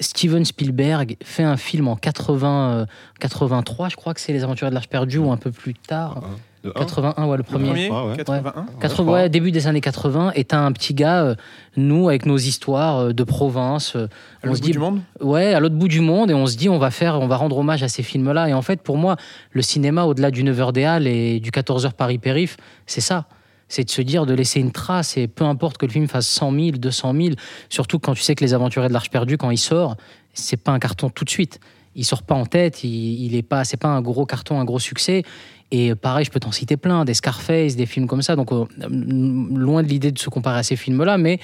Steven 0.00 0.44
Spielberg 0.44 1.16
fait 1.22 1.42
un 1.44 1.56
film 1.56 1.88
en 1.88 1.96
80, 1.96 2.70
euh, 2.72 2.86
83, 3.20 3.88
je 3.88 3.96
crois 3.96 4.14
que 4.14 4.20
c'est 4.20 4.32
Les 4.32 4.44
Aventures 4.44 4.68
de 4.68 4.74
l'Arche 4.74 4.88
perdue 4.88 5.18
ou 5.18 5.30
un 5.32 5.36
peu 5.36 5.50
plus 5.50 5.74
tard. 5.74 6.22
Un 6.62 6.70
81, 6.72 7.24
ouais, 7.24 7.30
le 7.30 7.36
Le 7.38 7.42
premier. 7.42 7.68
premier, 7.68 7.90
Ouais, 7.90 8.08
ouais. 8.10 8.16
81. 8.18 8.66
80, 8.80 9.12
ouais, 9.12 9.28
début 9.30 9.50
des 9.50 9.66
années 9.66 9.80
80, 9.80 10.32
et 10.34 10.44
t'as 10.44 10.58
un 10.58 10.72
petit 10.72 10.92
gars, 10.92 11.22
euh, 11.24 11.34
nous, 11.78 12.10
avec 12.10 12.26
nos 12.26 12.36
histoires 12.36 12.98
euh, 12.98 13.12
de 13.14 13.24
province, 13.24 13.96
euh, 13.96 14.08
À 14.42 14.44
on 14.44 14.46
l'autre 14.48 14.56
se 14.56 14.60
bout 14.60 14.66
dit, 14.66 14.72
du 14.72 14.78
monde. 14.78 15.00
ouais, 15.22 15.54
à 15.54 15.60
l'autre 15.60 15.76
bout 15.76 15.88
du 15.88 16.00
monde, 16.02 16.30
et 16.30 16.34
on 16.34 16.46
se 16.46 16.58
dit, 16.58 16.68
on 16.68 16.78
va 16.78 16.90
faire, 16.90 17.18
on 17.18 17.28
va 17.28 17.36
rendre 17.36 17.56
hommage 17.56 17.82
à 17.82 17.88
ces 17.88 18.02
films-là. 18.02 18.50
Et 18.50 18.52
en 18.52 18.60
fait, 18.60 18.82
pour 18.82 18.98
moi, 18.98 19.16
le 19.52 19.62
cinéma, 19.62 20.04
au-delà 20.04 20.30
du 20.30 20.44
9h 20.44 20.72
des 20.72 20.84
Halles 20.84 21.06
et 21.06 21.40
du 21.40 21.50
14h 21.50 21.92
Paris-Périph, 21.94 22.58
c'est 22.86 23.00
ça. 23.00 23.24
C'est 23.70 23.84
de 23.84 23.90
se 23.90 24.02
dire, 24.02 24.26
de 24.26 24.34
laisser 24.34 24.58
une 24.60 24.72
trace, 24.72 25.16
et 25.16 25.28
peu 25.28 25.44
importe 25.44 25.78
que 25.78 25.86
le 25.86 25.92
film 25.92 26.08
fasse 26.08 26.26
100 26.26 26.52
000, 26.52 26.70
200 26.72 27.14
000, 27.14 27.28
surtout 27.68 28.00
quand 28.00 28.14
tu 28.14 28.22
sais 28.22 28.34
que 28.34 28.44
Les 28.44 28.52
Aventuriers 28.52 28.88
de 28.88 28.92
l'Arche 28.92 29.10
perdue, 29.10 29.38
quand 29.38 29.50
il 29.50 29.58
sort, 29.58 29.96
c'est 30.34 30.56
pas 30.56 30.72
un 30.72 30.80
carton 30.80 31.08
tout 31.08 31.24
de 31.24 31.30
suite. 31.30 31.60
Il 31.94 32.04
sort 32.04 32.24
pas 32.24 32.34
en 32.34 32.46
tête, 32.46 32.82
il, 32.82 33.24
il 33.24 33.36
est 33.36 33.42
pas, 33.42 33.64
c'est 33.64 33.76
pas 33.76 33.88
un 33.88 34.02
gros 34.02 34.26
carton, 34.26 34.60
un 34.60 34.64
gros 34.64 34.80
succès. 34.80 35.22
Et 35.70 35.94
pareil, 35.94 36.24
je 36.24 36.32
peux 36.32 36.40
t'en 36.40 36.50
citer 36.50 36.76
plein, 36.76 37.04
des 37.04 37.14
Scarface, 37.14 37.76
des 37.76 37.86
films 37.86 38.08
comme 38.08 38.22
ça. 38.22 38.34
Donc, 38.34 38.52
euh, 38.52 38.64
loin 38.90 39.84
de 39.84 39.88
l'idée 39.88 40.10
de 40.10 40.18
se 40.18 40.28
comparer 40.28 40.58
à 40.58 40.62
ces 40.64 40.74
films-là, 40.76 41.16
mais 41.16 41.38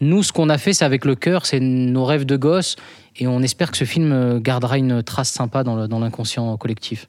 nous, 0.00 0.22
ce 0.22 0.32
qu'on 0.32 0.48
a 0.48 0.56
fait, 0.56 0.72
c'est 0.72 0.84
avec 0.84 1.04
le 1.04 1.14
cœur, 1.14 1.44
c'est 1.44 1.60
nos 1.60 2.04
rêves 2.04 2.24
de 2.24 2.36
gosse, 2.36 2.76
et 3.16 3.26
on 3.26 3.42
espère 3.42 3.70
que 3.70 3.76
ce 3.76 3.84
film 3.84 4.40
gardera 4.40 4.78
une 4.78 5.02
trace 5.02 5.30
sympa 5.30 5.62
dans 5.62 5.98
l'inconscient 5.98 6.56
collectif. 6.56 7.08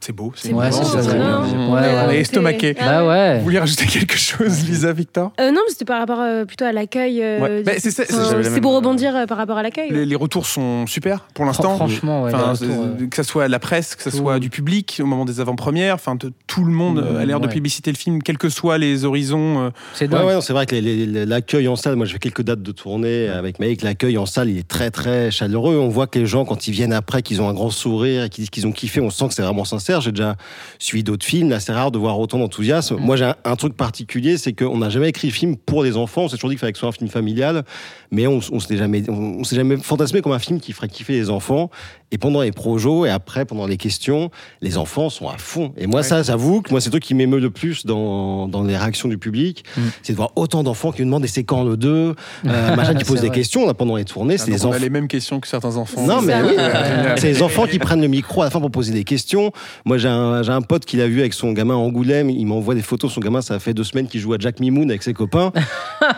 C'est 0.00 0.12
beau. 0.12 0.32
C'est 0.36 0.52
Ouais, 0.52 0.70
beau, 0.70 0.76
c'est 0.76 0.84
ça, 0.84 1.02
c'est 1.02 1.14
bien. 1.14 1.42
bien. 1.42 1.58
On 1.58 1.74
Ouais, 1.74 1.80
est- 1.80 1.94
ouais. 1.94 2.04
on 2.06 2.10
estomaqué. 2.10 2.74
Ah 2.80 2.84
Bah 2.84 3.02
Vous 3.02 3.08
ouais. 3.10 3.38
vouliez 3.40 3.58
rajouter 3.58 3.86
quelque 3.86 4.16
chose, 4.16 4.64
Lisa, 4.68 4.92
Victor? 4.92 5.32
Euh, 5.40 5.50
non, 5.50 5.60
mais 5.66 5.70
c'était 5.72 5.84
par 5.84 5.98
rapport 5.98 6.20
euh, 6.20 6.44
plutôt 6.44 6.64
à 6.64 6.72
l'accueil. 6.72 7.20
euh, 7.22 7.40
Ouais. 7.40 7.62
Bah, 7.62 7.72
c'est 7.78 7.90
ça, 7.90 8.04
même- 8.36 8.60
pour 8.60 8.74
rebondir 8.74 9.14
euh, 9.16 9.26
par 9.26 9.36
rapport 9.38 9.58
à 9.58 9.62
l'accueil. 9.62 9.90
les, 9.90 10.06
les 10.06 10.16
retours 10.16 10.46
sont 10.46 10.86
super 10.86 11.26
pour 11.34 11.44
l'instant. 11.44 11.76
Franchement, 11.76 12.22
ouais, 12.24 12.32
Enfin, 12.34 12.52
retours, 12.52 13.08
que 13.10 13.16
ce 13.16 13.22
soit 13.22 13.48
la 13.48 13.58
presse, 13.58 13.96
que 13.96 14.02
ce 14.04 14.10
tout. 14.10 14.16
soit 14.18 14.38
du 14.38 14.50
public 14.50 15.00
au 15.02 15.06
moment 15.06 15.24
des 15.24 15.40
avant-premières, 15.40 15.94
enfin 15.94 16.16
tout 16.16 16.64
le 16.64 16.72
monde 16.72 16.98
euh, 17.00 17.20
a 17.20 17.24
l'air 17.24 17.40
de 17.40 17.46
Ouais. 17.46 17.52
plébisciter 17.52 17.90
le 17.90 17.96
film, 17.96 18.22
quels 18.22 18.38
que 18.38 18.48
soient 18.48 18.78
les 18.78 19.04
horizons. 19.04 19.66
euh, 19.66 19.70
c'est 19.94 20.12
Ouais, 20.12 20.22
ouais, 20.24 20.40
c'est 20.40 20.52
vrai 20.52 20.66
que 20.66 20.76
l'accueil 21.26 21.68
en 21.68 21.76
salle, 21.76 21.96
moi 21.96 22.06
j'ai 22.06 22.14
fait 22.14 22.18
quelques 22.18 22.42
dates 22.42 22.62
de 22.62 22.72
tournée 22.72 23.28
avec 23.28 23.58
Mike, 23.58 23.82
l'accueil 23.82 24.16
en 24.18 24.26
salle 24.26 24.48
il 24.48 24.58
est 24.58 24.66
très 24.68 24.90
très 24.90 25.30
chaleureux. 25.30 25.76
On 25.78 25.88
voit 25.88 26.06
que 26.06 26.18
les 26.18 26.26
gens 26.26 26.44
quand 26.44 26.66
ils 26.68 26.72
viennent 26.72 26.92
après, 26.92 27.22
qu'ils 27.22 27.40
ont 27.42 27.48
un 27.48 27.54
grand 27.54 27.70
sourire 27.70 28.24
et 28.24 28.28
qu'ils 28.28 28.42
disent 28.42 28.50
qu'ils 28.50 28.66
ont 28.66 28.72
kiffé, 28.72 29.00
on 29.00 29.10
sent 29.10 29.28
que 29.28 29.34
c'est 29.34 29.42
vraiment 29.42 29.64
sincère. 29.64 29.87
J'ai 30.00 30.12
déjà 30.12 30.36
suivi 30.78 31.02
d'autres 31.02 31.24
films, 31.24 31.50
là 31.50 31.60
c'est 31.60 31.72
rare 31.72 31.90
de 31.90 31.98
voir 31.98 32.18
autant 32.18 32.38
d'enthousiasme. 32.38 32.96
Mm. 32.96 33.00
Moi 33.00 33.16
j'ai 33.16 33.24
un, 33.24 33.36
un 33.44 33.56
truc 33.56 33.76
particulier, 33.76 34.36
c'est 34.36 34.52
qu'on 34.52 34.78
n'a 34.78 34.90
jamais 34.90 35.08
écrit 35.08 35.30
film 35.30 35.56
pour 35.56 35.82
les 35.82 35.96
enfants, 35.96 36.22
on 36.22 36.28
s'est 36.28 36.36
toujours 36.36 36.50
dit 36.50 36.56
qu'il 36.56 36.60
fallait 36.60 36.72
que 36.72 36.78
ce 36.78 36.80
soit 36.80 36.90
un 36.90 36.92
film 36.92 37.10
familial, 37.10 37.64
mais 38.10 38.26
on, 38.26 38.40
on 38.52 38.60
s'est 38.60 38.76
jamais, 38.76 39.02
on, 39.08 39.38
on 39.40 39.44
s'est 39.44 39.56
jamais 39.56 39.76
fantasmé 39.76 40.20
comme 40.22 40.32
un 40.32 40.38
film 40.38 40.60
qui 40.60 40.72
ferait 40.72 40.88
kiffer 40.88 41.12
les 41.14 41.30
enfants. 41.30 41.70
Et 42.10 42.16
pendant 42.16 42.40
les 42.40 42.52
projos 42.52 43.04
et 43.04 43.10
après 43.10 43.44
pendant 43.44 43.66
les 43.66 43.76
questions, 43.76 44.30
les 44.62 44.78
enfants 44.78 45.10
sont 45.10 45.28
à 45.28 45.36
fond. 45.36 45.74
Et 45.76 45.86
moi 45.86 46.00
Ouais. 46.00 46.06
ça, 46.06 46.22
j'avoue 46.22 46.62
que 46.62 46.70
moi 46.70 46.80
c'est 46.80 46.88
truc 46.88 47.02
qui 47.02 47.12
m'émeut 47.12 47.38
le 47.38 47.50
plus 47.50 47.84
dans, 47.84 48.48
dans 48.48 48.62
les 48.62 48.76
réactions 48.78 49.08
du 49.10 49.18
public, 49.18 49.62
Mm. 49.76 49.80
c'est 50.02 50.12
de 50.14 50.16
voir 50.16 50.30
autant 50.36 50.62
d'enfants 50.62 50.90
qui 50.90 51.02
nous 51.02 51.06
demandent 51.08 51.22
des 51.22 51.28
c'est 51.28 51.44
quand 51.44 51.64
le 51.64 51.76
2, 51.76 51.88
euh, 51.90 52.14
machin, 52.76 52.94
qui 52.94 53.04
posent 53.04 53.20
des 53.20 53.28
questions 53.30 53.66
là, 53.66 53.74
pendant 53.74 53.96
les 53.96 54.04
tournées. 54.06 54.36
ah, 54.38 54.42
C'est 54.42 54.50
les 54.50 54.64
on 54.64 54.68
a 54.68 54.70
enfants. 54.70 54.82
les 54.82 54.88
mêmes 54.90 55.06
questions 55.08 55.38
que 55.38 55.46
certains 55.48 55.76
enfants. 55.76 56.06
Non, 56.06 56.22
mais 56.22 56.34
oui, 56.42 56.54
c'est 57.16 57.26
les 57.28 57.42
enfants 57.42 57.66
qui 57.66 57.78
prennent 57.78 58.00
le 58.00 58.08
micro 58.08 58.40
à 58.40 58.44
la 58.46 58.50
fin 58.50 58.60
pour 58.60 58.70
poser 58.70 58.92
des 58.94 59.04
questions. 59.04 59.52
Moi, 59.84 59.98
j'ai 59.98 60.08
un, 60.08 60.42
j'ai 60.42 60.52
un 60.52 60.62
pote 60.62 60.86
qui 60.86 60.96
l'a 60.96 61.08
vu 61.08 61.20
avec 61.20 61.34
son 61.34 61.52
gamin 61.52 61.74
à 61.74 61.76
Angoulême. 61.76 62.30
Il 62.30 62.46
m'envoie 62.46 62.74
des 62.74 62.80
photos. 62.82 63.12
Son 63.12 63.20
gamin, 63.20 63.42
ça 63.42 63.58
fait 63.58 63.74
deux 63.74 63.84
semaines 63.84 64.06
qu'il 64.08 64.20
joue 64.20 64.32
à 64.32 64.38
Jack 64.38 64.60
Mimoun 64.60 64.88
avec 64.90 65.02
ses 65.02 65.12
copains. 65.12 65.52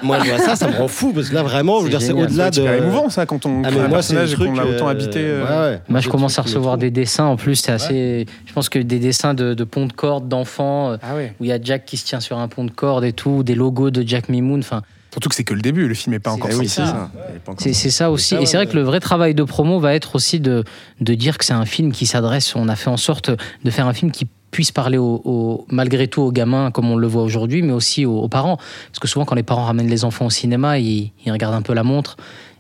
Moi, 0.05 0.19
je 0.25 0.29
vois 0.31 0.39
ça, 0.39 0.55
ça 0.57 0.69
me 0.69 0.77
rend 0.77 0.89
fou 0.89 1.13
parce 1.13 1.31
que 1.31 1.35
là, 1.35 1.43
vraiment, 1.43 1.80
je 1.87 1.93
veux 1.93 1.99
C'est 2.01 2.07
dire, 2.13 2.17
c'est 2.17 2.23
au-delà 2.25 2.51
c'est 2.53 2.61
de. 2.61 2.67
hyper 2.67 2.75
émouvant 2.83 3.09
ça 3.09 3.27
quand 3.27 3.45
on 3.47 3.63
Ah, 3.65 3.71
crée 3.71 3.81
un 3.81 3.89
moi, 3.89 4.03
c'est 4.03 4.15
personnage 4.15 4.37
qu'on 4.37 4.55
l'a 4.55 4.67
autant 4.67 4.89
euh, 4.89 4.91
habité. 4.91 5.19
euh, 5.23 5.45
ouais, 5.45 5.73
ouais. 5.75 5.81
Moi, 5.89 6.01
je 6.01 6.09
commence 6.09 6.39
à 6.39 6.43
recevoir 6.43 6.79
des 6.79 6.91
dessins. 6.91 7.25
En 7.25 7.37
plus, 7.37 7.57
c'est 7.57 7.73
assez. 7.73 8.27
Je 8.47 8.53
pense 8.53 8.69
que 8.69 8.79
des 8.79 8.99
dessins 8.99 9.35
de, 9.35 9.55
de 9.55 9.65
ponts 9.65 9.87
de 9.87 9.93
corde 9.93 10.29
d'enfants, 10.29 10.93
euh, 10.93 10.97
Ah 11.03 11.15
ouais. 11.17 11.35
où 11.41 11.45
il 11.45 11.49
y 11.49 11.53
a 11.53 11.59
Jack 11.61 11.85
qui 11.85 11.97
se 11.97 12.05
tient 12.07 12.21
sur 12.21 12.39
un 12.39 12.49
pont 12.49 12.65
de 12.65 12.71
corde 12.71 13.05
et 13.05 13.13
tout, 13.13 13.43
des 13.43 13.55
logos 13.55 13.91
de 13.91 14.07
Jack 14.07 14.29
Mimoun. 14.29 14.61
Enfin, 14.61 14.83
Surtout 15.13 15.29
que 15.29 15.35
c'est 15.35 15.43
que 15.43 15.55
le 15.55 15.61
début, 15.61 15.89
le 15.89 15.95
film 15.95 16.13
n'est 16.15 16.21
pas 16.21 16.31
C'est- 16.31 16.37
encore 16.37 16.51
oui, 16.59 16.69
sorti. 16.69 16.89
c'est 16.93 16.97
ça. 16.97 17.11
C'est 17.59 17.73
c'est 17.73 17.91
ça 17.91 18.11
aussi. 18.13 18.37
ça, 18.37 18.41
et 18.41 18.47
c'est 18.47 18.57
ouais, 18.57 18.65
vrai 18.65 18.73
que 18.73 18.77
le 18.79 18.85
vrai 18.85 19.01
travail 19.01 19.35
de 19.35 19.43
promo 19.43 19.81
va 19.81 19.93
être 19.95 20.15
aussi 20.15 20.39
de, 20.39 20.63
de 21.01 21.15
dire 21.15 21.37
que 21.37 21.45
c'est 21.45 21.53
un 21.53 21.65
film 21.67 21.91
qui 21.91 22.07
s'adresse. 22.07 22.55
On 22.55 22.69
a 22.69 22.77
fait 22.77 22.91
en 22.91 22.97
sorte 22.97 23.31
de 23.65 23.71
faire 23.71 23.89
un 23.89 23.93
film 23.93 24.13
qui 24.13 24.29
puisse 24.51 24.73
parler 24.73 24.99
malgré 25.69 26.09
tout 26.09 26.23
aux 26.23 26.33
gamins 26.33 26.71
comme 26.71 26.91
on 26.91 26.97
le 26.97 27.07
voit 27.07 27.23
aujourd'hui, 27.23 27.63
mais 27.63 27.73
aussi 27.73 28.05
aux, 28.07 28.29
parents. 28.29 28.57
Parce 28.57 28.99
que 29.01 29.09
souvent, 29.09 29.25
quand 29.25 29.35
les 29.35 29.43
parents 29.43 29.65
ramènent 29.65 29.89
les 29.89 30.05
enfants 30.05 30.27
au 30.27 30.31
cinéma, 30.31 30.79
ils 30.79 31.13
regardent 31.27 31.55
un 31.55 31.63
peu 31.63 31.75
la 31.75 31.83
montre 31.83 32.17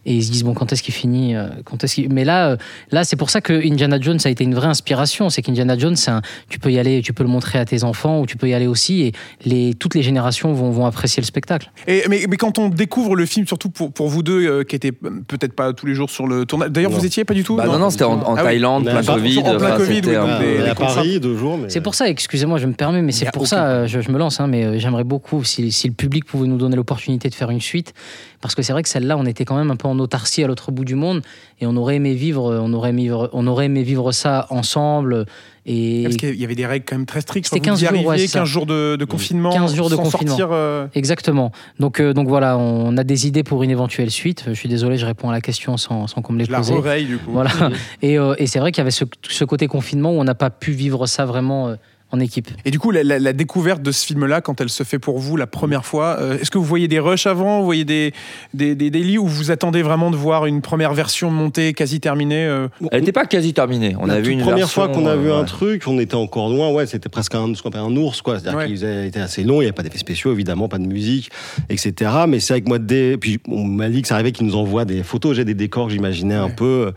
et 0.06 0.14
ils 0.14 0.24
se 0.24 0.30
disent 0.30 0.44
bon 0.44 0.54
quand 0.54 0.72
est-ce 0.72 0.82
qu'il 0.82 0.94
finit 0.94 1.34
euh, 1.36 1.48
quand 1.64 1.84
est-ce 1.84 1.96
qu'il... 1.96 2.10
mais 2.12 2.24
là 2.24 2.50
euh, 2.52 2.56
là 2.90 3.04
c'est 3.04 3.16
pour 3.16 3.28
ça 3.30 3.40
que 3.40 3.52
Indiana 3.52 4.00
Jones 4.00 4.18
a 4.24 4.30
été 4.30 4.44
une 4.44 4.54
vraie 4.54 4.68
inspiration 4.68 5.28
c'est 5.28 5.42
qu'Indiana 5.42 5.76
Jones 5.76 5.96
c'est 5.96 6.10
un- 6.10 6.22
tu 6.48 6.58
peux 6.58 6.72
y 6.72 6.78
aller 6.78 7.02
tu 7.02 7.12
peux 7.12 7.22
le 7.22 7.28
montrer 7.28 7.58
à 7.58 7.64
tes 7.66 7.84
enfants 7.84 8.20
ou 8.20 8.26
tu 8.26 8.36
peux 8.38 8.48
y 8.48 8.54
aller 8.54 8.66
aussi 8.66 9.02
et 9.02 9.12
les 9.44 9.74
toutes 9.74 9.94
les 9.94 10.02
générations 10.02 10.52
vont, 10.54 10.70
vont 10.70 10.86
apprécier 10.86 11.20
le 11.20 11.26
spectacle 11.26 11.70
Et, 11.86 12.04
mais, 12.08 12.24
mais 12.28 12.36
quand 12.36 12.58
on 12.58 12.68
découvre 12.68 13.14
le 13.16 13.26
film, 13.26 13.46
surtout 13.46 13.68
pour, 13.70 13.92
pour 13.92 14.08
vous 14.08 14.22
deux 14.22 14.46
euh, 14.46 14.64
qui 14.64 14.74
étaient 14.76 14.92
peut-être 14.92 15.52
pas 15.54 15.72
tous 15.72 15.86
les 15.86 15.94
jours 15.94 16.08
sur 16.10 16.26
le 16.26 16.46
tournage. 16.46 16.70
D'ailleurs, 16.70 16.90
Non. 16.90 16.98
vous 16.98 17.04
étiez 17.06 17.24
pas 17.24 17.34
du 17.34 17.44
tout? 17.44 17.56
Bah 17.56 17.66
non, 17.66 17.78
non, 17.78 17.90
c'était 17.90 18.04
en, 18.04 18.20
en 18.20 18.34
Ah 18.36 18.40
oui. 18.40 18.44
Thaïlande, 18.44 18.84
Mais 18.84 18.92
plein 18.92 19.02
Covid. 19.14 19.38
en 19.38 19.42
plein 19.42 19.54
enfin, 19.56 19.76
Covid, 19.76 20.00
oui, 20.06 20.14
un- 20.16 20.40
des- 20.40 20.58
des 20.58 20.68
à 20.68 20.74
Paris 20.74 21.20
deux 21.20 21.36
jours. 21.36 21.58
mais- 21.58 21.68
C'est 21.68 21.80
pour 21.80 21.94
ça, 21.94 22.08
excusez-moi, 22.08 22.58
je 22.58 22.66
me 22.66 22.72
permets, 22.72 23.02
mais 23.02 23.12
c'est 23.12 23.30
pour 23.32 23.42
aucun 23.42 23.48
ça, 23.48 23.86
je, 23.86 24.00
je 24.00 24.10
me 24.10 24.18
lance, 24.18 24.40
hein, 24.40 24.46
mais 24.46 24.78
j'aimerais 24.78 25.04
beaucoup 25.04 25.44
si, 25.44 25.70
si 25.72 25.88
le 25.88 25.94
public 25.94 26.24
pouvait 26.24 26.48
nous 26.48 26.56
donner 26.58 26.76
l'opportunité 26.76 27.28
de 27.28 27.34
faire 27.34 27.50
une 27.50 27.60
suite, 27.60 27.92
parce 28.40 28.54
que 28.54 28.62
c'est 28.62 28.72
vrai 28.72 28.82
que 28.82 28.88
celle-là, 28.88 29.16
on 29.16 29.26
était 29.26 29.44
quand 29.44 29.56
même 29.56 29.70
un 29.70 29.76
peu 29.76 29.88
en 29.88 29.98
autarcie 29.98 30.42
à 30.42 30.46
l'autre 30.46 30.72
bout 30.72 30.84
du 30.84 30.94
monde, 30.94 31.22
et 31.60 31.66
on 31.66 31.76
aurait 31.76 31.96
aimé 31.96 32.14
vivre, 32.14 32.58
on 32.62 32.72
aurait 32.72 32.90
aimé 32.90 33.02
vivre, 33.02 33.28
on 33.32 33.46
aurait 33.46 33.66
aimé 33.66 33.82
vivre 33.82 34.12
ça 34.12 34.46
ensemble. 34.50 35.26
Et 35.66 36.02
Parce 36.04 36.16
qu'il 36.16 36.36
y 36.36 36.44
avait 36.44 36.54
des 36.54 36.64
règles 36.64 36.86
quand 36.88 36.96
même 36.96 37.04
très 37.06 37.20
strictes. 37.20 37.48
C'était 37.52 37.70
Enfin, 37.70 37.76
vous 37.76 37.80
15 37.80 37.82
y 37.82 37.86
jours, 37.96 38.06
ouais, 38.06 38.08
arriviez, 38.12 38.26
c'est 38.26 38.32
ça. 38.32 38.38
15 38.40 38.48
jours 38.48 38.66
de, 38.66 38.96
de 38.96 39.04
confinement. 39.04 39.50
15 39.50 39.74
jours 39.74 39.90
de 39.90 39.94
sans 39.96 40.02
confinement. 40.02 40.36
sortir, 40.36 40.48
euh, 40.52 40.86
exactement. 40.94 41.52
Donc, 41.78 42.00
euh, 42.00 42.14
donc 42.14 42.28
voilà, 42.28 42.56
on 42.56 42.96
a 42.96 43.04
des 43.04 43.26
idées 43.26 43.42
pour 43.42 43.62
une 43.62 43.70
éventuelle 43.70 44.10
suite. 44.10 44.44
Je 44.48 44.54
suis 44.54 44.70
désolé, 44.70 44.96
je 44.96 45.04
réponds 45.04 45.28
à 45.28 45.32
la 45.32 45.42
question 45.42 45.76
sans, 45.76 46.06
sans 46.06 46.22
qu'on 46.22 46.32
me 46.32 46.38
les 46.38 46.46
la 46.46 46.58
pose. 46.58 46.70
oreille 46.70 47.04
du 47.04 47.18
coup. 47.18 47.30
Voilà. 47.32 47.50
Et, 48.02 48.18
euh, 48.18 48.34
et 48.38 48.46
c'est 48.46 48.58
vrai 48.58 48.72
qu'il 48.72 48.80
y 48.80 48.82
avait 48.82 48.90
ce, 48.90 49.04
ce 49.28 49.44
côté 49.44 49.66
confinement 49.66 50.12
où 50.12 50.18
on 50.20 50.24
n'a 50.24 50.34
pas 50.34 50.50
pu 50.50 50.72
vivre 50.72 51.06
ça 51.06 51.26
vraiment 51.26 51.68
euh, 51.68 51.74
en 52.12 52.20
équipe. 52.20 52.48
Et 52.64 52.70
du 52.70 52.78
coup, 52.78 52.90
la, 52.90 53.02
la- 53.04 53.18
la 53.18 53.32
découverte 53.32 53.82
de 53.82 53.92
ce 53.92 54.04
film-là, 54.06 54.40
quand 54.40 54.60
elle 54.60 54.68
se 54.68 54.82
fait 54.82 54.98
pour 54.98 55.18
vous 55.18 55.36
la 55.36 55.46
première 55.46 55.84
fois, 55.86 56.16
euh, 56.20 56.38
est-ce 56.38 56.50
que 56.50 56.58
vous 56.58 56.64
voyez 56.64 56.88
des 56.88 56.98
rushs 56.98 57.26
avant, 57.26 57.60
vous 57.60 57.64
voyez 57.64 57.84
des, 57.84 58.12
des, 58.54 58.74
des 58.74 58.90
daily, 58.90 59.16
ou 59.18 59.26
vous 59.26 59.50
attendez 59.50 59.82
vraiment 59.82 60.10
de 60.10 60.16
voir 60.16 60.46
une 60.46 60.60
première 60.60 60.92
version 60.94 61.30
montée, 61.30 61.72
quasi 61.72 62.00
terminée 62.00 62.44
euh, 62.46 62.68
Elle 62.90 63.00
n'était 63.00 63.12
pas 63.12 63.26
quasi 63.26 63.54
terminée. 63.54 63.94
On 64.00 64.06
la 64.06 64.14
a 64.14 64.20
vu 64.20 64.32
une 64.32 64.40
première 64.40 64.66
version, 64.66 64.82
fois 64.86 64.88
qu'on 64.92 65.06
a 65.06 65.14
vu 65.16 65.30
euh, 65.30 65.38
un 65.38 65.44
truc, 65.44 65.84
on 65.86 65.98
était 66.00 66.14
encore 66.16 66.48
loin. 66.50 66.70
Ouais, 66.72 66.86
c'était 66.86 67.08
presque 67.08 67.34
un, 67.34 67.54
ce 67.54 67.62
qu'on 67.62 67.68
appelle 67.68 67.80
un 67.82 67.96
ours, 67.96 68.22
quoi. 68.22 68.38
C'est-à-dire 68.38 68.58
Ouais. 68.58 68.66
qu'il 68.66 68.84
était 69.06 69.20
assez 69.20 69.42
long. 69.44 69.56
Il 69.56 69.60
n'y 69.60 69.64
avait 69.66 69.72
pas 69.72 69.82
d'effets 69.82 69.98
spéciaux, 69.98 70.32
évidemment, 70.32 70.68
pas 70.68 70.78
de 70.78 70.86
musique, 70.86 71.30
etc. 71.68 72.10
Mais 72.28 72.40
c'est 72.40 72.54
avec 72.54 72.66
moi 72.68 72.78
dès, 72.78 73.16
puis 73.18 73.38
on 73.48 73.64
m'a 73.64 73.88
dit 73.88 74.02
que 74.02 74.08
ça 74.08 74.14
arrivait 74.14 74.32
qu'il 74.32 74.46
nous 74.46 74.56
envoie 74.56 74.84
des 74.84 75.02
photos. 75.02 75.36
J'ai 75.36 75.44
des 75.44 75.54
décors 75.54 75.86
que 75.86 75.92
j'imaginais 75.92 76.34
un 76.34 76.50
peu. 76.50 76.92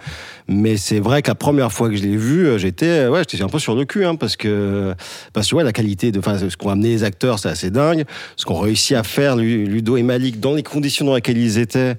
Mais 0.48 0.78
c'est 0.78 1.00
vrai 1.00 1.22
que 1.22 1.30
la 1.30 1.36
première 1.36 1.72
fois 1.72 1.90
que 1.90 1.96
je 1.96 2.04
l'ai 2.04 2.18
vu, 2.18 2.46
euh, 2.46 2.58
j'étais, 2.58 3.08
ouais, 3.08 3.22
j'étais 3.30 3.44
un 3.44 3.48
peu 3.50 3.60
sur 3.60 3.76
le 3.76 3.86
cul, 3.86 4.06
hein, 4.06 4.16
parce 4.16 4.36
que, 4.36 4.94
parce 5.32 5.50
que 5.50 5.56
ouais, 5.56 5.64
la 5.64 5.72
qualité 5.72 6.12
de, 6.12 6.22
ce 6.22 6.58
qu'ont 6.58 6.70
amené 6.70 6.90
les 6.90 7.04
acteurs, 7.04 7.40
c'est 7.40 7.50
assez 7.50 7.72
dingue. 7.72 8.04
Ce 8.36 8.46
qu'ont 8.46 8.60
réussi 8.60 8.96
à 8.96 9.04
faire 9.04 9.36
Lu- 9.36 9.66
Ludo 9.66 9.98
et 9.98 10.04
Malik 10.04 10.40
dans 10.40 10.54
les 10.54 10.64
conditions 10.64 11.06
dans 11.06 11.16
lesquelles 11.16 11.38
ils 11.38 11.58
étaient, 11.58 11.96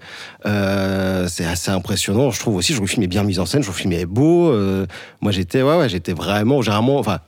euh, 0.46 1.26
c'est 1.28 1.44
assez 1.46 1.70
impressionnant. 1.70 2.30
Je 2.30 2.40
trouve 2.40 2.56
aussi, 2.56 2.72
je 2.72 2.78
trouve 2.78 2.88
le 2.88 2.92
film 2.92 3.02
est 3.02 3.08
bien 3.08 3.22
mis 3.22 3.38
en 3.38 3.46
scène, 3.46 3.62
je 3.62 3.66
trouve 3.68 3.76
le 3.76 3.82
film 3.82 3.92
est 3.92 4.06
beau. 4.06 4.50
euh, 4.50 4.86
moi, 5.20 5.32
j'étais, 5.32 5.62
ouais, 5.62 5.78
ouais, 5.78 5.88
j'étais 5.88 6.12
vraiment, 6.12 6.60
généralement, 6.62 6.98
enfin, 6.98 7.20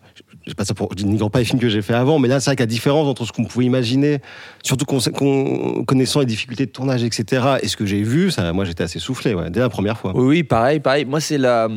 je 0.47 0.55
pas 0.55 0.65
ça 0.65 0.75
pour, 0.75 0.89
je 0.97 1.05
n'ignore 1.05 1.31
pas 1.31 1.41
les 1.41 1.45
films 1.45 1.59
que 1.59 1.69
j'ai 1.69 1.83
fait 1.83 1.95
avant, 1.95 2.19
mais 2.19 2.29
là, 2.29 2.39
c'est 2.41 2.51
vrai 2.51 2.57
que 2.57 2.63
la 2.63 2.67
différence 2.67 3.07
entre 3.09 3.25
ce 3.25 3.33
qu'on 3.33 3.45
pouvait 3.45 3.65
imaginer, 3.65 4.19
surtout 4.63 4.85
qu'on- 4.85 5.01
qu'on- 5.01 5.85
connaissant 5.85 6.21
les 6.21 6.27
difficultés 6.27 6.67
de 6.67 6.71
tournage, 6.71 7.03
etc., 7.03 7.43
et 7.63 7.69
ce 7.69 7.77
que 7.77 7.85
j'ai 7.87 8.03
vu, 8.03 8.31
ça, 8.31 8.53
moi, 8.53 8.65
j'étais 8.65 8.85
assez 8.85 8.99
soufflé, 9.01 9.35
ouais, 9.35 9.51
dès 9.51 9.61
la 9.61 9.69
première 9.69 9.99
fois. 9.99 10.13
Oui, 10.15 10.25
oui, 10.27 10.43
pareil, 10.45 10.81
pareil. 10.81 11.05
Moi, 11.05 11.21
c'est 11.21 11.39
la. 11.39 11.69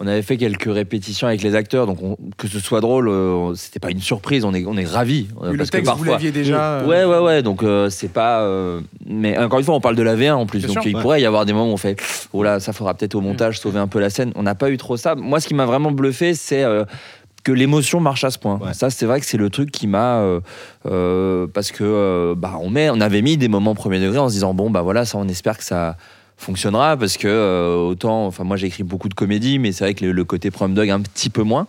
On 0.00 0.06
avait 0.06 0.22
fait 0.22 0.36
quelques 0.36 0.72
répétitions 0.72 1.26
avec 1.26 1.42
les 1.42 1.56
acteurs, 1.56 1.88
donc 1.88 2.00
on- 2.00 2.16
que 2.36 2.46
ce 2.46 2.60
soit 2.60 2.80
drôle, 2.80 3.08
euh, 3.08 3.52
c'était 3.56 3.80
pas 3.80 3.90
une 3.90 3.98
surprise. 4.00 4.44
On 4.44 4.54
est, 4.54 4.64
on 4.64 4.76
est 4.76 4.84
ravis. 4.84 5.26
euh, 5.42 5.50
Le 5.50 5.58
parce 5.58 5.70
que 5.70 5.78
texte, 5.78 5.90
vous 5.90 5.96
parfois- 5.96 6.12
l'aviez 6.14 6.30
déjà. 6.30 6.74
euh, 6.74 6.86
Ouais, 6.86 7.04
ouais, 7.04 7.18
ouais. 7.18 7.42
Donc 7.42 7.64
euh, 7.64 7.90
c'est 7.90 8.12
pas. 8.12 8.42
euh, 8.42 8.80
Mais 9.06 9.36
encore 9.36 9.58
une 9.58 9.64
fois, 9.64 9.74
on 9.74 9.80
parle 9.80 9.96
de 9.96 10.02
la 10.04 10.14
V1 10.14 10.34
en 10.36 10.46
plus. 10.46 10.60
Bien 10.60 10.68
donc 10.68 10.82
sûr, 10.82 10.86
il 10.88 10.94
ouais. 10.94 11.02
pourrait 11.02 11.20
y 11.20 11.26
avoir 11.26 11.46
des 11.46 11.52
moments 11.52 11.70
où 11.70 11.74
on 11.74 11.76
fait. 11.76 12.00
Oh 12.32 12.44
là, 12.44 12.60
ça 12.60 12.72
fera 12.72 12.94
peut-être 12.94 13.16
au 13.16 13.20
montage 13.20 13.58
sauver 13.58 13.80
un 13.80 13.88
peu 13.88 13.98
la 13.98 14.08
scène. 14.08 14.30
On 14.36 14.44
n'a 14.44 14.54
pas 14.54 14.70
eu 14.70 14.76
trop 14.76 14.96
ça. 14.96 15.16
Moi, 15.16 15.40
ce 15.40 15.48
qui 15.48 15.54
m'a 15.54 15.66
vraiment 15.66 15.90
bluffé, 15.90 16.34
c'est. 16.34 16.62
Que 17.44 17.52
l'émotion 17.52 18.00
marche 18.00 18.24
à 18.24 18.30
ce 18.30 18.38
point. 18.38 18.58
Ouais. 18.58 18.74
Ça, 18.74 18.90
c'est 18.90 19.06
vrai 19.06 19.20
que 19.20 19.26
c'est 19.26 19.36
le 19.36 19.48
truc 19.50 19.70
qui 19.70 19.86
m'a, 19.86 20.18
euh, 20.18 20.40
euh, 20.86 21.46
parce 21.46 21.70
que 21.70 21.84
euh, 21.84 22.34
bah, 22.36 22.58
on 22.60 22.70
met, 22.70 22.90
on 22.90 23.00
avait 23.00 23.22
mis 23.22 23.36
des 23.36 23.48
moments 23.48 23.74
premier 23.74 24.00
degré 24.00 24.18
en 24.18 24.28
se 24.28 24.34
disant 24.34 24.54
bon 24.54 24.70
bah 24.70 24.82
voilà, 24.82 25.04
ça, 25.04 25.18
on 25.18 25.28
espère 25.28 25.56
que 25.56 25.64
ça 25.64 25.96
fonctionnera 26.36 26.96
parce 26.96 27.16
que 27.16 27.74
autant, 27.76 28.26
enfin 28.26 28.44
moi 28.44 28.56
j'ai 28.56 28.68
écrit 28.68 28.84
beaucoup 28.84 29.08
de 29.08 29.14
comédies, 29.14 29.58
mais 29.58 29.72
c'est 29.72 29.82
vrai 29.82 29.94
que 29.94 30.04
le, 30.04 30.12
le 30.12 30.24
côté 30.24 30.52
prom 30.52 30.72
dog 30.72 30.88
un 30.88 31.00
petit 31.00 31.30
peu 31.30 31.42
moins. 31.42 31.66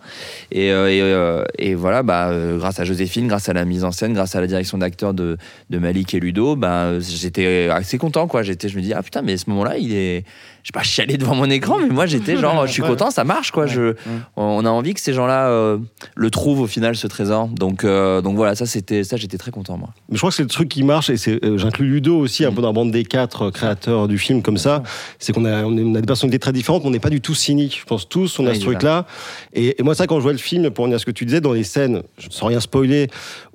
Et, 0.52 0.68
et, 0.68 1.42
et 1.58 1.74
voilà, 1.74 2.04
bah, 2.04 2.30
grâce 2.56 2.78
à 2.78 2.84
Joséphine, 2.84 3.26
grâce 3.26 3.48
à 3.48 3.52
la 3.52 3.64
mise 3.64 3.82
en 3.82 3.90
scène, 3.90 4.12
grâce 4.12 4.36
à 4.36 4.40
la 4.40 4.46
direction 4.46 4.78
d'acteurs 4.78 5.12
de, 5.12 5.38
de 5.70 5.78
Malik 5.78 6.14
et 6.14 6.20
Ludo, 6.20 6.54
bah, 6.54 7.00
j'étais 7.00 7.68
assez 7.68 7.98
content. 7.98 8.28
Quoi. 8.28 8.44
J'étais, 8.44 8.68
je 8.68 8.76
me 8.76 8.82
dis, 8.82 8.92
ah 8.92 9.02
putain, 9.02 9.22
mais 9.22 9.36
ce 9.36 9.50
moment-là, 9.50 9.76
il 9.76 9.92
est, 9.92 10.24
je 10.62 10.68
sais 10.68 10.72
pas 10.72 10.82
chialer 10.82 11.16
devant 11.16 11.34
mon 11.34 11.48
écran, 11.48 11.78
mais 11.78 11.88
moi 11.88 12.06
j'étais 12.06 12.36
genre, 12.36 12.66
je 12.66 12.72
suis 12.72 12.82
content, 12.82 13.10
ça 13.10 13.24
marche 13.24 13.50
quoi. 13.50 13.66
Je, 13.66 13.94
on 14.36 14.64
a 14.64 14.70
envie 14.70 14.94
que 14.94 15.00
ces 15.00 15.12
gens-là 15.14 15.48
euh, 15.48 15.78
le 16.14 16.30
trouvent 16.30 16.60
au 16.60 16.66
final 16.66 16.96
ce 16.96 17.06
trésor. 17.06 17.48
Donc, 17.48 17.84
euh, 17.84 18.20
donc 18.20 18.36
voilà, 18.36 18.54
ça 18.54 18.66
c'était, 18.66 19.04
ça 19.04 19.16
j'étais 19.16 19.38
très 19.38 19.50
content 19.50 19.78
moi. 19.78 19.88
Mais 20.08 20.16
je 20.16 20.20
crois 20.20 20.30
que 20.30 20.36
c'est 20.36 20.42
le 20.42 20.48
truc 20.48 20.68
qui 20.68 20.82
marche, 20.82 21.08
et 21.08 21.16
c'est, 21.16 21.42
euh, 21.44 21.56
j'inclus 21.56 21.86
Ludo 21.86 22.18
aussi, 22.18 22.44
un 22.44 22.52
peu 22.52 22.60
dans 22.60 22.68
la 22.68 22.74
bande 22.74 22.90
des 22.90 23.04
quatre 23.04 23.50
créateurs 23.50 24.06
du 24.06 24.18
film 24.18 24.42
comme 24.42 24.58
ça, 24.58 24.82
c'est 25.18 25.32
qu'on 25.32 25.46
a, 25.46 25.64
on 25.64 25.94
a 25.94 26.00
des 26.00 26.06
personnalités 26.06 26.38
très 26.38 26.52
différentes, 26.52 26.82
mais 26.82 26.88
on 26.88 26.92
n'est 26.92 27.00
pas 27.00 27.10
du 27.10 27.22
tout 27.22 27.34
cyniques. 27.34 27.78
Je 27.80 27.86
pense 27.86 28.06
tous, 28.08 28.38
on 28.38 28.46
a 28.46 28.50
Ouais, 28.50 28.56
ce 28.56 28.60
truc-là. 28.62 29.06
Et, 29.52 29.80
et 29.80 29.82
moi, 29.84 29.94
ça, 29.94 30.06
quand 30.06 30.16
je 30.16 30.22
vois 30.22 30.32
le 30.32 30.38
film, 30.38 30.70
pour 30.70 30.82
revenir 30.82 30.96
à 30.96 30.98
ce 30.98 31.06
que 31.06 31.10
tu 31.10 31.24
disais, 31.24 31.40
dans 31.40 31.52
les 31.52 31.62
scènes, 31.62 32.02
sans 32.30 32.46
rien 32.46 32.60
spoiler, 32.60 33.08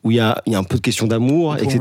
où 0.06 0.12
il 0.12 0.18
y 0.18 0.20
a, 0.22 0.42
il 0.46 0.54
y 0.54 0.56
a 0.56 0.60
un 0.60 0.64
peu 0.64 0.76
de 0.78 0.82
question 0.82 1.08
d'amour, 1.08 1.58
etc. 1.58 1.80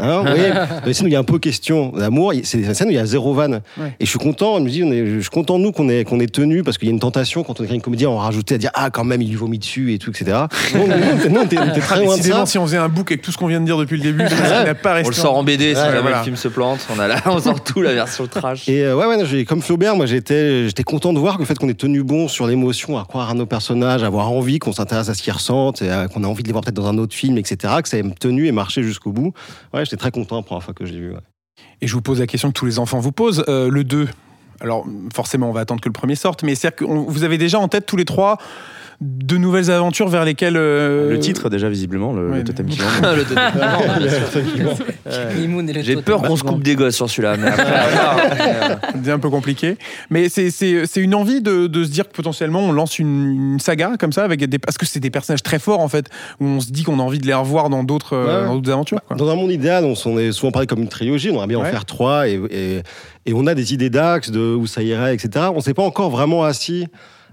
Hein, 0.00 0.24
oui, 0.26 0.40
dans 0.80 0.84
les 0.86 0.92
scènes 0.92 1.06
où 1.06 1.08
il 1.08 1.12
y 1.12 1.16
a 1.16 1.20
un 1.20 1.24
peu 1.24 1.38
question 1.38 1.90
d'amour, 1.92 2.34
il- 2.34 2.44
c'est 2.44 2.58
des 2.58 2.74
scènes 2.74 2.88
où 2.88 2.90
il 2.90 2.96
y 2.96 2.98
a 2.98 3.06
zéro 3.06 3.32
vanne. 3.34 3.60
Ouais. 3.78 3.94
Et 4.00 4.04
je 4.04 4.10
suis 4.10 4.18
content, 4.18 4.58
je 4.58 4.62
me 4.64 4.68
dis, 4.68 4.82
on 4.84 4.90
est, 4.92 5.06
je 5.06 5.20
suis 5.20 5.30
content 5.30 5.58
de 5.58 5.62
nous 5.64 5.72
qu'on 5.72 5.88
ait 5.88 6.04
tenu, 6.26 6.62
parce 6.64 6.76
qu'il 6.76 6.88
y 6.88 6.90
a 6.90 6.94
une 6.94 7.00
tentation, 7.00 7.44
quand 7.44 7.60
on 7.60 7.64
écrit 7.64 7.76
une 7.76 7.80
comédie, 7.80 8.06
on 8.06 8.16
rajouter 8.16 8.56
à 8.56 8.58
dire, 8.58 8.70
ah, 8.74 8.90
quand 8.90 9.04
même, 9.04 9.22
il 9.22 9.28
lui 9.28 9.36
vomit 9.36 9.58
dessus 9.58 9.94
et 9.94 9.98
tout, 9.98 10.10
etc. 10.10 10.36
Non, 10.74 10.86
non, 10.88 10.96
on 11.30 11.42
on 11.42 11.80
très 11.80 12.04
loin 12.04 12.16
de 12.18 12.22
ça. 12.22 12.46
si 12.46 12.58
on 12.58 12.66
faisait 12.66 12.76
un 12.78 12.88
book 12.88 13.10
avec 13.12 13.22
tout 13.22 13.30
ce 13.32 13.38
qu'on 13.38 13.46
vient 13.46 13.60
de 13.60 13.64
dire 13.64 13.78
depuis 13.78 13.96
le 13.96 14.02
début, 14.02 14.28
ça 14.28 14.64
n'a 14.64 14.74
pas 14.74 14.90
On 14.92 14.94
resté. 14.96 15.10
le 15.10 15.14
sort 15.16 15.36
en 15.36 15.44
BD 15.44 15.74
si 15.74 15.80
Ouais, 15.80 15.86
jamais 15.86 16.00
voilà. 16.00 16.18
le 16.18 16.24
film 16.24 16.36
se 16.36 16.48
plante. 16.48 16.86
On 16.94 16.98
a 16.98 17.06
là, 17.08 17.16
on 17.26 17.38
sort 17.38 17.62
tout 17.62 17.80
la 17.80 17.92
version 17.94 18.26
trash. 18.26 18.68
Et 18.68 18.82
euh, 18.84 18.96
ouais, 18.96 19.06
ouais, 19.06 19.16
non, 19.16 19.24
comme 19.46 19.62
Flaubert, 19.62 19.94
moi 19.96 20.06
j'étais, 20.06 20.66
j'étais 20.66 20.82
content 20.82 21.12
de 21.12 21.18
voir 21.20 21.34
que 21.36 21.40
le 21.42 21.46
fait 21.46 21.56
qu'on 21.58 21.68
ait 21.68 21.74
tenu 21.74 22.02
bon 22.02 22.26
sur 22.28 22.46
l'émotion, 22.46 22.98
à 22.98 23.04
croire 23.04 23.30
à 23.30 23.34
nos 23.34 23.46
personnages, 23.46 24.02
à 24.02 24.06
avoir 24.06 24.30
envie, 24.30 24.58
qu'on 24.58 24.72
s'intéresse 24.72 25.08
à 25.08 25.14
ce 25.14 25.22
qu'ils 25.22 25.32
ressentent, 25.32 25.82
et 25.82 25.88
qu'on 26.12 26.24
a 26.24 26.26
envie 26.26 26.42
de 26.42 26.48
les 26.48 26.52
voir 26.52 26.64
peut-être 26.64 26.74
dans 26.76 26.86
un 26.88 26.98
autre 26.98 27.14
film, 27.14 27.38
etc., 27.38 27.51
que 27.56 27.88
ça 27.88 27.98
ait 27.98 28.10
tenu 28.18 28.46
et 28.46 28.52
marché 28.52 28.82
jusqu'au 28.82 29.12
bout. 29.12 29.32
Ouais, 29.72 29.84
j'étais 29.84 29.96
très 29.96 30.10
content 30.10 30.36
la 30.36 30.42
première 30.42 30.62
fois 30.62 30.74
que 30.74 30.84
je 30.84 30.92
l'ai 30.92 31.00
vu. 31.00 31.14
Et 31.80 31.86
je 31.86 31.94
vous 31.94 32.02
pose 32.02 32.20
la 32.20 32.26
question 32.26 32.48
que 32.48 32.58
tous 32.58 32.66
les 32.66 32.78
enfants 32.78 33.00
vous 33.00 33.12
posent. 33.12 33.44
euh, 33.48 33.68
le 33.68 33.84
2, 33.84 34.08
alors 34.60 34.86
forcément, 35.14 35.50
on 35.50 35.52
va 35.52 35.60
attendre 35.60 35.80
que 35.80 35.88
le 35.88 35.92
premier 35.92 36.14
sorte, 36.14 36.42
mais 36.42 36.54
c'est-à-dire 36.54 36.76
que 36.76 36.84
vous 36.84 37.24
avez 37.24 37.38
déjà 37.38 37.58
en 37.58 37.68
tête 37.68 37.86
tous 37.86 37.96
les 37.96 38.04
trois 38.04 38.38
de 39.02 39.36
nouvelles 39.36 39.70
aventures 39.70 40.08
vers 40.08 40.24
lesquelles. 40.24 40.56
euh, 40.56 41.10
Le 41.10 41.18
titre, 41.18 41.50
déjà, 41.50 41.68
visiblement, 41.68 42.12
le, 42.12 42.30
ouais, 42.30 42.38
le 42.38 42.44
totem 42.44 42.66
le- 42.68 43.24
totem. 43.24 43.38
J'ai 45.82 45.96
peur 45.96 46.22
qu'on 46.22 46.36
se 46.36 46.42
coupe 46.44 46.62
des 46.62 46.74
gosses 46.76 46.94
sur 46.96 47.08
celui-là. 47.10 47.36
C'est 49.04 49.10
un 49.10 49.18
peu 49.18 49.30
compliqué. 49.30 49.76
Mais 50.10 50.28
c'est- 50.28 50.50
c'est 50.50 50.86
c'est 50.86 51.00
une 51.00 51.14
envie 51.14 51.40
de, 51.42 51.66
de 51.66 51.84
se 51.84 51.90
dire 51.90 52.08
que 52.08 52.12
potentiellement 52.14 52.60
on 52.60 52.72
lance 52.72 52.98
une, 52.98 53.52
une 53.54 53.58
saga 53.60 53.92
comme 53.98 54.12
ça, 54.12 54.24
avec 54.24 54.44
des, 54.44 54.58
parce 54.58 54.78
que 54.78 54.86
c'est 54.86 55.00
des 55.00 55.10
personnages 55.10 55.42
très 55.42 55.58
forts 55.58 55.80
en 55.80 55.88
fait, 55.88 56.06
où 56.40 56.46
on 56.46 56.60
se 56.60 56.70
dit 56.70 56.82
qu'on 56.84 56.98
a 56.98 57.02
envie 57.02 57.18
de 57.18 57.26
les 57.26 57.34
revoir 57.34 57.68
dans 57.70 57.84
d'autres 57.84 58.14
euh, 58.16 58.42
Ouais. 58.42 58.46
dans 58.46 58.54
d'autres 58.56 58.70
aventures. 58.70 59.00
quoi. 59.06 59.16
Dans 59.16 59.28
un 59.30 59.34
monde 59.34 59.50
idéal, 59.50 59.84
on 59.84 59.94
s'en 59.94 60.16
est 60.18 60.32
souvent 60.32 60.52
parlé 60.52 60.66
comme 60.66 60.80
une 60.80 60.88
trilogie, 60.88 61.30
on 61.30 61.34
aimerait 61.34 61.46
bien 61.48 61.58
Ouais. 61.60 61.68
en 61.68 61.70
faire 61.70 61.84
trois, 61.84 62.28
et, 62.28 62.40
et, 62.50 62.82
et 63.26 63.32
on 63.34 63.46
a 63.46 63.54
des 63.54 63.74
idées 63.74 63.90
d'axe, 63.90 64.30
de 64.30 64.54
où 64.54 64.66
ça 64.66 64.82
irait, 64.82 65.14
etc. 65.14 65.46
On 65.54 65.60
s'est 65.60 65.74
pas 65.74 65.82
encore 65.82 66.10
vraiment 66.10 66.44
assis. 66.44 66.86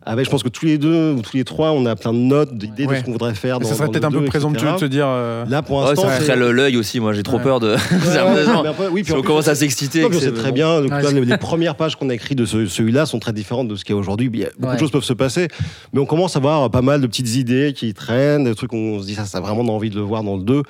Avec, 0.05 0.25
je 0.25 0.31
pense 0.31 0.43
que 0.43 0.49
tous 0.49 0.65
les 0.65 0.77
deux 0.77 1.11
ou 1.11 1.21
tous 1.21 1.35
les 1.35 1.43
trois, 1.43 1.71
on 1.71 1.85
a 1.85 1.95
plein 1.95 2.13
de 2.13 2.17
notes, 2.19 2.53
d'idées 2.57 2.85
Ouais. 2.85 2.95
de 2.95 2.99
ce 3.01 3.05
qu'on 3.05 3.11
voudrait 3.11 3.35
faire. 3.35 3.59
Mais 3.59 3.65
Dans, 3.65 3.69
ça 3.69 3.75
serait 3.75 3.89
peut-être 3.89 4.05
un 4.05 4.11
peu 4.11 4.23
présomptueux 4.25 4.71
de 4.73 4.77
se 4.77 4.85
dire. 4.85 5.05
euh, 5.07 5.45
Là, 5.47 5.61
pour 5.61 5.79
ouais, 5.79 5.89
l'instant, 5.89 6.03
ça 6.07 6.17
c'est- 6.17 6.23
ferait 6.25 6.35
le- 6.37 6.51
l'œil 6.51 6.77
aussi. 6.77 6.99
Moi, 6.99 7.13
j'ai 7.13 7.21
trop 7.23 7.37
Ouais. 7.37 7.43
peur 7.43 7.59
de. 7.59 7.67
Ouais, 7.71 7.75
ouais, 8.63 8.67
après, 8.69 8.87
oui, 8.87 9.03
puis 9.03 9.11
Si 9.11 9.17
on 9.17 9.21
plus, 9.21 9.27
commence 9.27 9.47
à 9.49 9.55
s'exciter. 9.55 10.05
C'est 10.19 10.33
très 10.33 10.51
bien. 10.51 10.81
Donc, 10.81 10.91
Ouais, 10.91 11.01
là, 11.01 11.09
c'est- 11.09 11.13
les, 11.19 11.25
les 11.25 11.37
premières 11.37 11.75
pages 11.75 11.95
qu'on 11.97 12.09
a 12.09 12.13
écrites 12.13 12.37
de 12.37 12.45
ce- 12.45 12.65
celui-là 12.65 13.05
sont 13.05 13.19
très 13.19 13.33
différentes 13.33 13.67
de 13.67 13.75
ce 13.75 13.83
qu'il 13.83 13.93
y 13.93 13.97
a 13.97 13.99
aujourd'hui. 13.99 14.29
Beaucoup 14.29 14.67
Ouais. 14.67 14.75
de 14.75 14.79
choses 14.79 14.91
peuvent 14.91 15.03
se 15.03 15.13
passer, 15.13 15.47
mais 15.93 15.99
on 15.99 16.05
commence 16.05 16.35
à 16.35 16.39
avoir 16.39 16.69
pas 16.71 16.81
mal 16.81 17.01
de 17.01 17.07
petites 17.07 17.35
idées 17.35 17.73
qui 17.75 17.93
traînent, 17.93 18.45
des 18.45 18.55
trucs 18.55 18.71
où 18.73 18.77
on 18.77 19.01
se 19.01 19.05
dit 19.05 19.15
ça, 19.15 19.25
ça 19.25 19.39
a 19.39 19.41
vraiment 19.41 19.63
envie 19.75 19.89
de 19.89 19.95
le 19.95 20.01
voir 20.01 20.23
dans 20.23 20.37
le 20.37 20.43
2. 20.43 20.63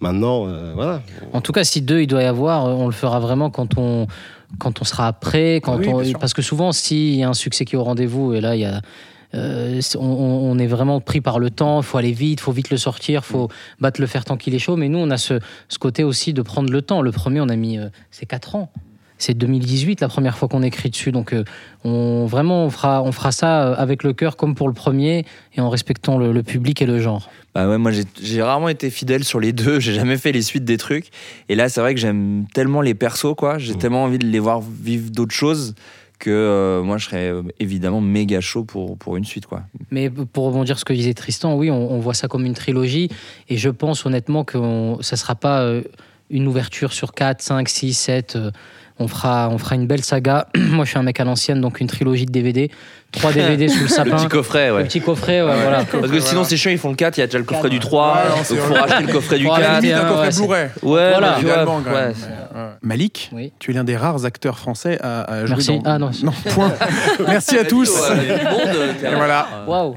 Maintenant, 0.00 0.46
euh, 0.48 0.72
voilà. 0.74 1.00
En 1.32 1.40
tout 1.40 1.52
cas, 1.52 1.62
si 1.62 1.80
deux 1.80 2.00
il 2.00 2.08
doit 2.08 2.22
y 2.22 2.26
avoir, 2.26 2.66
euh, 2.66 2.72
on 2.72 2.86
le 2.86 2.92
fera 2.92 3.20
vraiment 3.20 3.50
quand 3.50 3.78
on 3.78 4.08
quand 4.58 4.80
on 4.80 4.84
sera 4.84 5.12
prêt, 5.12 5.56
quand 5.62 5.76
Oui, 5.78 5.88
on- 5.88 6.00
bien 6.00 6.10
sûr. 6.10 6.18
parce 6.18 6.34
que 6.34 6.42
souvent, 6.42 6.72
s'il 6.72 7.14
y 7.16 7.22
a 7.22 7.28
un 7.28 7.34
succès 7.34 7.64
qui 7.64 7.74
est 7.74 7.78
au 7.78 7.84
rendez-vous, 7.84 8.34
et 8.34 8.40
là, 8.40 8.54
il 8.56 8.60
y 8.60 8.64
a 8.64 8.80
euh, 9.34 9.80
on, 9.98 10.00
on 10.04 10.58
est 10.58 10.66
vraiment 10.66 11.00
pris 11.00 11.22
par 11.22 11.38
le 11.38 11.48
temps, 11.48 11.80
il 11.80 11.84
faut 11.84 11.96
aller 11.96 12.12
vite, 12.12 12.40
il 12.40 12.42
faut 12.42 12.52
vite 12.52 12.68
le 12.68 12.76
sortir, 12.76 13.22
il 13.24 13.30
faut 13.30 13.48
battre 13.80 13.98
le 14.00 14.06
fer 14.06 14.26
tant 14.26 14.36
qu'il 14.36 14.54
est 14.54 14.58
chaud. 14.58 14.76
Mais 14.76 14.88
nous, 14.90 14.98
on 14.98 15.08
a 15.10 15.16
ce, 15.16 15.38
ce 15.70 15.78
côté 15.78 16.04
aussi 16.04 16.34
de 16.34 16.42
prendre 16.42 16.70
le 16.70 16.82
temps. 16.82 17.00
Le 17.00 17.12
premier, 17.12 17.40
on 17.40 17.48
a 17.48 17.56
mis, 17.56 17.78
euh, 17.78 17.88
c'est 18.10 18.26
4 18.26 18.56
ans. 18.56 18.70
C'est 19.22 19.34
2018 19.34 20.00
la 20.00 20.08
première 20.08 20.36
fois 20.36 20.48
qu'on 20.48 20.62
écrit 20.64 20.90
dessus. 20.90 21.12
Donc, 21.12 21.32
euh, 21.32 21.44
on, 21.84 22.26
vraiment, 22.26 22.64
on 22.64 22.70
fera, 22.70 23.02
on 23.04 23.12
fera 23.12 23.30
ça 23.30 23.68
euh, 23.68 23.74
avec 23.76 24.02
le 24.02 24.12
cœur 24.12 24.36
comme 24.36 24.56
pour 24.56 24.66
le 24.66 24.74
premier 24.74 25.24
et 25.56 25.60
en 25.60 25.70
respectant 25.70 26.18
le, 26.18 26.32
le 26.32 26.42
public 26.42 26.82
et 26.82 26.86
le 26.86 26.98
genre. 27.00 27.30
Bah 27.54 27.68
ouais, 27.68 27.78
moi 27.78 27.92
j'ai- 27.92 28.42
rarement 28.42 28.68
été 28.68 28.90
fidèle 28.90 29.22
sur 29.22 29.38
les 29.38 29.52
deux, 29.52 29.78
j'ai 29.84 29.92
jamais 29.94 30.16
fait 30.16 30.32
les 30.32 30.42
suites 30.42 30.64
des 30.64 30.76
trucs. 30.76 31.10
Et 31.48 31.54
là, 31.54 31.68
c'est 31.68 31.80
vrai 31.80 31.94
que 31.94 32.00
j'aime 32.00 32.46
tellement 32.52 32.80
les 32.80 32.94
persos, 32.94 33.34
quoi. 33.36 33.58
J'ai 33.58 33.74
tellement 33.76 34.02
envie 34.04 34.18
de 34.18 34.26
les 34.26 34.38
voir 34.40 34.60
vivre 34.60 35.10
d'autres 35.10 35.34
choses 35.34 35.74
que 36.18 36.30
euh, 36.30 36.82
moi 36.82 36.98
je 36.98 37.06
serais 37.06 37.32
évidemment 37.60 38.00
méga 38.00 38.40
chaud 38.40 38.64
pour, 38.64 38.96
pour 38.98 39.16
une 39.16 39.24
suite, 39.24 39.46
quoi. 39.46 39.62
Mais 39.92 40.08
pour 40.10 40.46
rebondir 40.46 40.76
sur 40.76 40.80
ce 40.80 40.84
que 40.84 40.92
disait 40.94 41.14
Tristan, 41.14 41.54
oui, 41.54 41.70
on, 41.70 41.92
on 41.92 41.98
voit 42.00 42.14
ça 42.14 42.26
comme 42.28 42.44
une 42.46 42.54
trilogie. 42.54 43.08
Et 43.48 43.56
je 43.56 43.68
pense 43.68 44.04
honnêtement 44.06 44.42
que 44.44 44.58
on- 44.58 45.00
ça 45.02 45.14
ne 45.14 45.18
sera 45.18 45.34
pas 45.36 45.62
euh, 45.62 45.82
une 46.30 46.46
ouverture 46.48 46.92
sur 46.92 47.12
4, 47.12 47.42
5, 47.42 47.68
6, 47.68 47.92
7. 47.92 48.36
euh, 48.36 48.50
on, 49.02 49.08
fera, 49.08 49.74
une 49.74 49.86
belle 49.86 50.04
saga. 50.04 50.48
Moi, 50.56 50.84
je 50.84 50.90
suis 50.90 50.98
un 50.98 51.02
mec 51.02 51.20
à 51.20 51.24
l'ancienne, 51.24 51.60
donc 51.60 51.80
une 51.80 51.86
trilogie 51.86 52.26
de 52.26 52.32
DVD. 52.32 52.70
Trois 53.12 53.32
DVD 53.32 53.68
sous 53.68 53.76
le 53.78 53.82
Le 53.84 53.88
sapin. 53.88 54.16
petit 54.16 54.28
coffret, 54.28 54.68
Le 54.68 54.74
ouais. 54.76 54.84
petit 54.84 55.00
coffret, 55.00 55.42
ouais, 55.42 55.54
voilà. 55.62 55.84
Parce 55.84 56.10
que 56.10 56.20
sinon 56.20 56.44
c'est 56.44 56.56
chiant, 56.56 56.70
ils 56.70 56.78
font 56.78 56.88
le 56.88 56.94
4, 56.96 57.18
il 57.18 57.20
y 57.20 57.22
a 57.22 57.26
déjà 57.26 57.38
le 57.38 57.44
coffret 57.44 57.68
du 57.68 57.78
3, 57.78 58.12
Ouais, 58.14 58.28
non, 58.30 58.36
donc 58.36 58.44
c'est 58.44 58.56
faut 58.56 58.68
vrai. 58.68 58.80
racheter 58.80 59.04
le 59.06 59.12
coffret 59.12 59.38
du 59.38 59.44
Faut 59.44 59.50
4. 59.54 59.66
racheter 59.66 59.86
limite 59.88 60.02
un 60.02 60.08
coffret 60.08 60.20
ouais, 60.26 60.32
c'est- 60.32 60.40
Blu-ray. 60.40 60.64
Ouais, 60.64 60.70
Voilà. 61.10 61.20
bah, 61.32 61.36
Idéalement, 61.40 61.80
quand 61.84 61.90
ouais. 61.92 62.00
même. 62.00 62.10
Ouais. 62.54 62.70
Malik, 62.82 63.30
Oui. 63.32 63.52
tu 63.58 63.70
es 63.70 63.74
l'un 63.74 63.84
des 63.84 63.96
rares 63.96 64.24
acteurs 64.24 64.58
français 64.58 64.98
à, 65.02 65.22
à 65.22 65.40
jouer 65.46 65.56
Merci. 65.56 65.78
dans. 65.78 65.82
Ah 65.84 65.98
non. 65.98 66.10
point. 66.50 66.72
Merci 67.28 67.58
à 67.58 67.64
tous. 67.64 67.90
Il 68.14 68.30
euh, 68.30 68.92
Et 69.12 69.14
voilà. 69.14 69.46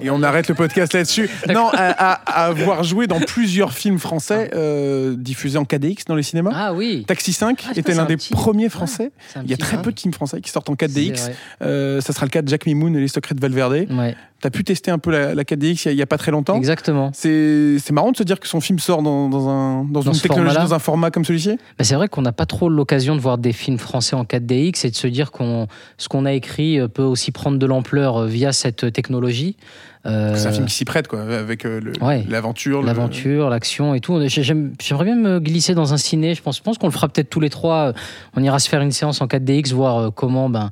Et 0.01 0.09
on 0.09 0.22
arrête 0.22 0.47
le 0.47 0.55
podcast 0.55 0.93
là-dessus. 0.93 1.30
Non, 1.53 1.70
à, 1.70 2.11
à- 2.13 2.22
à 2.43 2.45
avoir 2.47 2.84
joué 2.84 3.07
dans 3.07 3.20
plusieurs 3.20 3.72
films 3.74 3.99
français 3.99 4.51
euh, 4.55 5.16
diffusés 5.18 5.57
en 5.57 5.66
KDX 5.66 6.05
dans 6.07 6.16
les 6.16 6.24
cinémas. 6.24 6.51
Ah 6.53 6.74
oui. 6.74 7.05
Taxi 7.07 7.34
5 7.34 7.63
Ah, 7.68 7.72
était 7.76 7.93
l'un 7.93 8.05
des 8.05 8.18
petit- 8.18 8.34
premiers 8.34 8.70
français. 8.70 9.11
C'est 9.34 9.39
un 9.39 9.43
Il 9.43 9.49
y 9.49 9.53
a 9.53 9.57
très 9.57 9.82
peu 9.82 9.91
de 9.91 9.99
films 9.99 10.13
français 10.13 10.41
qui 10.41 10.49
sortent 10.51 10.70
en 10.70 10.76
C'est 10.80 10.88
4DX. 10.88 11.22
vrai. 11.22 11.36
Euh, 11.63 12.01
ça 12.01 12.13
sera 12.13 12.26
le 12.26 12.30
cas 12.32 12.41
de 12.41 12.47
Jack 12.49 12.66
Mimoun 12.66 12.95
et 12.95 12.99
les 13.06 13.10
secrets 13.10 13.36
de 13.36 13.39
Valverde. 13.41 13.86
Ouais, 13.91 14.16
T'as 14.41 14.49
pu 14.51 14.64
tester 14.64 14.91
un 14.91 14.99
peu 14.99 15.12
la, 15.12 15.34
la 15.34 15.43
4DX 15.43 15.89
il 15.91 15.97
y 15.97 16.01
a- 16.01 16.06
pas 16.06 16.18
très 16.18 16.30
longtemps. 16.32 16.56
exactement. 16.58 17.10
C'est 17.14 17.91
marrant 17.91 18.12
de 18.12 18.18
se 18.18 18.24
dire 18.24 18.39
que 18.39 18.47
son 18.47 18.60
film 18.62 18.78
sort 18.80 19.01
dans, 19.01 19.28
dans 19.30 19.47
un, 19.49 19.84
dans, 19.86 20.01
Dans 20.01 20.14
une 20.14 20.20
technologie, 20.20 20.56
dans 20.56 20.74
un 20.74 20.80
format 20.80 21.10
comme 21.10 21.26
celui-ci. 21.26 21.58
Bah, 21.80 21.84
c'est 21.84 21.95
vrai 21.95 22.08
qu'on 22.10 22.22
n'a 22.22 22.32
pas 22.34 22.45
trop 22.45 22.70
l'occasion 22.70 23.16
de 23.16 23.22
voir 23.22 23.38
des 23.39 23.53
films 23.53 23.80
français 23.80 24.16
en 24.16 24.24
4DX 24.24 24.86
et 24.86 24.91
de 24.91 24.95
se 24.95 25.08
dire 25.08 25.32
qu'on 25.32 25.68
ce 25.97 26.08
qu'on 26.10 26.26
a 26.26 26.34
écrit 26.34 26.80
euh, 26.80 26.88
peut 26.88 27.01
aussi 27.01 27.32
prendre 27.32 27.58
de 27.58 27.66
l'ampleur 27.66 28.18
euh, 28.18 28.28
via 28.28 28.51
cette 28.51 28.91
technologie. 28.93 29.56
Euh, 30.06 30.36
C'est 30.36 30.47
un 30.49 30.51
film 30.51 30.66
qui 30.68 30.76
s'y 30.76 30.86
prête, 30.86 31.08
quoi, 31.08 31.22
avec 31.22 31.66
Ouais. 32.01 32.24
l'aventure. 32.30 32.82
le- 32.82 32.88
L'aventure, 32.88 33.49
l'action 33.49 33.95
et 33.95 33.99
tout. 34.01 34.20
J'ai- 34.28 34.43
j'aime- 34.43 34.74
J'aimerais 34.80 35.06
bien 35.06 35.16
me 35.16 35.39
glisser 35.39 35.74
dans 35.74 35.93
un 35.93 35.97
ciné. 35.97 36.36
Je 36.36 36.43
pense, 36.43 36.58
je 36.58 36.62
pense 36.62 36.78
qu'on 36.78 36.86
le 36.86 36.91
fera 36.93 37.08
peut-être 37.08 37.32
tous 37.32 37.39
les 37.39 37.49
trois. 37.49 37.93
On 38.36 38.43
ira 38.43 38.60
se 38.60 38.70
faire 38.70 38.82
une 38.82 38.91
séance 38.91 39.22
en 39.22 39.28
4DX, 39.28 39.74
voir 39.74 40.14
comment, 40.14 40.47
ben, 40.49 40.70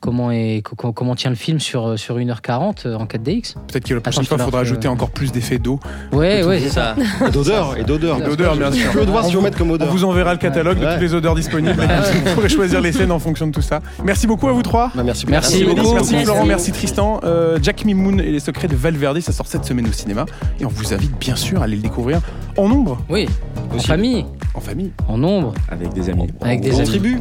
comment, 0.00 0.30
est, 0.30 0.62
co- 0.62 0.92
comment 0.92 1.14
tient 1.14 1.30
le 1.30 1.36
film 1.36 1.58
sur, 1.60 1.86
euh, 1.88 1.96
sur 1.96 2.18
1h40 2.18 2.86
euh, 2.86 2.96
en 2.96 3.04
4DX. 3.06 3.54
Peut-être 3.68 3.84
que 3.84 3.94
la 3.94 4.00
prochaine 4.00 4.22
Attends, 4.22 4.28
fois, 4.28 4.36
il 4.38 4.44
faudra 4.44 4.60
ajouter 4.60 4.88
euh. 4.88 4.90
encore 4.92 5.10
plus 5.10 5.32
d'effets 5.32 5.58
d'eau. 5.58 5.80
Ouais, 6.12 6.42
ouais, 6.44 6.60
C'est 6.60 6.70
ça. 6.70 6.94
Et 7.26 7.30
d'odeur, 7.32 7.76
et 7.76 7.84
d'odeur. 7.84 8.18
Et 8.18 8.22
d'odeur, 8.24 8.56
bien 8.56 8.72
sûr. 8.72 8.92
Je 8.92 8.98
veux 8.98 9.04
voir 9.06 9.24
On 9.24 9.28
si 9.28 9.34
vous 9.34 9.40
vous- 9.40 9.44
mettre 9.44 9.58
comme 9.58 9.70
On 9.70 9.86
vous 9.86 10.04
enverra 10.04 10.32
le 10.32 10.38
catalogue 10.38 10.78
de 10.78 10.84
toutes 10.92 11.00
les 11.00 11.14
odeurs 11.14 11.34
disponibles. 11.34 11.76
Vous 12.26 12.34
pourrez 12.34 12.48
choisir 12.48 12.80
les 12.80 12.92
scènes 12.92 13.12
en 13.12 13.18
fonction 13.18 13.46
de 13.46 13.52
tout 13.52 13.62
ça. 13.62 13.80
Merci 14.04 14.26
beaucoup 14.26 14.48
à 14.48 14.52
vous 14.52 14.62
trois. 14.62 14.90
Bah, 14.94 15.02
merci 15.04 15.26
Merci 15.28 15.64
Merci, 15.64 15.64
beaucoup. 15.64 15.92
Merci, 15.94 16.12
Merci. 16.12 16.24
Florent, 16.24 16.44
merci 16.46 16.72
Tristan. 16.72 17.20
Euh, 17.24 17.58
Jack 17.62 17.84
Mimoun 17.84 18.20
et 18.20 18.30
les 18.32 18.40
secrets 18.40 18.68
de 18.68 18.76
Valverde, 18.76 19.20
ça 19.20 19.32
sort 19.32 19.46
cette 19.46 19.64
semaine 19.64 19.86
au 19.88 19.92
cinéma. 19.92 20.26
Et 20.60 20.64
on 20.64 20.68
vous 20.68 20.92
invite 20.94 21.16
bien 21.18 21.36
sûr 21.36 21.60
à 21.60 21.64
aller 21.64 21.76
le 21.76 21.82
découvrir 21.82 22.20
en 22.56 22.68
nombre, 22.68 22.98
Oui, 23.08 23.28
en 23.74 23.78
famille, 23.78 24.24
en 24.54 24.60
famille. 24.60 24.92
en 25.08 25.18
nombre, 25.18 25.52
Avec 25.68 25.92
des 25.92 26.08
amis. 26.10 26.28
avec 26.40 26.60
des 26.60 26.72
En 26.74 26.78
amis. 26.78 26.86
tribu. 26.86 27.20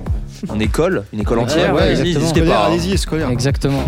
En 0.50 0.60
école, 0.60 1.04
une 1.14 1.22
école 1.22 1.40
entière. 1.40 1.74
ouais, 1.74 1.96
n'hésitez 1.96 2.42
pas. 2.42 2.65
Allez-y, 2.66 2.98
scolaire. 2.98 3.30
Exactement. 3.30 3.84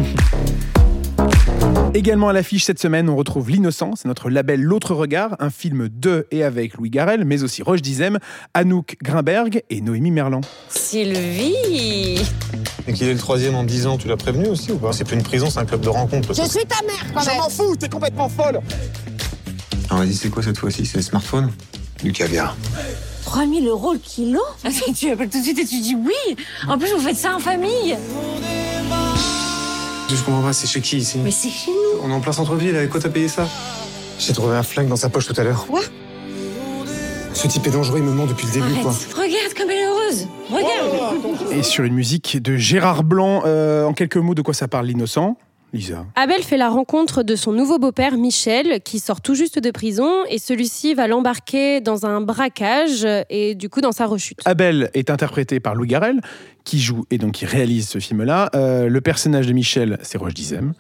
Également 1.96 2.30
à 2.30 2.34
l'affiche 2.34 2.64
cette 2.64 2.80
semaine, 2.80 3.10
on 3.10 3.16
retrouve 3.16 3.50
L'Innocent, 3.50 3.94
c'est 3.96 4.08
notre 4.08 4.30
label 4.30 4.62
L'autre 4.62 4.94
regard, 4.94 5.36
un 5.40 5.50
film 5.50 5.90
de 5.92 6.28
et 6.30 6.44
avec 6.44 6.76
Louis 6.76 6.92
Garrel, 6.92 7.26
mais 7.26 7.42
aussi 7.42 7.64
Roche 7.64 7.82
Dizem, 7.82 8.20
Anouk 8.54 8.98
Grimberg 9.02 9.64
et 9.72 9.82
Noémie 9.82 10.12
Merlan. 10.12 10.42
Sylvie 10.70 12.22
Et 12.88 12.94
qu'il 12.94 13.08
est 13.08 13.14
le 13.14 13.20
troisième 13.20 13.56
en 13.56 13.64
10 13.64 13.88
ans, 13.88 13.98
tu 13.98 14.08
l'as 14.08 14.18
prévenu 14.18 14.48
aussi 14.48 14.72
ou 14.72 14.78
pas? 14.78 14.94
C'est 14.94 15.06
plus 15.06 15.16
une 15.16 15.24
prison, 15.24 15.50
c'est 15.50 15.60
un 15.60 15.66
club 15.66 15.82
de 15.82 15.90
rencontre. 15.90 16.36
Je 16.36 16.44
suis 16.48 16.66
ta 16.66 16.86
mère 16.86 17.04
quand 17.16 17.26
même 17.26 17.42
fous, 17.50 17.76
t'es 17.78 17.90
complètement 17.90 18.30
folle 18.30 18.60
Ah, 19.90 19.96
vas-y, 19.96 20.14
c'est 20.14 20.30
quoi 20.30 20.44
cette 20.44 20.58
fois-ci? 20.58 20.86
C'est 20.86 20.98
le 20.98 21.04
smartphone? 21.04 21.52
Du 22.04 22.12
caviar. 22.12 22.56
3000 23.26 23.68
euros 23.68 23.94
le 23.94 24.00
kilo? 24.00 24.40
Tu 24.96 25.10
appelles 25.10 25.30
tout 25.30 25.40
de 25.40 25.44
suite 25.44 25.60
et 25.60 25.66
tu 25.66 25.82
dis 25.82 25.96
oui 25.96 26.36
En 26.68 26.78
plus, 26.78 26.92
vous 26.94 27.02
faites 27.02 27.18
ça 27.18 27.36
en 27.36 27.40
famille 27.40 27.96
Je 30.10 30.24
comprends 30.24 30.42
pas, 30.42 30.54
c'est 30.54 30.68
chez 30.68 30.82
qui 30.82 30.98
ici 30.98 31.20
Mais 31.24 31.32
c'est 31.32 31.50
chez 31.50 31.72
nous 31.72 32.00
On 32.04 32.10
est 32.10 32.14
en 32.14 32.20
plein 32.20 32.32
centre-ville, 32.32 32.76
avec 32.76 32.90
quoi 32.90 33.00
t'as 33.00 33.10
payé 33.10 33.28
ça? 33.28 33.48
J'ai 34.20 34.34
trouvé 34.34 34.56
un 34.56 34.64
flingue 34.64 34.88
dans 34.88 34.96
sa 34.96 35.10
poche 35.10 35.28
tout 35.28 35.34
à 35.40 35.44
l'heure. 35.44 35.66
Quoi? 35.68 35.82
Ce 37.34 37.48
type 37.48 37.68
est 37.68 37.72
dangereux, 37.72 38.00
il 38.00 38.04
me 38.04 38.12
ment 38.12 38.26
depuis 38.26 38.48
le 38.48 38.54
début, 38.54 38.66
Arrête. 38.72 38.82
quoi. 38.84 38.94
Regarde 39.24 39.54
comme 39.56 39.70
elle 39.70 39.78
est 39.78 39.86
heureuse. 39.86 40.28
Regarde. 40.50 41.52
Et 41.52 41.62
sur 41.62 41.84
une 41.84 41.94
musique 41.94 42.42
de 42.42 42.56
Gérard 42.56 43.04
Blanc, 43.04 43.44
euh, 43.46 43.86
en 43.86 43.94
quelques 43.94 44.18
mots, 44.18 44.34
de 44.34 44.42
quoi 44.42 44.56
ça 44.56 44.68
parle 44.68 44.88
l'innocent? 44.88 45.38
Lisa. 45.74 46.06
Abel 46.16 46.42
fait 46.44 46.56
la 46.56 46.70
rencontre 46.70 47.24
de 47.24 47.36
son 47.36 47.52
nouveau 47.52 47.78
beau-père 47.78 48.16
Michel, 48.18 48.80
qui 48.84 49.00
sort 49.00 49.20
tout 49.20 49.36
juste 49.36 49.60
de 49.60 49.70
prison, 49.70 50.10
et 50.30 50.40
celui-ci 50.40 50.94
va 50.94 51.08
l'embarquer 51.08 51.82
dans 51.82 52.06
un 52.06 52.22
braquage 52.22 53.06
et 53.30 53.54
du 53.54 53.68
coup 53.68 53.82
dans 53.82 53.92
sa 53.92 54.06
rechute. 54.06 54.40
Abel 54.46 54.90
est 54.94 55.10
interprété 55.10 55.60
par 55.60 55.76
Louis 55.76 55.88
Garrel, 55.90 56.22
qui 56.68 56.80
joue 56.80 57.06
et 57.12 57.18
donc 57.18 57.32
qui 57.32 57.46
réalise 57.46 57.88
ce 57.88 58.00
film-là. 58.00 58.50
Euh, 58.54 58.90
le 58.90 59.00
personnage 59.00 59.48
de 59.48 59.54
Michel, 59.54 59.98
c'est 60.02 60.18
Roche 60.18 60.34
Dizem. 60.34 60.74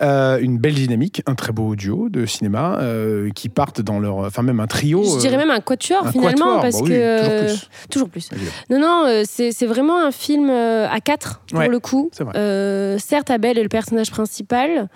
Euh, 0.00 0.38
une 0.38 0.56
belle 0.56 0.74
dynamique, 0.74 1.20
un 1.26 1.34
très 1.34 1.52
beau 1.52 1.74
duo 1.74 2.08
de 2.08 2.26
cinéma 2.26 2.78
euh, 2.80 3.30
qui 3.30 3.48
partent 3.48 3.80
dans 3.80 3.98
leur. 3.98 4.18
Enfin, 4.18 4.42
même 4.42 4.60
un 4.60 4.68
trio. 4.68 5.02
Je 5.02 5.18
dirais 5.18 5.36
même 5.36 5.50
un 5.50 5.60
quatuor 5.60 6.06
un 6.06 6.12
finalement, 6.12 6.60
quatuor, 6.60 6.60
parce 6.60 6.76
bah 6.76 6.80
oui, 6.84 6.90
que 6.90 7.48
toujours 7.48 7.48
plus. 7.48 7.68
toujours 7.90 8.08
plus. 8.08 8.28
Évidemment. 8.32 8.56
Non, 8.70 8.78
non, 8.78 9.22
c'est 9.26 9.66
vraiment 9.66 10.00
un 10.00 10.12
film 10.12 10.48
à 10.48 11.00
quatre 11.00 11.40
pour 11.50 11.58
Ouais, 11.58 11.68
le 11.68 11.80
coup. 11.80 12.08
certes, 12.12 13.30
Abel 13.30 13.58
est 13.58 13.64
le 13.64 13.68
personnage 13.68 14.12
principal, 14.12 14.88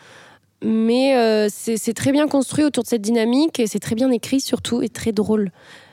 mais 0.62 1.16
euh, 1.16 1.49
c'est 1.51 1.95
très 1.95 2.12
bien 2.12 2.28
construit 2.28 2.64
autour 2.64 2.85
de 2.85 2.89
cette 2.89 3.03
dynamique 3.03 3.59
et 3.61 3.66
c'est 3.66 3.78
très 3.78 3.95
bien 3.95 4.11
écrit 4.11 4.41
surtout 4.41 4.83
et 4.83 4.89
très 4.89 5.12
drôle. 5.12 5.51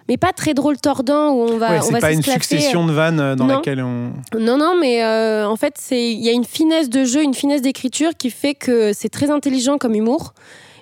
Mais 0.10 0.18
pas 0.18 0.32
très 0.34 0.54
drôle 0.54 0.78
tordant 0.78 1.32
où 1.32 1.42
on 1.42 1.58
va, 1.58 1.72
Ouais, 1.72 1.80
on 1.80 1.82
c'est 1.94 2.00
pas 2.00 2.12
une 2.14 2.24
succession 2.24 2.86
de 2.86 2.92
vannes 2.94 3.20
euh, 3.20 3.36
dans 3.36 3.46
Non. 3.46 3.56
laquelle 3.56 3.82
on. 3.82 4.12
Non, 4.40 4.58
non, 4.58 4.76
mais 4.80 5.04
euh, 5.04 5.48
en 5.48 5.56
fait, 5.56 5.76
il 5.92 6.24
y 6.24 6.30
a 6.30 6.32
une 6.32 6.46
finesse 6.46 6.90
de 6.90 7.04
jeu, 7.04 7.24
une 7.24 7.34
finesse 7.34 7.62
d'écriture 7.62 8.12
qui 8.18 8.30
fait 8.30 8.54
que 8.54 8.94
c'est 8.94 9.10
très 9.10 9.30
intelligent 9.30 9.78
comme 9.78 9.96
humour. 9.96 10.34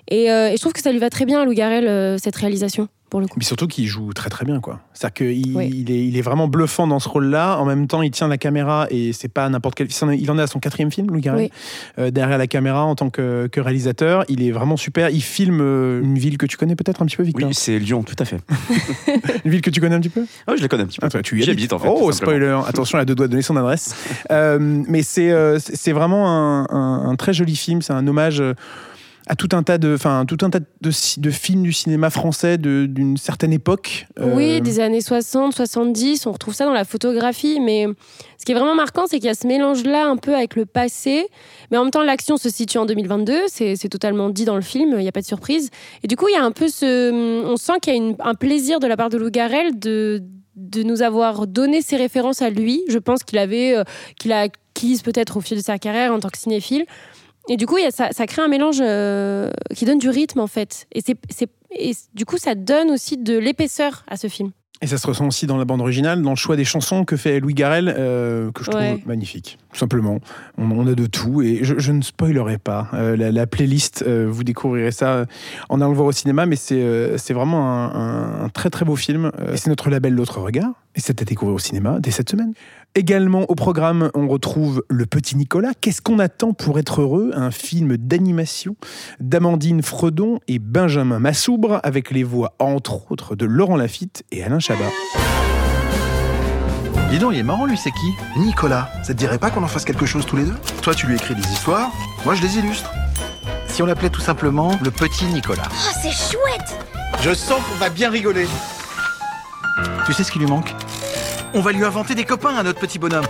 Et, 0.08 0.30
euh, 0.30 0.48
et 0.50 0.56
je 0.56 0.60
trouve 0.60 0.72
que 0.72 0.80
ça 0.80 0.92
lui 0.92 0.98
va 0.98 1.10
très 1.10 1.24
bien 1.24 1.40
à 1.40 1.44
Lou 1.44 1.52
Garrel, 1.52 1.86
euh, 1.88 2.16
cette 2.18 2.36
réalisation, 2.36 2.88
pour 3.10 3.20
le 3.20 3.26
coup. 3.26 3.34
Mais 3.38 3.44
surtout 3.44 3.66
qu'il 3.66 3.86
joue 3.86 4.12
très 4.12 4.30
très 4.30 4.44
bien, 4.44 4.60
quoi. 4.60 4.78
C'est-à-dire 4.94 5.14
qu'il 5.14 5.56
Oui. 5.56 5.68
il 5.72 5.90
est, 5.90 6.06
il 6.06 6.16
est 6.16 6.22
vraiment 6.22 6.46
bluffant 6.46 6.86
dans 6.86 7.00
ce 7.00 7.08
rôle-là. 7.08 7.56
En 7.58 7.64
même 7.64 7.88
temps, 7.88 8.02
il 8.02 8.12
tient 8.12 8.28
la 8.28 8.38
caméra 8.38 8.86
et 8.90 9.12
c'est 9.12 9.26
pas 9.28 9.48
n'importe 9.48 9.74
quel. 9.74 9.88
Il 10.18 10.30
en 10.30 10.38
est 10.38 10.42
à 10.42 10.46
son 10.46 10.60
quatrième 10.60 10.92
film, 10.92 11.08
Louis 11.08 11.20
Garrel. 11.22 11.42
Oui. 11.46 11.50
Euh, 11.98 12.10
derrière 12.12 12.38
la 12.38 12.46
caméra 12.46 12.84
en 12.84 12.94
tant 12.94 13.10
que, 13.10 13.48
que 13.50 13.60
réalisateur. 13.60 14.24
Il 14.28 14.42
est 14.44 14.52
vraiment 14.52 14.76
super. 14.76 15.10
Il 15.10 15.22
filme 15.22 15.60
une 15.60 16.18
ville 16.18 16.38
que 16.38 16.46
tu 16.46 16.56
connais 16.56 16.76
peut-être 16.76 17.02
un 17.02 17.06
petit 17.06 17.16
peu, 17.16 17.24
Victor? 17.24 17.48
Oui, 17.48 17.54
c'est 17.54 17.78
Lyon, 17.80 18.04
tout 18.04 18.16
à 18.20 18.24
fait. 18.24 18.38
Une 19.44 19.50
ville 19.50 19.60
que 19.62 19.70
tu 19.70 19.80
connais 19.80 19.96
un 19.96 20.00
petit 20.00 20.08
peu? 20.08 20.24
Ah 20.46 20.52
oui, 20.52 20.58
je 20.58 20.62
la 20.62 20.68
connais 20.68 20.84
un 20.84 20.86
petit 20.86 21.00
peu. 21.00 21.06
Ah, 21.06 21.10
toi, 21.10 21.22
tu 21.22 21.36
y 21.38 21.42
habites. 21.42 21.50
habite, 21.50 21.72
en 21.72 21.78
fait, 21.80 21.88
Oh, 21.90 22.12
spoiler. 22.12 22.58
Attention, 22.66 22.98
elle 22.98 23.02
a 23.02 23.04
deux 23.06 23.14
doigts 23.16 23.26
de 23.26 23.32
donner 23.32 23.42
son 23.42 23.56
adresse. 23.56 23.94
Euh, 24.30 24.58
mais 24.88 25.02
c'est 25.02 25.32
euh, 25.32 25.58
c'est 25.58 25.74
c'est 25.76 25.92
vraiment 25.92 26.28
un, 26.30 26.66
un- 26.70 27.08
un 27.10 27.16
très 27.16 27.32
joli 27.32 27.56
film. 27.56 27.82
C'est 27.82 27.92
un 27.92 28.06
hommage 28.06 28.40
euh, 28.40 28.54
à 29.26 29.34
tout 29.34 29.48
un 29.52 29.62
tas 29.62 29.78
de, 29.78 29.94
enfin, 29.94 30.24
tout 30.26 30.38
un 30.42 30.50
tas 30.50 30.60
de, 30.60 31.30
films 31.30 31.62
du 31.64 31.72
cinéma 31.72 32.10
français 32.10 32.58
d'une 32.58 33.16
certaine 33.16 33.52
époque. 33.52 34.06
Euh, 34.20 34.32
Oui, 34.34 34.60
des 34.60 34.78
années 34.78 35.00
60, 35.00 35.52
70, 35.52 36.26
on 36.26 36.32
retrouve 36.32 36.54
ça 36.54 36.64
dans 36.64 36.72
la 36.72 36.84
photographie. 36.84 37.58
Mais 37.60 37.86
ce 38.38 38.44
qui 38.44 38.52
est 38.52 38.54
vraiment 38.54 38.74
marquant, 38.76 39.06
c'est 39.08 39.16
qu'il 39.16 39.26
y 39.26 39.30
a 39.30 39.34
ce 39.34 39.46
mélange-là 39.46 40.06
un 40.06 40.16
peu 40.16 40.34
avec 40.34 40.54
le 40.54 40.64
passé. 40.64 41.26
Mais 41.70 41.76
en 41.76 41.82
même 41.82 41.90
temps, 41.90 42.02
l'action 42.02 42.36
se 42.36 42.48
situe 42.48 42.78
en 42.78 42.86
2022. 42.86 43.34
C'est 43.48 43.76
totalement 43.88 44.30
dit 44.30 44.44
dans 44.44 44.54
le 44.56 44.62
film, 44.62 44.90
il 44.96 44.98
n'y 45.02 45.08
a 45.08 45.12
pas 45.12 45.22
de 45.22 45.26
surprise. 45.26 45.70
Et 46.04 46.06
du 46.06 46.16
coup, 46.16 46.28
il 46.28 46.34
y 46.34 46.38
a 46.38 46.44
un 46.44 46.52
peu 46.52 46.68
ce. 46.68 47.12
On 47.44 47.56
sent 47.56 47.80
qu'il 47.82 47.94
y 47.96 47.98
a 47.98 48.14
un 48.28 48.34
plaisir 48.34 48.78
de 48.78 48.86
la 48.86 48.96
part 48.96 49.08
de 49.10 49.18
Lou 49.18 49.30
Garrel 49.30 49.76
de, 49.78 50.22
de 50.54 50.82
nous 50.84 51.02
avoir 51.02 51.48
donné 51.48 51.82
ses 51.82 51.96
références 51.96 52.42
à 52.42 52.50
lui. 52.50 52.82
Je 52.88 52.98
pense 52.98 53.24
qu'il 53.24 53.38
avait. 53.38 53.76
euh, 53.76 53.82
qu'il 54.18 54.32
a 54.32 54.46
acquises 54.76 55.02
peut-être 55.02 55.38
au 55.38 55.40
fil 55.40 55.56
de 55.56 55.62
sa 55.62 55.78
carrière 55.78 56.12
en 56.12 56.20
tant 56.20 56.28
que 56.28 56.36
cinéphile. 56.38 56.84
Et 57.48 57.56
du 57.56 57.66
coup, 57.66 57.78
il 57.78 57.84
y 57.84 57.86
a- 57.86 57.90
ça, 57.90 58.08
ça 58.12 58.26
crée 58.26 58.42
un 58.42 58.48
mélange 58.48 58.78
euh, 58.80 59.50
qui 59.74 59.84
donne 59.84 59.98
du 59.98 60.08
rythme, 60.08 60.40
en 60.40 60.46
fait. 60.48 60.86
Et, 60.92 61.00
c'est 61.04 61.16
c'est- 61.30 61.50
et 61.78 61.92
du 62.14 62.24
coup, 62.24 62.38
ça 62.38 62.54
donne 62.54 62.90
aussi 62.90 63.16
de 63.16 63.38
l'épaisseur 63.38 64.04
à 64.08 64.16
ce 64.16 64.26
film. 64.28 64.50
Et 64.82 64.86
ça 64.86 64.98
se 64.98 65.06
ressent 65.06 65.26
aussi 65.26 65.46
dans 65.46 65.56
la 65.56 65.64
bande 65.64 65.80
originale, 65.80 66.20
dans 66.20 66.30
le 66.30 66.36
choix 66.36 66.54
des 66.54 66.64
chansons 66.66 67.06
que 67.06 67.16
fait 67.16 67.40
Louis 67.40 67.54
Garrel, 67.54 67.94
euh, 67.96 68.50
que 68.52 68.62
je 68.62 68.70
trouve 68.70 68.82
Ouais. 68.82 69.02
magnifique. 69.06 69.56
Tout 69.72 69.78
simplement. 69.78 70.18
On, 70.58 70.70
on 70.70 70.86
a 70.86 70.94
de 70.94 71.06
tout. 71.06 71.40
Et 71.40 71.60
je, 71.62 71.78
je 71.78 71.92
ne 71.92 72.02
spoilerai 72.02 72.58
pas 72.58 72.88
euh, 72.92 73.16
la, 73.16 73.32
la 73.32 73.46
playlist. 73.46 74.04
euh, 74.06 74.26
vous 74.30 74.44
découvrirez 74.44 74.90
ça 74.90 75.24
en 75.70 75.80
allant 75.80 75.90
le 75.92 75.96
voir 75.96 76.08
au 76.08 76.12
cinéma. 76.12 76.44
Mais 76.44 76.56
c'est 76.56 77.16
c'est 77.16 77.32
vraiment 77.32 77.66
un, 77.70 77.94
un- 77.94 78.44
un 78.44 78.48
très 78.50 78.68
très 78.68 78.84
beau 78.84 78.96
film. 78.96 79.32
Et 79.50 79.56
c'est 79.56 79.70
notre 79.70 79.88
label 79.88 80.12
L'autre 80.12 80.40
Regard. 80.42 80.72
Et 80.94 81.00
c'est 81.00 81.22
à 81.22 81.24
découvrir 81.24 81.54
au 81.54 81.58
cinéma 81.58 81.96
dès 81.98 82.10
cette 82.10 82.28
semaine. 82.30 82.52
Également 82.98 83.44
au 83.50 83.54
programme, 83.54 84.10
on 84.14 84.26
retrouve 84.26 84.82
Le 84.88 85.04
Petit 85.04 85.36
Nicolas. 85.36 85.72
Qu'est-ce 85.78 86.00
qu'on 86.00 86.18
attend 86.18 86.54
pour 86.54 86.78
être 86.78 87.02
heureux? 87.02 87.30
Un 87.34 87.50
film 87.50 87.98
d'animation 87.98 88.74
d'Amandine 89.20 89.82
Fredon 89.82 90.40
et 90.48 90.58
Benjamin 90.58 91.18
Massoubre, 91.18 91.78
avec 91.82 92.10
les 92.10 92.22
voix 92.22 92.54
entre 92.58 93.12
autres 93.12 93.36
de 93.36 93.44
Laurent 93.44 93.76
Lafitte 93.76 94.24
et 94.32 94.42
Alain 94.42 94.60
Chabat. 94.60 94.88
Dis 97.10 97.18
donc, 97.18 97.34
il 97.34 97.40
est 97.40 97.42
marrant 97.42 97.66
lui, 97.66 97.76
c'est 97.76 97.90
qui? 97.90 98.14
Nicolas. 98.38 98.88
Ça 99.02 99.12
te 99.12 99.18
dirait 99.18 99.36
pas 99.36 99.50
qu'on 99.50 99.62
en 99.62 99.68
fasse 99.68 99.84
quelque 99.84 100.06
chose 100.06 100.24
tous 100.24 100.36
les 100.36 100.44
deux? 100.44 100.56
Toi, 100.80 100.94
tu 100.94 101.06
lui 101.06 101.16
écris 101.16 101.34
des 101.34 101.46
histoires, 101.52 101.92
moi 102.24 102.34
je 102.34 102.40
les 102.40 102.56
illustre. 102.56 102.90
Si 103.68 103.82
on 103.82 103.86
l'appelait 103.86 104.08
tout 104.08 104.22
simplement 104.22 104.70
le 104.82 104.90
petit 104.90 105.26
Nicolas. 105.26 105.68
Oh, 105.70 105.98
c'est 106.00 106.12
chouette. 106.12 106.78
Je 107.20 107.34
sens 107.34 107.60
qu'on 107.60 107.78
va 107.78 107.90
bien 107.90 108.08
rigoler. 108.08 108.46
Tu 110.06 110.14
sais 110.14 110.24
ce 110.24 110.32
qui 110.32 110.38
lui 110.38 110.46
manque? 110.46 110.74
On 111.54 111.60
va 111.60 111.72
lui 111.72 111.84
inventer 111.84 112.14
des 112.14 112.24
copains 112.24 112.56
à 112.56 112.62
notre 112.62 112.80
petit 112.80 112.98
bonhomme. 112.98 113.26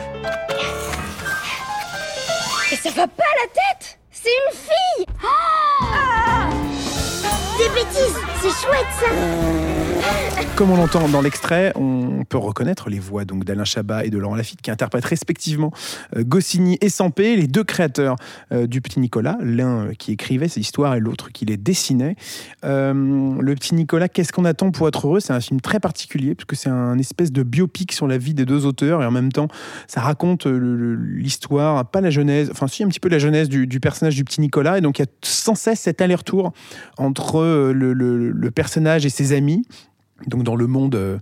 Et 2.72 2.76
ça 2.76 2.90
va 2.90 3.06
pas 3.06 3.22
à 3.22 3.36
la 3.42 3.48
tête? 3.52 3.98
C'est 4.10 4.30
une 4.30 4.58
fille. 4.58 5.06
Ah 5.22 6.48
Des 7.58 7.68
bêtises. 7.68 8.35
Chouette 8.50 8.86
ça. 9.00 9.06
Comme 10.54 10.70
on 10.70 10.76
l'entend 10.76 11.06
dans 11.08 11.20
l'extrait, 11.20 11.72
on 11.74 12.24
peut 12.24 12.38
reconnaître 12.38 12.88
les 12.88 12.98
voix 12.98 13.26
donc 13.26 13.44
d'Alain 13.44 13.64
Chabat 13.64 14.06
et 14.06 14.10
de 14.10 14.16
Laurent 14.16 14.36
Lafitte 14.36 14.62
qui 14.62 14.70
interprètent 14.70 15.04
respectivement 15.04 15.70
euh, 16.16 16.24
Goscinny 16.24 16.78
et 16.80 16.88
Sampé, 16.88 17.36
les 17.36 17.46
deux 17.46 17.64
créateurs 17.64 18.16
euh, 18.52 18.66
du 18.66 18.80
Petit 18.80 19.00
Nicolas, 19.00 19.36
l'un 19.42 19.86
euh, 19.86 19.92
qui 19.92 20.12
écrivait 20.12 20.48
ces 20.48 20.60
histoires 20.60 20.94
et 20.94 21.00
l'autre 21.00 21.30
qui 21.30 21.44
les 21.44 21.58
dessinait. 21.58 22.16
Le 22.62 23.54
Petit 23.54 23.74
Nicolas, 23.74 24.08
qu'est-ce 24.08 24.32
qu'on 24.32 24.46
attend 24.46 24.70
pour 24.70 24.88
être 24.88 25.06
heureux? 25.06 25.20
C'est 25.20 25.34
un 25.34 25.40
film 25.40 25.60
très 25.60 25.78
particulier 25.78 26.34
puisque 26.34 26.56
c'est 26.56 26.70
un 26.70 26.98
espèce 26.98 27.32
de 27.32 27.42
biopic 27.42 27.92
sur 27.92 28.06
la 28.06 28.16
vie 28.16 28.32
des 28.32 28.46
deux 28.46 28.64
auteurs 28.64 29.02
et 29.02 29.06
en 29.06 29.10
même 29.10 29.32
temps 29.32 29.48
ça 29.86 30.00
raconte 30.00 30.46
l'histoire, 30.46 31.84
pas 31.90 32.00
la 32.00 32.10
genèse, 32.10 32.50
enfin 32.50 32.66
si 32.66 32.82
un 32.82 32.88
petit 32.88 33.00
peu 33.00 33.08
la 33.08 33.18
genèse 33.18 33.48
du, 33.48 33.80
personnage 33.80 34.16
du 34.16 34.24
Petit 34.24 34.40
Nicolas 34.40 34.78
et 34.78 34.80
donc 34.80 34.98
il 34.98 35.02
y 35.02 35.04
a 35.04 35.08
sans 35.22 35.54
cesse 35.54 35.80
cet 35.80 36.00
aller-retour 36.00 36.52
entre 36.96 37.42
le- 37.72 37.92
le 38.36 38.50
personnage 38.50 39.06
et 39.06 39.10
ses 39.10 39.32
amis 39.32 39.66
donc 40.26 40.42
dans 40.44 40.56
le 40.56 40.66
monde 40.66 40.94
euh, 40.94 41.18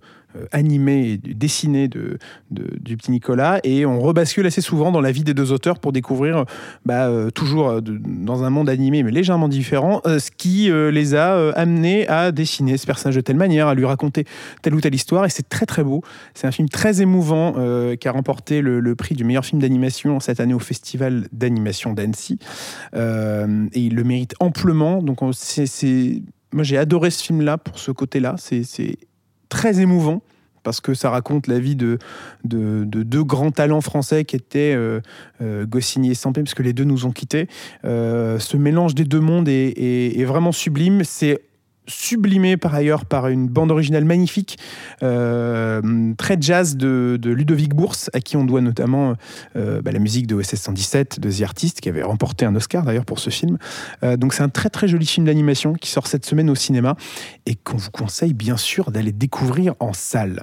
animé 0.52 1.10
et 1.12 1.16
dessiné 1.34 1.86
de, 1.86 2.18
du 2.50 2.96
petit 2.96 3.10
Nicolas 3.12 3.60
et 3.62 3.86
on 3.86 4.00
rebascule 4.00 4.46
assez 4.46 4.60
souvent 4.60 4.90
dans 4.92 5.00
la 5.00 5.12
vie 5.12 5.22
des 5.22 5.34
deux 5.34 5.52
auteurs 5.52 5.78
pour 5.78 5.92
découvrir 5.92 6.44
bah, 6.84 7.06
euh, 7.08 7.30
toujours 7.30 7.68
euh, 7.68 7.80
dans 7.80 8.42
un 8.42 8.50
monde 8.50 8.68
animé 8.68 9.02
mais 9.04 9.12
légèrement 9.12 9.48
différent 9.48 10.00
ce 10.04 10.30
qui 10.36 10.70
les 10.70 11.14
a 11.14 11.50
amenés 11.50 12.06
à 12.08 12.32
dessiner 12.32 12.76
ce 12.78 12.86
personnage 12.86 13.14
de 13.16 13.20
telle 13.20 13.36
manière 13.36 13.68
à 13.68 13.74
lui 13.74 13.84
raconter 13.84 14.24
telle 14.62 14.74
ou 14.74 14.80
telle 14.80 14.94
histoire 14.94 15.24
et 15.24 15.28
c'est 15.30 15.48
très 15.48 15.66
très 15.66 15.84
beau. 15.84 16.02
C'est 16.34 16.46
un 16.48 16.52
film 16.52 16.68
très 16.68 17.00
émouvant 17.00 17.52
qui 17.96 18.08
a 18.08 18.12
remporté 18.12 18.60
le, 18.60 18.80
le 18.80 18.94
prix 18.96 19.14
du 19.14 19.22
meilleur 19.24 19.44
film 19.44 19.60
d'animation 19.60 20.18
cette 20.20 20.40
année 20.40 20.54
au 20.54 20.58
festival 20.58 21.28
d'animation 21.32 21.92
d'Annecy 21.94 22.38
et 22.94 23.80
il 23.80 23.94
le 23.94 24.04
mérite 24.04 24.34
amplement. 24.40 25.02
Donc 25.02 25.22
on- 25.22 25.32
c'est 25.32 25.66
c'est- 25.66 26.22
moi 26.55 26.62
j'ai 26.64 26.78
adoré 26.78 27.11
ce 27.11 27.22
film 27.22 27.42
là 27.42 27.59
pour 27.59 27.78
ce 27.78 27.90
côté 27.90 28.20
là 28.20 28.36
c'est 28.38 28.96
très 29.50 29.80
émouvant 29.80 30.22
parce 30.62 30.80
que 30.80 30.94
ça 30.94 31.11
raconte 31.11 31.46
la 31.46 31.59
vie 31.59 31.76
de, 31.76 31.98
de, 32.44 32.84
de 32.86 33.02
deux 33.02 33.22
grands 33.22 33.50
talents 33.50 33.82
français 33.82 34.24
qui 34.24 34.36
étaient 34.36 34.72
euh, 34.74 35.00
euh, 35.42 35.66
Goscinny 35.66 36.11
et 36.12 36.14
Sampé, 36.14 36.42
parce 36.42 36.55
que 36.55 36.62
les 36.62 36.72
deux 36.72 36.84
nous 36.84 37.05
ont 37.05 37.11
quittés. 37.12 37.48
Euh, 37.84 38.38
ce 38.38 38.57
mélange 38.57 38.94
des 38.94 39.05
deux 39.05 39.20
mondes 39.20 39.46
est- 39.46 39.78
est 40.18 40.24
vraiment 40.24 40.52
sublime. 40.52 41.05
C'est 41.05 41.42
sublimé 41.87 42.57
par 42.57 42.74
ailleurs 42.74 43.05
par 43.05 43.28
une 43.28 43.49
bande 43.49 43.70
originale 43.70 44.05
magnifique, 44.05 44.59
euh, 45.03 46.14
très 46.16 46.37
jazz 46.41 46.76
de, 46.76 47.18
Ludovic 47.24 47.74
Bourse, 47.74 48.11
à 48.12 48.20
qui 48.20 48.37
on 48.37 48.45
doit 48.45 48.61
notamment 48.61 49.14
euh, 49.57 49.82
bah, 49.82 49.93
la 49.93 49.99
musique 49.99 50.26
de 50.26 50.35
OSS 50.35 50.57
117 50.57 51.20
de 51.20 51.30
The 51.30 51.43
Artist, 51.43 51.80
qui 51.80 51.89
avait 51.89 52.03
remporté 52.03 52.45
un 52.45 52.55
Oscar 52.55 52.85
d'ailleurs 52.85 53.05
pour 53.05 53.18
ce 53.18 53.30
film. 53.30 53.59
Euh, 54.03 54.16
donc 54.16 54.35
c'est 54.35 54.43
un 54.43 54.49
très 54.49 54.70
très 54.70 54.89
joli 54.89 55.07
film 55.07 55.26
d'animation 55.26 55.74
qui 55.74 55.91
sort 55.91 56.07
cette 56.07 56.24
semaine 56.24 56.51
au 56.51 56.55
cinéma 56.55 56.97
et 57.47 57.55
qu'on 57.55 57.76
vous 57.76 57.91
conseille 57.91 58.35
bien 58.35 58.57
sûr 58.57 58.91
d'aller 58.91 59.12
découvrir 59.12 59.74
en 59.80 59.93
salle. 59.93 60.43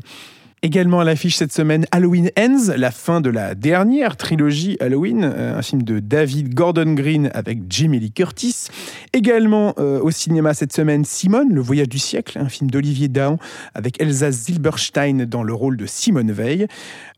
Également 0.64 1.00
à 1.00 1.04
l'affiche 1.04 1.38
cette 1.38 1.52
semaine, 1.52 1.88
Halloween 1.90 2.30
Ends, 2.38 2.72
la 2.78 2.92
fin 2.92 3.20
de 3.20 3.32
la 3.32 3.56
dernière 3.56 4.16
trilogie 4.16 4.78
Halloween, 4.80 5.24
euh, 5.24 5.58
un 5.58 5.62
film 5.64 5.82
de 5.82 5.98
David 5.98 6.54
Gordon 6.54 6.94
Green 6.94 7.32
avec 7.34 7.62
Jamie 7.68 8.00
Lee 8.00 8.12
Curtis. 8.12 8.68
Également 9.12 9.74
euh, 9.80 10.00
au 10.02 10.12
cinéma 10.12 10.54
cette 10.54 10.72
semaine, 10.72 11.04
Simone, 11.04 11.52
Le 11.52 11.62
Voyage 11.62 11.90
du 11.90 11.98
siècle, 11.98 12.38
un 12.38 12.48
film 12.48 12.70
d'Olivier 12.70 13.08
Dahan 13.08 13.40
avec 13.74 14.00
Elsa 14.00 14.30
Zilberstein 14.30 15.26
dans 15.26 15.42
le 15.42 15.52
rôle 15.52 15.78
de 15.78 15.88
Simone 15.88 16.32
Veil. 16.32 16.68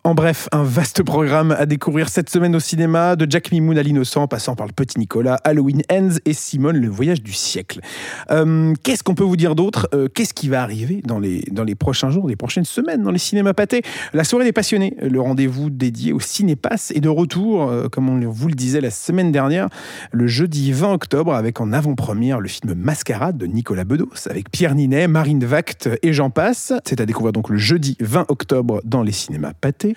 En 0.05 0.15
bref, 0.15 0.49
un 0.51 0.63
vaste 0.63 1.01
programme 1.01 1.55
à 1.57 1.65
découvrir 1.65 2.09
cette 2.09 2.29
semaine 2.29 2.53
au 2.57 2.59
cinéma, 2.59 3.15
de 3.15 3.25
Jack 3.29 3.53
Mimoun 3.53 3.77
à 3.77 3.83
l'innocent, 3.83 4.27
passant 4.27 4.53
par 4.53 4.67
le 4.67 4.73
petit 4.73 4.99
Nicolas, 4.99 5.35
Halloween 5.45 5.81
Ends 5.89 6.17
et 6.25 6.33
Simone, 6.33 6.75
le 6.75 6.89
voyage 6.89 7.23
du 7.23 7.31
siècle. 7.31 7.79
Euh, 8.29 8.73
Qu'est-ce 8.83 9.01
qu'on 9.01 9.15
peut 9.15 9.23
vous 9.23 9.37
dire 9.37 9.55
d'autre? 9.55 9.87
Euh, 9.93 10.09
Qu'est-ce 10.13 10.33
qui 10.33 10.49
va 10.49 10.61
arriver 10.61 11.01
dans 11.05 11.19
les, 11.19 11.75
prochains 11.75 12.09
jours, 12.09 12.27
les 12.27 12.35
prochaines 12.35 12.65
semaines 12.65 13.01
dans 13.01 13.11
les 13.11 13.17
cinémas 13.17 13.53
pâtés? 13.53 13.81
La 14.11 14.25
soirée 14.25 14.43
des 14.43 14.51
passionnés, 14.51 14.97
le 15.01 15.21
rendez-vous 15.21 15.69
dédié 15.69 16.11
au 16.11 16.19
cinépass 16.19 16.91
est 16.91 16.99
de 16.99 17.07
retour, 17.07 17.69
euh, 17.69 17.87
comme 17.87 18.09
on 18.09 18.29
vous 18.29 18.49
le 18.49 18.55
disait 18.55 18.81
la 18.81 18.91
semaine 18.91 19.31
dernière, 19.31 19.69
le 20.11 20.27
jeudi 20.27 20.73
20 20.73 20.91
octobre, 20.91 21.33
avec 21.33 21.61
en 21.61 21.71
avant-première 21.71 22.41
le 22.41 22.49
film 22.49 22.73
Mascarade 22.73 23.37
de 23.37 23.45
Nicolas 23.45 23.85
Bedos, 23.85 24.27
avec 24.29 24.51
Pierre 24.51 24.75
Ninet, 24.75 25.07
Marine 25.07 25.45
Vact 25.45 25.89
et 26.01 26.11
j'en 26.11 26.29
passe. 26.29 26.73
C'est 26.83 26.99
à 26.99 27.05
découvrir 27.05 27.31
donc 27.31 27.47
le 27.47 27.55
jeudi 27.55 27.95
20 28.01 28.25
octobre 28.27 28.81
dans 28.83 29.01
les 29.01 29.13
cinémas 29.13 29.53
pâtés. 29.53 29.92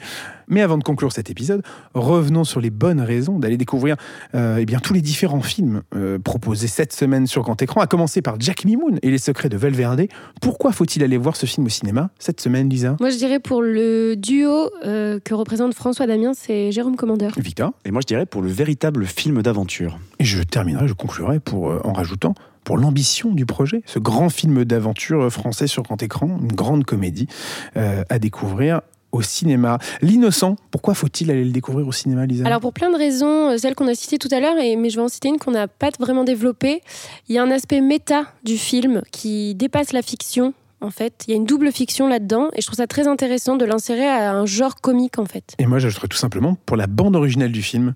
Mais 0.49 0.62
avant 0.62 0.78
de 0.78 0.84
conclure 0.84 1.12
cet 1.12 1.30
épisode, 1.30 1.62
revenons 1.94 2.44
sur 2.44 2.61
les 2.61 2.70
bonnes 2.70 3.01
raisons 3.01 3.38
d'aller 3.38 3.57
découvrir 3.57 3.97
euh, 4.34 4.59
eh 4.61 4.66
bien, 4.66 4.78
tous 4.78 4.94
les 4.94 5.01
différents 5.01 5.42
films 5.42 5.82
euh, 5.94 6.18
proposés 6.18 6.68
cette 6.68 6.92
semaine 6.92 7.26
sur 7.26 7.42
grand 7.42 7.61
écran, 7.61 7.80
à 7.80 7.86
commencer 7.86 8.22
par 8.22 8.36
Jack 8.38 8.64
Mimoun 8.64 8.99
et 9.03 9.11
les 9.11 9.18
secrets 9.18 9.49
de 9.49 9.57
Valverde. 9.57 10.07
Pourquoi 10.40 10.72
faut-il 10.72 11.03
aller 11.03 11.16
voir 11.16 11.36
ce 11.36 11.47
film 11.47 11.66
au 11.66 11.70
cinéma 11.70 12.11
cette 12.18 12.40
semaine, 12.40 12.68
Lisa? 12.68 12.97
Moi, 13.01 13.11
je 13.11 13.16
dirais 13.16 13.40
pour 13.40 13.62
le 13.62 14.14
duo 14.16 14.70
euh, 14.84 15.18
que 15.20 15.34
représente 15.34 15.74
François 15.74 16.07
Damien, 16.07 16.32
c'est 16.34 16.70
Jérôme 16.72 16.97
Commandeur. 16.97 17.32
Victor? 17.36 17.72
Et 17.84 17.90
moi, 17.90 18.01
je 18.01 18.07
dirais 18.07 18.26
pour 18.26 18.42
le 18.42 18.49
véritable 18.49 19.07
film 19.07 19.42
d'aventure. 19.42 19.99
Et 20.18 20.24
je 20.24 20.42
terminerai, 20.42 20.88
je 20.88 20.94
conclurai 20.94 21.40
pour, 21.40 21.70
euh, 21.70 21.80
en 21.84 21.92
rajoutant 21.92 22.34
pour 22.64 22.78
l'ambition 22.78 23.30
du 23.30 23.47
projet, 23.47 23.82
ce 23.86 24.01
grand 24.01 24.28
film 24.28 24.64
d'aventure 24.64 25.30
français 25.30 25.68
sur 25.68 25.84
grand 25.84 26.03
écran, 26.03 26.40
une 26.42 26.53
grande 26.53 26.84
comédie 26.84 27.28
euh, 27.76 28.03
à 28.09 28.18
découvrir 28.18 28.80
au 29.16 29.22
cinéma. 29.22 29.78
L'innocent, 30.02 30.56
pourquoi 30.70 30.94
faut-il 30.94 31.30
aller 31.30 31.44
le 31.44 31.50
découvrir 31.50 31.86
au 31.88 31.92
cinéma, 31.92 32.26
Lisa? 32.26 32.46
Alors 32.46 32.60
pour 32.60 32.72
plein 32.72 32.90
de 32.90 32.96
raisons, 32.96 33.50
euh, 33.50 33.56
celles 33.56 33.74
qu'on 33.74 33.88
a 33.88 33.94
citées 33.94 34.18
tout 34.18 34.28
à 34.30 34.40
l'heure, 34.40 34.56
et- 34.58 34.76
mais 34.76 34.90
je 34.90 34.96
vais 34.96 35.02
en 35.02 35.08
citer 35.08 35.28
une 35.28 35.38
qu'on 35.38 35.50
n'a 35.50 35.66
pas 35.68 35.90
vraiment 35.98 36.24
développée. 36.24 36.80
Il 37.28 37.34
y 37.34 37.38
a 37.38 37.42
un 37.42 37.50
aspect 37.50 37.80
méta 37.80 38.26
du 38.44 38.56
film 38.58 39.02
qui 39.10 39.54
dépasse 39.54 39.92
la 39.92 40.02
fiction. 40.02 40.54
En 40.82 40.90
fait, 40.90 41.24
il 41.26 41.30
y 41.30 41.34
a 41.34 41.36
une 41.36 41.46
double 41.46 41.72
fiction 41.72 42.06
là-dedans, 42.06 42.50
et 42.54 42.60
je 42.60 42.66
trouve 42.66 42.76
ça 42.76 42.86
très 42.86 43.08
intéressant 43.08 43.56
de 43.56 43.64
l'insérer 43.64 44.06
à 44.06 44.32
un 44.34 44.44
genre 44.46 44.76
comique 44.76 45.18
en 45.18 45.24
fait. 45.24 45.54
Et 45.58 45.66
moi, 45.66 45.78
j'ajouterais 45.78 46.08
tout 46.08 46.18
simplement 46.18 46.56
pour 46.66 46.76
la 46.76 46.86
bande 46.86 47.16
originale 47.16 47.50
du 47.50 47.62
film, 47.62 47.94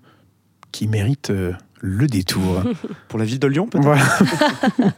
qui 0.71 0.87
mérite 0.87 1.29
euh, 1.29 1.53
le 1.81 2.07
détour. 2.07 2.61
Pour 3.07 3.19
la 3.19 3.25
ville 3.25 3.39
de 3.39 3.47
Lyon, 3.47 3.67
peut-être 3.67 3.83
Voilà. 3.83 4.03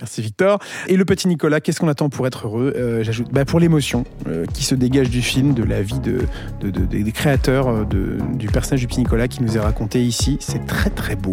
Merci 0.00 0.20
Victor. 0.22 0.58
Et 0.88 0.96
le 0.96 1.04
petit 1.04 1.28
Nicolas, 1.28 1.60
qu'est-ce 1.60 1.80
qu'on 1.80 1.88
attend 1.88 2.08
pour 2.10 2.26
être 2.26 2.46
heureux 2.46 2.72
Euh, 2.76 3.02
J'ajoute 3.02 3.28
bah, 3.32 3.44
pour 3.44 3.60
l'émotion 3.60 4.04
euh, 4.28 4.44
qui 4.52 4.64
se 4.64 4.74
dégage 4.74 5.08
du 5.10 5.22
film, 5.22 5.54
de 5.54 5.62
la 5.62 5.80
vie 5.82 5.98
de, 6.00 6.18
de- 6.60 6.70
de- 6.70 6.84
des 6.84 7.12
créateurs 7.12 7.68
euh, 7.68 7.84
de- 7.84 8.18
du 8.36 8.48
personnage 8.48 8.80
du 8.80 8.86
petit 8.86 9.00
Nicolas 9.00 9.28
qui 9.28 9.42
nous 9.42 9.56
est 9.56 9.60
raconté 9.60 10.04
ici. 10.04 10.36
C'est 10.40 10.66
très 10.66 10.90
très 10.90 11.16
beau. 11.16 11.32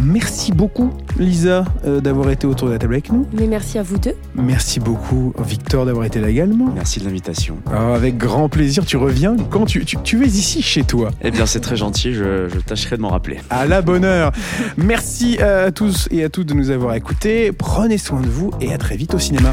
Merci 0.00 0.52
beaucoup 0.52 0.90
Lisa 1.18 1.64
euh, 1.84 2.00
d'avoir 2.00 2.30
été 2.30 2.46
autour 2.46 2.68
de 2.68 2.72
la 2.72 2.78
table 2.78 2.94
avec 2.94 3.12
nous. 3.12 3.26
Mais 3.32 3.46
merci 3.46 3.78
à 3.78 3.82
vous 3.82 3.98
deux. 3.98 4.14
Merci 4.34 4.80
beaucoup 4.80 5.34
Victor 5.44 5.84
d'avoir 5.84 6.06
été 6.06 6.20
là 6.20 6.28
également. 6.30 6.72
Merci 6.74 7.00
de 7.00 7.04
l'invitation. 7.04 7.58
Ah, 7.70 7.94
avec 7.94 8.16
grand 8.16 8.48
plaisir, 8.48 8.86
tu 8.86 8.96
reviens 8.96 9.36
quand 9.50 9.66
tu, 9.66 9.84
tu, 9.84 9.96
tu 10.02 10.22
es 10.24 10.28
ici 10.28 10.62
chez 10.62 10.84
toi. 10.84 11.10
Eh 11.22 11.30
bien, 11.30 11.44
c'est 11.46 11.60
très 11.60 11.76
gentil, 11.76 12.14
je, 12.14 12.48
je 12.48 12.58
tâcherai 12.60 12.96
de 12.96 13.02
m'en 13.02 13.08
rappeler. 13.10 13.38
À 13.50 13.66
la 13.66 13.82
bonne 13.82 14.04
heure. 14.04 14.27
Merci 14.76 15.38
à 15.38 15.70
tous 15.70 16.08
et 16.10 16.24
à 16.24 16.28
toutes 16.28 16.46
de 16.48 16.54
nous 16.54 16.70
avoir 16.70 16.94
écoutés. 16.94 17.52
Prenez 17.52 17.98
soin 17.98 18.20
de 18.20 18.28
vous 18.28 18.50
et 18.60 18.72
à 18.72 18.78
très 18.78 18.96
vite 18.96 19.14
au 19.14 19.18
cinéma. 19.18 19.50